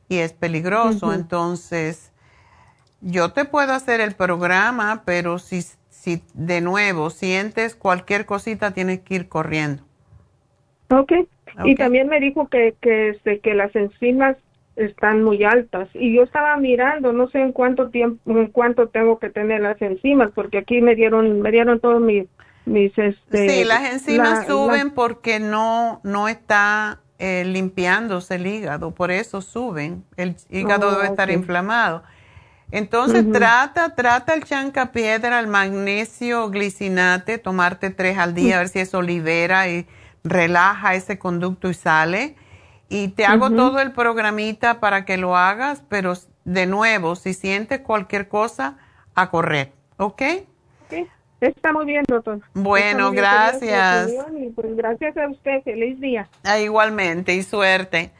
[0.08, 1.12] y es peligroso.
[1.12, 2.12] Entonces,
[3.00, 9.00] yo te puedo hacer el programa, pero si, si de nuevo sientes cualquier cosita, tienes
[9.00, 9.84] que ir corriendo.
[10.90, 11.12] Ok.
[11.62, 11.76] Y Ok.
[11.76, 14.36] también me dijo que, que, este, que las enzimas
[14.76, 15.88] están muy altas.
[15.94, 19.80] Y yo estaba mirando, no sé en cuánto tiempo, en cuánto tengo que tener las
[19.82, 22.28] enzimas, porque aquí me dieron, me dieron todos mis,
[22.66, 23.38] mis, este.
[23.44, 29.10] sí, las enzimas la- suben la- porque no, no está eh, limpiándose el hígado, por
[29.10, 30.04] eso suben.
[30.16, 31.30] El hígado Oh, debe estar ok.
[31.30, 32.02] inflamado.
[32.70, 38.68] Entonces trata, trata el chanca piedra, el magnesio glicinate, tomarte tres al día, a ver
[38.70, 39.86] si eso libera y
[40.24, 42.36] relaja ese conducto y sale.
[42.88, 46.14] Y te hago todo el programita para que lo hagas, pero
[46.44, 48.78] de nuevo, si sientes cualquier cosa,
[49.14, 50.22] a correr, ¿ok?
[51.48, 52.40] Está muy bien, doctor.
[52.54, 54.10] Bueno, bien, gracias.
[54.36, 55.62] Y pues gracias a usted.
[55.62, 56.28] Feliz día.
[56.42, 58.12] Ah, igualmente, y suerte.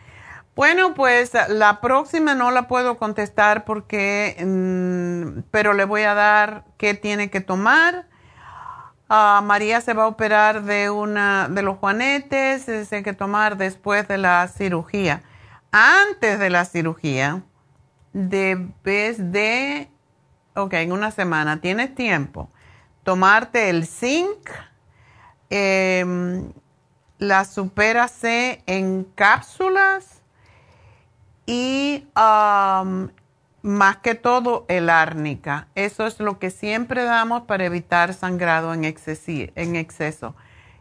[0.55, 6.65] Bueno, pues la próxima no la puedo contestar porque, mm, pero le voy a dar
[6.77, 8.07] qué tiene que tomar.
[9.09, 14.07] Ah, María se va a operar de una de los juanetes, tiene que tomar después
[14.07, 15.23] de la cirugía.
[15.73, 17.43] Antes de la cirugía,
[18.13, 19.89] debes de,
[20.55, 22.51] ok, en una semana, tienes tiempo,
[23.05, 24.51] tomarte el zinc,
[25.51, 26.53] em,
[27.19, 30.23] la supera C en cápsulas
[31.47, 32.07] y
[33.63, 35.69] más que todo el árnica.
[35.75, 40.35] Eso es lo que siempre damos para evitar sangrado en, en exceso.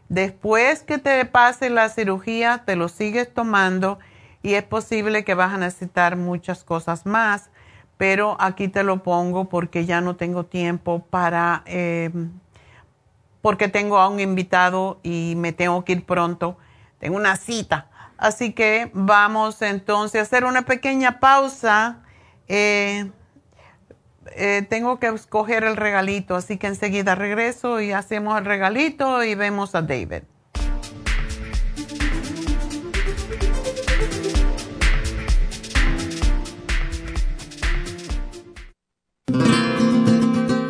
[0.10, 4.00] Después que te pase la cirugía, te lo sigues tomando
[4.42, 7.50] y es posible que vas a necesitar muchas cosas más,
[8.04, 12.34] pero aquí te lo pongo porque ya no tengo tiempo para, em,
[13.42, 16.58] porque tengo a un invitado y me tengo que ir pronto.
[17.00, 22.04] Tengo una cita Así que vamos entonces a hacer una pequeña pausa.
[22.50, 23.10] Eh,
[24.36, 29.36] eh, tengo que escoger el regalito, así que enseguida regreso y hacemos el regalito y
[29.36, 30.24] vemos a David.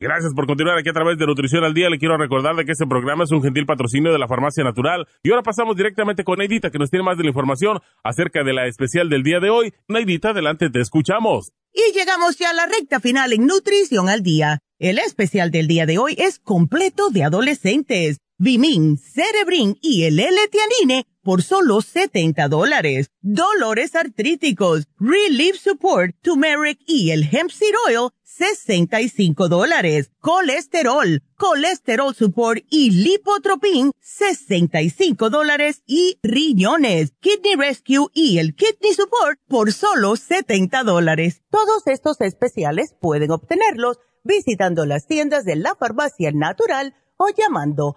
[0.00, 1.90] Gracias por continuar aquí a través de Nutrición al Día.
[1.90, 5.08] Le quiero recordar de que este programa es un gentil patrocinio de la Farmacia Natural.
[5.24, 8.52] Y ahora pasamos directamente con Neidita, que nos tiene más de la información acerca de
[8.52, 9.74] la especial del día de hoy.
[9.88, 11.50] Neidita, adelante, te escuchamos.
[11.72, 14.60] Y llegamos ya a la recta final en Nutrición al Día.
[14.78, 18.18] El especial del día de hoy es completo de adolescentes.
[18.40, 23.10] Vimin, Cerebrin y el L-Tianine por solo 70 dólares.
[23.20, 30.12] Dolores artríticos, Relief Support, Turmeric y el Hemp Seed Oil 65 dólares.
[30.20, 35.82] Colesterol, Colesterol Support y Lipotropin, 65 dólares.
[35.84, 41.42] Y riñones, Kidney Rescue y el Kidney Support por solo 70 dólares.
[41.50, 47.96] Todos estos especiales pueden obtenerlos visitando las tiendas de la farmacia natural o llamando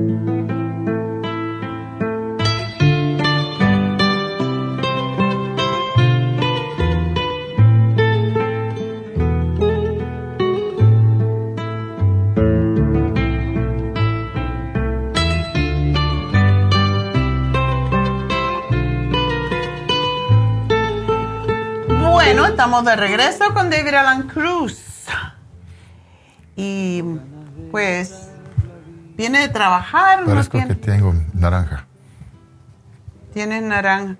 [22.33, 24.81] Bueno, estamos de regreso con David Alan Cruz.
[26.55, 27.03] Y
[27.71, 28.29] pues
[29.17, 30.23] viene de trabajar.
[30.23, 31.85] Parezco que tengo naranja.
[33.33, 34.15] Tienes naranja.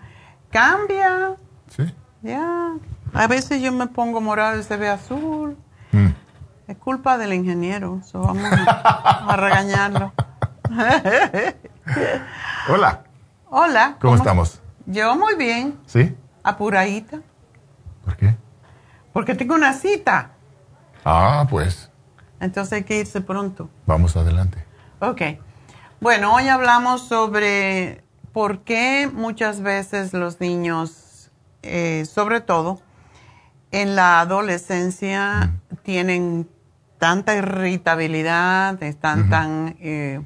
[0.50, 1.36] Cambia.
[1.70, 1.84] Sí.
[2.22, 2.74] Ya.
[3.14, 5.58] A veces yo me pongo morado y se ve azul.
[5.94, 6.10] Mm.
[6.68, 8.02] Es culpa del ingeniero.
[8.12, 10.12] vamos a, regañarlo.
[12.68, 13.04] Hola.
[13.50, 13.96] Hola.
[14.02, 14.60] ¿Cómo, estamos?
[14.86, 15.80] Yo muy bien.
[15.86, 16.14] ¿Sí?
[16.44, 17.22] Apuradita.
[18.04, 18.36] ¿Por qué?
[19.14, 20.32] Porque tengo una cita.
[21.04, 21.90] Ah, pues.
[22.40, 23.70] Entonces hay que irse pronto.
[23.86, 24.66] Vamos adelante.
[25.00, 25.22] Ok.
[26.00, 28.04] Bueno, hoy hablamos sobre
[28.34, 32.82] por qué muchas veces los niños, eh, sobre todo
[33.72, 35.54] en la adolescencia,
[35.84, 36.50] tienen
[36.98, 40.22] tanta irritabilidad, están tan eh,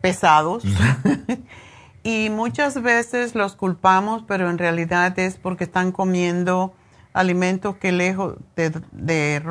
[0.00, 0.64] pesados.
[2.02, 6.74] y muchas veces los culpamos, pero en realidad es porque están comiendo
[7.12, 9.42] alimentos que lejos de, de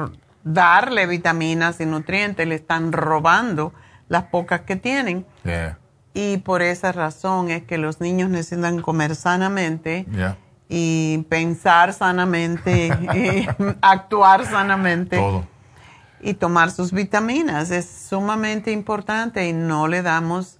[0.43, 3.73] darle vitaminas y nutrientes, le están robando
[4.09, 5.25] las pocas que tienen.
[5.43, 5.77] Yeah.
[6.13, 10.37] Y por esa razón es que los niños necesitan comer sanamente Yeah.
[10.67, 13.47] y pensar sanamente, y
[13.81, 15.45] actuar sanamente Todo.
[16.19, 17.71] y tomar sus vitaminas.
[17.71, 20.57] Es sumamente importante y no le damos,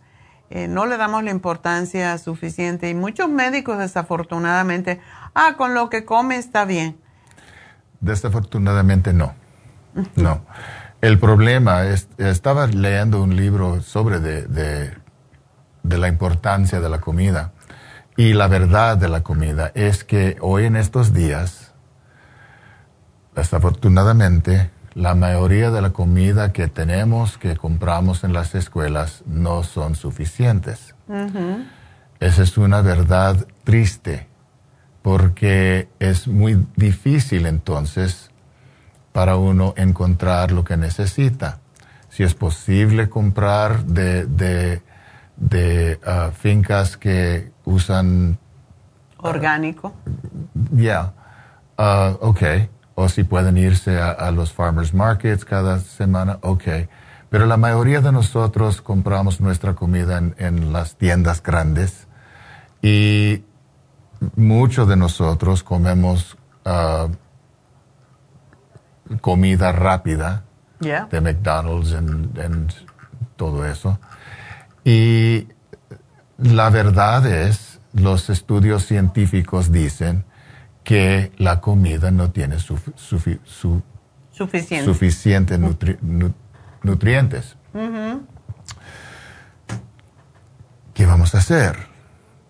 [0.51, 2.89] eh, no le damos la importancia suficiente.
[2.89, 4.99] Y muchos médicos desafortunadamente,
[5.33, 6.97] ah, con lo que come está bien.
[7.99, 9.33] Desafortunadamente no.
[10.15, 10.45] No.
[11.01, 14.93] El problema es, estaba leyendo un libro sobre de, de,
[15.83, 17.53] de la importancia de la comida
[18.17, 21.73] y la verdad de la comida es que hoy en estos días,
[23.35, 29.95] desafortunadamente, la mayoría de la comida que tenemos, que compramos en las escuelas, no son
[29.95, 30.95] suficientes.
[32.19, 34.27] Esa es una verdad triste,
[35.01, 38.31] porque es muy difícil entonces
[39.11, 41.59] para uno encontrar lo que necesita.
[42.09, 44.81] Si es posible comprar de, de,
[45.37, 48.37] de ah, fincas que usan,
[49.17, 49.93] Orgánico.
[50.71, 51.13] ya,
[51.77, 52.41] ah, ok,
[53.01, 56.63] o si pueden irse a, a los farmers markets cada semana, ok.
[57.29, 62.07] Pero la mayoría de nosotros compramos nuestra comida en, en las tiendas grandes
[62.81, 63.43] y
[64.35, 67.07] muchos de nosotros comemos ah,
[69.21, 70.43] comida rápida
[70.83, 71.07] Yeah.
[71.11, 72.85] de McDonald's y
[73.35, 73.99] todo eso.
[74.83, 75.47] Y
[76.39, 80.25] la verdad es, los estudios científicos dicen
[80.83, 83.81] que la comida no tiene sufi- sufi- su-
[84.31, 84.85] Suficiente.
[84.85, 86.33] suficiente nutri- nu-
[86.83, 87.55] nutrientes.
[90.93, 91.75] ¿Qué vamos a hacer?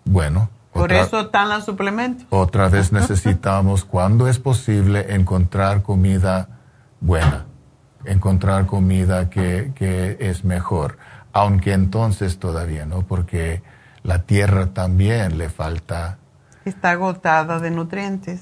[0.04, 2.26] Bueno, Por otra- eso están los suplementos.
[2.30, 6.48] Otra vez necesitamos, cuando es posible, encontrar comida
[7.00, 7.46] buena,
[8.04, 10.98] encontrar comida que, que es mejor,
[11.32, 13.62] aunque entonces todavía no, porque
[14.02, 16.18] la tierra también le falta,
[16.64, 18.40] Está agotada de nutrientes.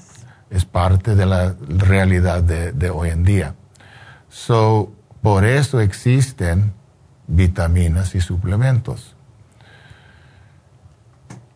[0.49, 3.55] es parte de la realidad de, de hoy en día.
[4.29, 4.91] So,
[5.21, 6.73] por eso existen
[7.27, 9.15] vitaminas y suplementos.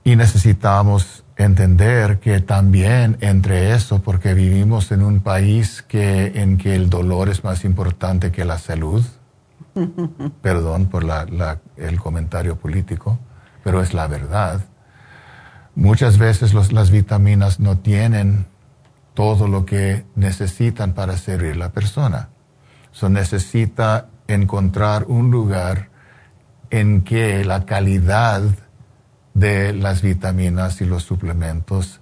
[0.03, 6.75] Y necesitamos entender que también entre eso, porque vivimos en un país que, en que
[6.75, 9.03] el dolor es más importante que la salud,
[10.41, 13.19] perdón por la- la- el comentario político,
[13.63, 14.61] pero es la verdad.
[15.75, 18.47] Muchas veces los- las vitaminas no tienen
[19.13, 22.29] todo lo que necesitan para servir la persona.
[22.91, 25.89] So necesita encontrar un lugar
[26.69, 28.41] en que la calidad
[29.33, 31.99] de las vitaminas y los suplementos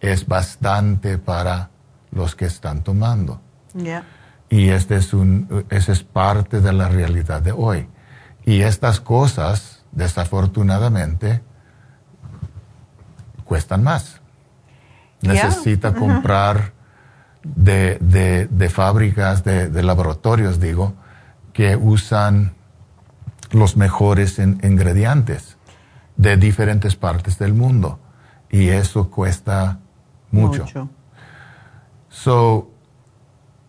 [0.00, 1.70] es bastante para
[2.12, 3.40] los que están tomando.
[4.50, 7.88] Y este es un, esa es parte de la realidad de hoy.
[8.44, 11.42] Y estas cosas, desafortunadamente,
[13.44, 14.20] cuestan más.
[15.20, 16.72] Necesita comprar
[17.42, 20.94] de, de- de fábricas, de, de laboratorios, digo,
[21.52, 22.54] que usan
[23.50, 25.56] los mejores in- ingredientes
[26.16, 27.98] de diferentes partes del mundo.
[28.50, 29.78] Y eso cuesta
[30.30, 30.64] mucho.
[32.08, 32.70] So,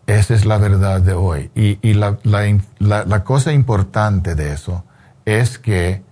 [0.06, 1.50] esa es la verdad de hoy.
[1.54, 4.84] Y, y la, la in- la- la cosa importante de eso
[5.24, 6.02] es que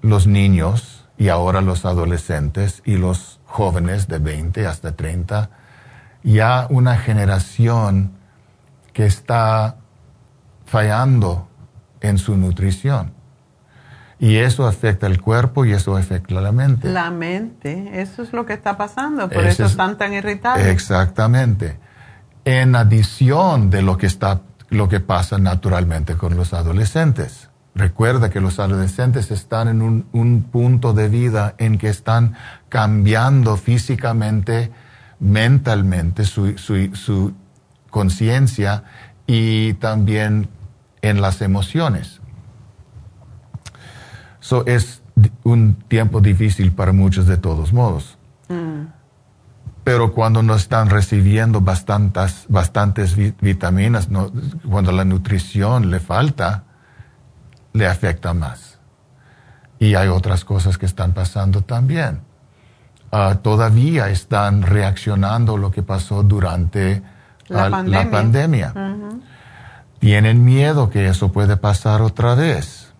[0.00, 5.50] los niños y ahora los adolescentes y los jóvenes de 20 hasta 30,
[6.22, 8.12] ya una generación
[8.92, 9.76] que está
[10.66, 11.48] fallando
[12.00, 13.12] en su nutrición.
[14.18, 16.88] Y eso afecta el cuerpo y eso afecta la mente.
[16.90, 20.66] La mente, eso es lo que está pasando, por eso es- están tan irritables.
[20.66, 21.78] Exactamente.
[22.44, 27.50] En adición de lo que está, lo que pasa naturalmente con los adolescentes.
[27.74, 32.34] Recuerda que los adolescentes están en un, un punto de vida en que están
[32.68, 34.70] cambiando físicamente,
[35.18, 37.32] mentalmente su, su- su
[37.90, 38.84] conciencia
[39.26, 40.48] y también
[41.02, 42.20] en las emociones.
[44.40, 45.02] So es
[45.42, 48.18] un tiempo difícil para muchos de todos modos.
[48.48, 48.86] Mm.
[49.84, 54.30] Pero cuando no están recibiendo bastantes, bastantes vi- vitaminas, no-
[54.68, 56.64] cuando la nutrición le falta,
[57.74, 58.78] le afecta más.
[59.78, 62.20] Y hay otras cosas que están pasando también.
[63.12, 67.02] Ah, todavía están reaccionando a lo que pasó durante
[67.48, 68.72] La ah, pandemia.
[69.98, 72.92] Tienen miedo que eso puede pasar otra vez.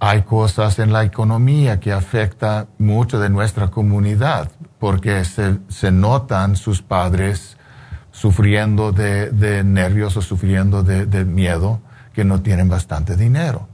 [0.00, 6.56] Hay cosas en la economía que afectan mucho de nuestra comunidad porque se, se notan
[6.56, 7.56] sus padres
[8.12, 11.80] sufriendo de, de nervios o sufriendo de, de, miedo
[12.18, 13.68] que no tienen bastante dinero.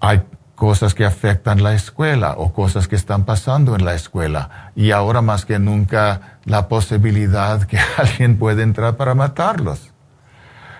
[0.00, 0.22] Hay
[0.56, 5.22] cosas que afectan la escuela o cosas que están pasando en la escuela y ahora
[5.22, 9.92] más que nunca la posibilidad que alguien puede entrar para matarlos.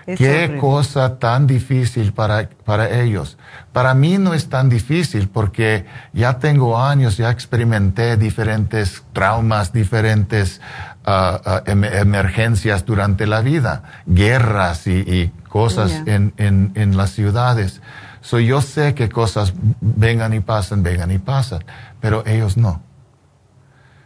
[0.05, 3.37] Qué cosa tan difícil para, para ellos.
[3.71, 10.59] Para mí no es tan difícil porque ya tengo años, ya experimenté diferentes traumas, diferentes
[11.05, 16.15] uh, uh, em emergencias durante la vida, guerras y, y cosas yeah.
[16.15, 17.81] en, en, en, las ciudades.
[18.21, 21.63] So yo sé que cosas vengan y pasan, vengan y pasan,
[21.99, 22.83] pero ellos no.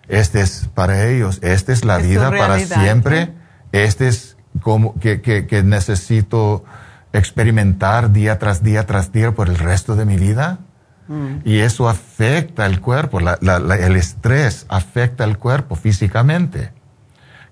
[0.07, 3.33] Este es para ellos, esta es la es vida para siempre.
[3.73, 6.63] Este es como que, que, que, necesito
[7.11, 10.59] experimentar día tras día tras día por el resto de mi vida.
[11.09, 11.39] Mm.
[11.43, 16.71] Y eso afecta el cuerpo, la, la, la, el estrés afecta el cuerpo físicamente,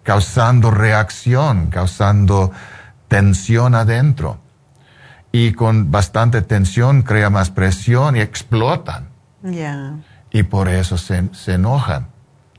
[0.03, 2.53] causando reacción, causando
[3.09, 4.39] tensión adentro.
[5.33, 9.09] Y con bastante tensión crea más presión y explotan.
[9.43, 9.97] Yeah.
[10.31, 12.07] Y por eso se, se enojan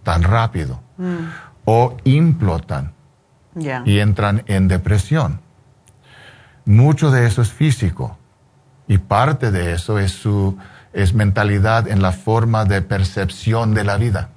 [0.03, 0.81] tan rápido.
[0.99, 1.17] Mm.
[1.65, 2.93] O implotan
[3.57, 3.83] Yeah.
[3.85, 5.41] y entran en depresión.
[6.65, 8.17] Mucho de eso es físico
[8.87, 10.57] y parte de eso es su
[10.93, 14.29] es mentalidad en la forma de percepción de la vida.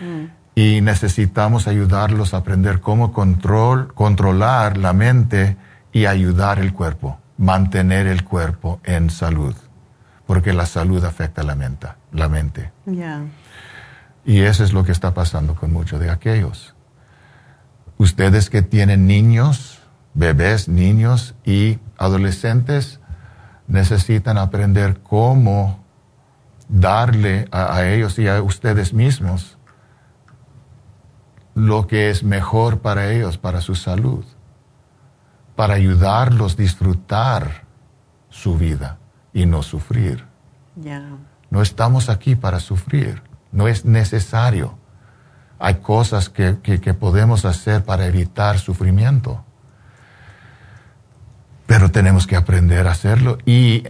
[0.00, 0.41] Mm.
[0.54, 5.56] Y necesitamos ayudarlos a aprender cómo control, controlar la mente
[5.92, 9.54] y ayudar el cuerpo, mantener el cuerpo en salud,
[10.26, 11.88] porque la salud afecta la mente.
[12.12, 12.70] La mente.
[12.84, 13.24] Yeah.
[14.24, 16.74] Y eso es lo que está pasando con muchos de aquellos.
[17.96, 19.80] Ustedes que tienen niños,
[20.12, 23.00] bebés, niños y adolescentes,
[23.68, 25.82] necesitan aprender cómo
[26.68, 29.58] darle a, a, ellos y a ustedes mismos
[31.54, 34.24] lo que es mejor para ellos, para su salud,
[35.56, 37.64] para ayudarlos a disfrutar
[38.28, 38.98] su vida
[39.32, 40.24] y no sufrir.
[40.80, 41.18] Yeah.
[41.50, 44.78] No estamos aquí para sufrir, no es necesario
[45.62, 49.44] hay cosas que, que, que, podemos hacer para evitar sufrimiento.
[51.66, 53.84] Pero tenemos que aprender a hacerlo y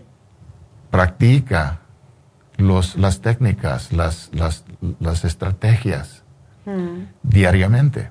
[0.90, 1.78] practica
[2.58, 4.64] los, las técnicas, las, las,
[5.00, 6.21] las estrategias
[6.64, 7.08] mm.
[7.22, 8.10] diariamente.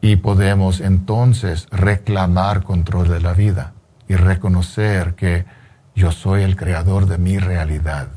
[0.00, 3.72] Y podemos entonces reclamar control de la vida
[4.06, 5.46] y reconocer que
[5.94, 8.08] yo soy el creador de mi realidad.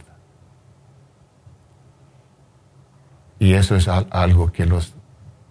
[3.39, 4.95] Y eso es algo que los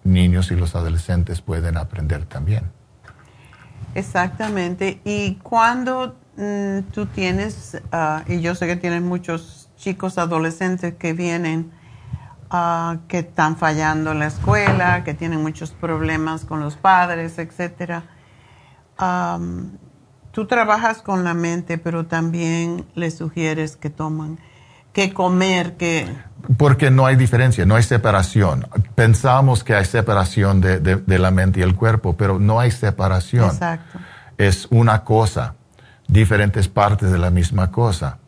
[0.05, 2.71] niños y los adolescentes pueden aprender también.
[3.95, 5.01] Exactamente.
[5.05, 11.13] Y cuando mm, tú tienes, uh, y yo sé que tienes muchos chicos adolescentes que
[11.13, 11.71] vienen,
[12.53, 18.05] uh, que están fallando en la escuela, que tienen muchos problemas con los padres, etcétera.
[19.01, 19.73] Um,
[20.33, 24.39] tú trabajas con la mente, pero también les sugieres que toman,
[24.93, 26.09] que comer, que
[26.57, 28.67] porque no hay diferencia, no hay separación.
[28.95, 32.71] Pensamos que hay separación de, de, de, la mente y el cuerpo, pero no hay
[32.71, 33.47] separación.
[33.47, 33.99] Exacto.
[34.39, 35.55] Es una cosa,
[36.07, 38.19] diferentes partes de la misma cosa.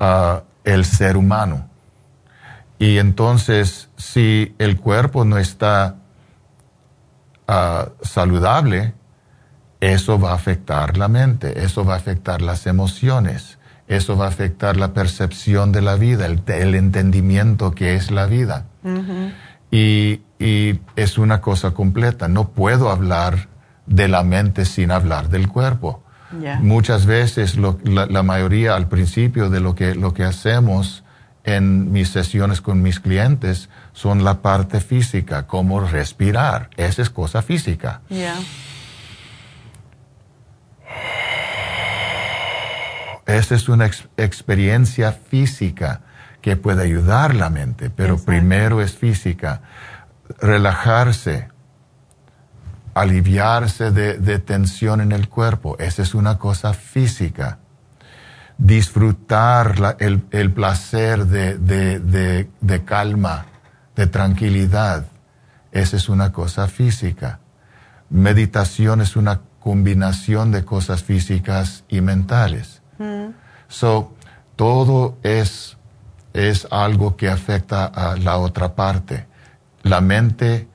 [0.00, 1.68] Uh, el ser humano.
[2.78, 5.96] Y entonces, si el cuerpo no está
[7.48, 8.94] uh, saludable,
[9.80, 14.28] eso va a afectar la mente, eso va a afectar las emociones eso va a
[14.28, 18.66] afectar la percepción de la vida, el, el entendimiento que es la vida.
[18.82, 19.32] Uh -huh.
[19.70, 22.28] y, y, es una cosa completa.
[22.28, 23.48] No puedo hablar
[23.86, 26.02] de la mente sin hablar del cuerpo.
[26.40, 26.58] Yeah.
[26.60, 31.03] Muchas veces lo, la, la, mayoría al principio de lo que, lo que hacemos
[31.44, 36.70] en mis sesiones con mis clientes son la parte física, como respirar.
[36.76, 38.00] Esa es cosa física.
[38.08, 38.36] Yeah.
[43.26, 46.00] Esa es una ex experiencia física
[46.40, 48.32] que puede ayudar la mente, pero Exacto.
[48.32, 49.62] primero es física.
[50.40, 51.48] Relajarse,
[52.94, 57.58] aliviarse de, de, tensión en el cuerpo, esa es una cosa física.
[58.56, 63.46] Disfrutar la, el, el, placer de, de, de calma,
[63.96, 65.06] de tranquilidad,
[65.72, 67.40] esa es una cosa física.
[68.08, 72.82] Meditación es una combinación de cosas físicas y mentales.
[72.98, 73.30] Mm.
[73.66, 74.14] So,
[74.56, 75.76] todo es,
[76.32, 79.26] es algo que afecta a la otra parte.
[79.82, 80.68] La mente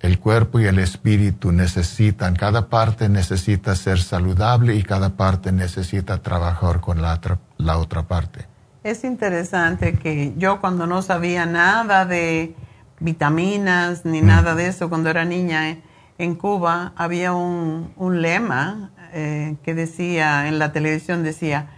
[0.00, 6.18] el cuerpo y el espíritu necesitan, cada parte necesita ser saludable y cada parte necesita
[6.18, 8.46] trabajar con la otra, la otra parte.
[8.82, 12.54] Es interesante que yo cuando no sabía nada de
[12.98, 15.76] vitaminas ni nada de eso, cuando era niña
[16.16, 21.68] en Cuba, había un, un lema eh, que decía, en la televisión decía,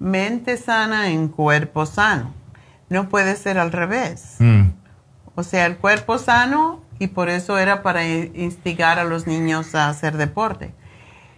[0.00, 2.32] mente sana en cuerpo sano.
[2.88, 4.36] No puede ser al revés.
[4.40, 4.70] Mm.
[5.36, 9.88] O sea, el cuerpo sano y por eso era para instigar a los niños a
[9.88, 10.72] hacer deporte.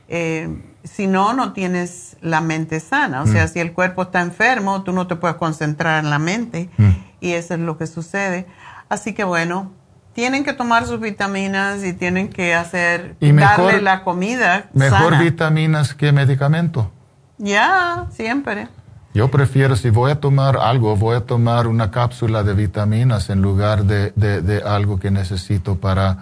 [0.08, 0.48] Eh,
[0.84, 3.22] si no, no tienes la mente sana.
[3.22, 3.48] O sea, Mm.
[3.48, 6.90] si el cuerpo está enfermo, tú no te puedes concentrar en la mente Mm.
[7.20, 8.46] y eso es lo que sucede.
[8.88, 9.70] Así que bueno,
[10.12, 14.98] tienen que tomar sus vitaminas y tienen que hacer, Y mejor- darle la comida Mejor
[15.12, 15.22] sana.
[15.22, 16.90] vitaminas que medicamento.
[17.38, 18.66] Ya, siempre.
[19.14, 23.42] Yo prefiero, si voy a tomar algo, voy a tomar una cápsula de vitaminas en
[23.42, 26.16] lugar de, de- de algo que necesito para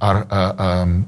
[0.00, 1.06] ar- a- am,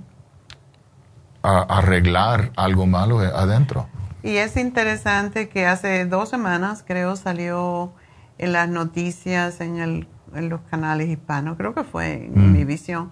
[1.42, 3.88] a- arreglar algo malo adentro.
[4.22, 7.92] Y es interesante que hace dos semanas, creo, salió
[8.38, 12.52] en las noticias, en, el, en los canales hispanos, creo que fue en Mm.
[12.52, 13.10] mi visión,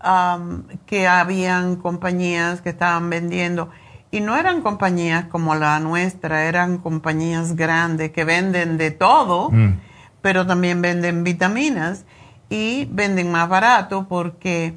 [0.00, 3.68] am, que habían compañías que estaban vendiendo,
[4.14, 9.80] y no eran compañías como la nuestra, eran compañías grandes que venden de todo, Mm.
[10.22, 12.04] pero también venden vitaminas
[12.48, 14.74] y venden más barato porque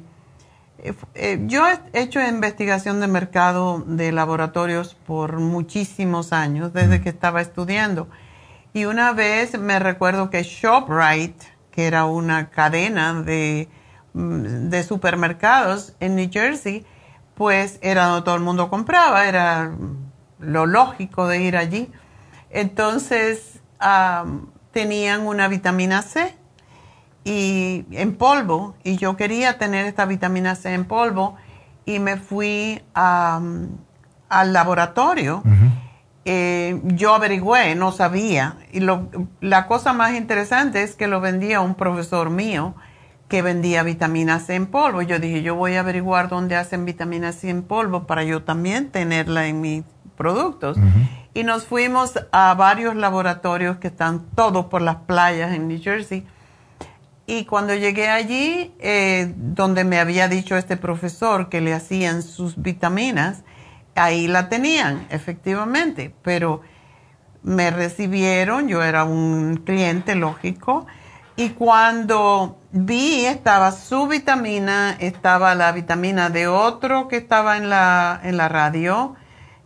[0.82, 7.08] eh, eh, yo he hecho investigación de mercado de laboratorios por muchísimos años, desde que
[7.08, 8.08] estaba estudiando.
[8.72, 13.68] Y una vez me recuerdo que ShopRite, que era una cadena de,
[14.14, 16.84] mm, de supermercados en New Jersey,
[17.38, 19.70] pues era donde todo el mundo compraba, era
[20.40, 21.88] lo lógico de ir allí.
[22.50, 23.60] Entonces,
[24.72, 26.34] tenían una vitamina C
[27.22, 31.36] y en polvo y yo quería tener esta vitamina C en polvo
[31.86, 33.40] y me fui a,
[34.28, 35.44] al laboratorio.
[36.24, 38.56] Eh, yo averigüé, no sabía.
[38.72, 39.08] Y lo,
[39.40, 42.74] la cosa más interesante es que lo vendía un profesor mío
[43.28, 45.02] que vendía vitamina C en polvo.
[45.02, 48.90] Yo dije, yo voy a averiguar dónde hacen vitamina C en polvo para yo también
[48.90, 49.84] tenerla en mis
[50.16, 50.78] productos.
[51.34, 56.26] Y nos fuimos a varios laboratorios que están todos por las playas en New Jersey.
[57.26, 62.60] Y cuando llegué allí, eh, donde me había dicho este profesor que le hacían sus
[62.60, 63.44] vitaminas,
[63.94, 66.62] ahí la tenían, efectivamente, pero
[67.42, 70.86] me recibieron, yo era un cliente lógico,
[71.36, 78.20] y cuando vi estaba su vitamina, estaba la vitamina de otro que estaba en la,
[78.22, 79.14] en la radio,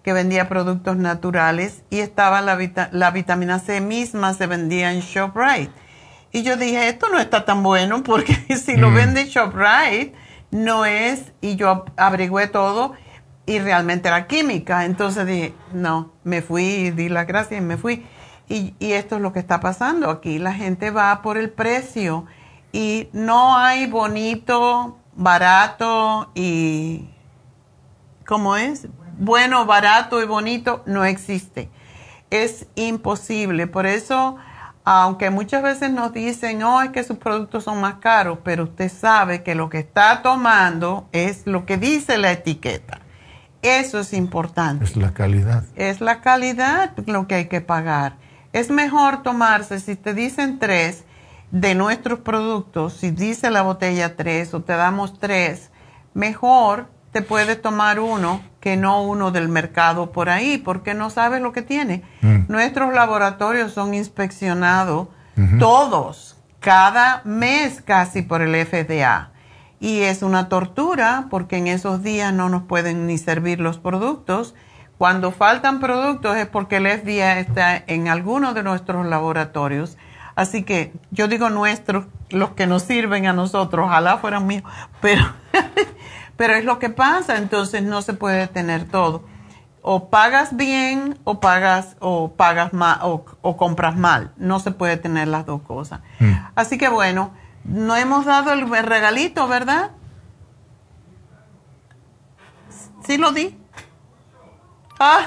[0.03, 5.01] que vendía productos naturales, y estaba la, vita- la vitamina C misma, se vendía en
[5.01, 5.71] ShopRite.
[6.33, 8.35] Y yo dije, esto no está tan bueno porque
[8.65, 8.95] si lo Mm.
[8.95, 10.15] vende ShopRite,
[10.51, 12.93] no es, y yo averigüé todo
[13.47, 14.85] y realmente era química.
[14.85, 18.07] Entonces dije, no, me fui, di las gracias y me fui.
[18.49, 20.39] Y, y esto es lo que está pasando aquí.
[20.39, 22.27] La gente va por el precio
[22.73, 27.11] y no hay bonito, barato y,
[28.27, 28.89] ¿cómo es?
[29.19, 31.69] Bueno, barato y bonito no existe.
[32.31, 33.67] Es imposible.
[33.67, 34.37] Por eso,
[34.85, 38.91] aunque muchas veces nos dicen, oh, es que sus productos son más caros, pero usted
[38.91, 43.01] sabe que lo que está tomando es lo que dice la etiqueta.
[43.61, 44.87] Eso es importante.
[44.87, 45.65] Es la calidad.
[45.77, 48.17] Es la calidad lo que hay que pagar.
[48.55, 51.05] Es mejor tomarse, si te dicen tres
[51.53, 55.71] de nuestros productos, si dice la botella tres o te damos tres,
[56.15, 61.43] mejor te puedes tomar uno que no uno del mercado por ahí, porque no sabes
[61.43, 62.03] lo que tiene.
[62.23, 62.45] Mm.
[62.49, 65.09] Nuestros laboratorios son inspeccionados
[65.59, 69.31] todos, cada mes casi por el FDA.
[69.81, 74.55] Y es una tortura porque en esos días no nos pueden ni servir los productos.
[74.97, 79.99] Cuando faltan productos es porque el FDA está en alguno de nuestros laboratorios.
[80.35, 84.65] Así que yo digo nuestros, los que nos sirven a nosotros, ojalá fueran míos,
[85.01, 85.25] pero,
[86.37, 89.25] pero es lo que pasa, entonces no se puede tener todo.
[89.83, 94.31] O pagas bien o pagas o pagas mal o, o compras mal.
[94.37, 96.01] No se puede tener las dos cosas.
[96.55, 97.33] Así que bueno,
[97.65, 99.91] no hemos dado el regalito, ¿verdad?
[103.05, 103.59] Sí lo di.
[105.01, 105.27] Ah.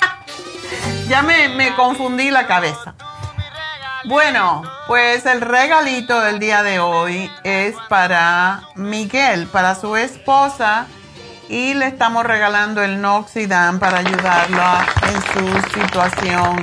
[1.08, 2.94] ya me, me confundí la cabeza.
[4.06, 10.86] Bueno, pues el regalito del día de hoy es para Miguel, para su esposa,
[11.48, 14.62] y le estamos regalando el Noxidan para ayudarlo
[15.02, 16.56] en su situación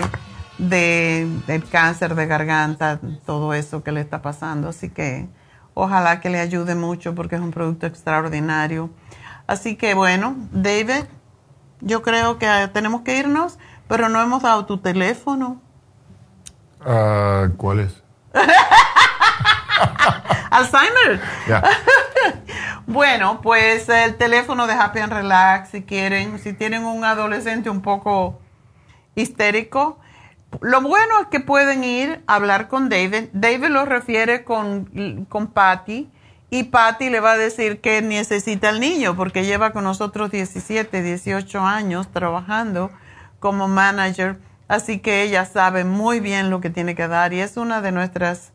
[0.58, 4.70] de, cáncer de garganta, todo eso que le está pasando.
[4.70, 5.28] Así que
[5.80, 8.90] Ojalá que le ayude mucho porque es un producto extraordinario.
[9.46, 11.04] Así que bueno, David,
[11.82, 15.62] yo creo que tenemos que irnos, pero no hemos dado tu teléfono.
[16.90, 18.02] Ah, ¿Cuál es?
[20.50, 21.20] Alzheimer.
[22.88, 27.82] bueno, pues el teléfono de Happy and Relax, si quieren, si tienen un adolescente un
[27.82, 28.40] poco
[29.16, 30.00] histérico,
[30.62, 33.26] lo bueno es que pueden ir a hablar con David.
[33.34, 36.10] David lo refiere con, con Patty
[36.50, 41.02] y Patty le va a decir qué necesita el niño porque lleva con nosotros 17,
[41.02, 42.92] 18 años trabajando
[43.42, 44.40] como manager.
[44.68, 47.92] Así que ella sabe muy bien lo que tiene que dar y es una de
[47.92, 48.52] nuestras,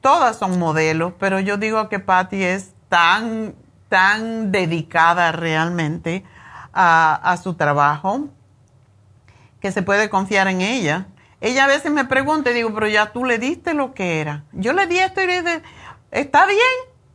[0.00, 3.54] todas son modelos, pero yo digo que Patty es tan,
[3.88, 6.24] tan dedicada realmente
[6.72, 8.28] a, a su trabajo
[9.60, 11.06] que se puede confiar en ella.
[11.40, 14.44] Ella a veces me pregunta y digo, pero ya tú le diste lo que era.
[14.52, 15.62] Yo le di esto y le dije,
[16.10, 16.58] está bien,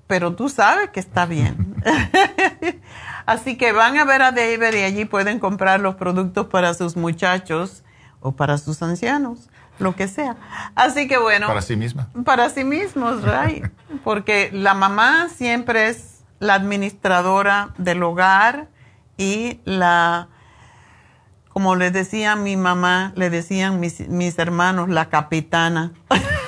[0.07, 1.75] pero tú sabes que está bien.
[3.30, 6.97] Así que van a ver a David y allí pueden comprar los productos para sus
[6.97, 7.84] muchachos
[8.22, 10.35] o para sus ancianos, lo que sea.
[10.73, 11.45] Así que bueno.
[11.45, 12.10] Para sí misma.
[12.26, 13.68] Para sí mismos, right.
[14.03, 18.68] Porque la mamá siempre es la administradora del hogar
[19.15, 20.30] y la
[21.49, 25.93] como le decía mi mamá, le decían mis, mis hermanos, la capitana.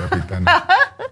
[0.10, 0.66] Capitana.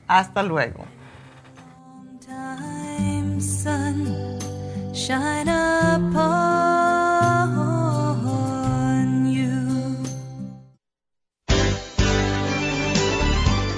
[0.06, 0.84] hasta luego.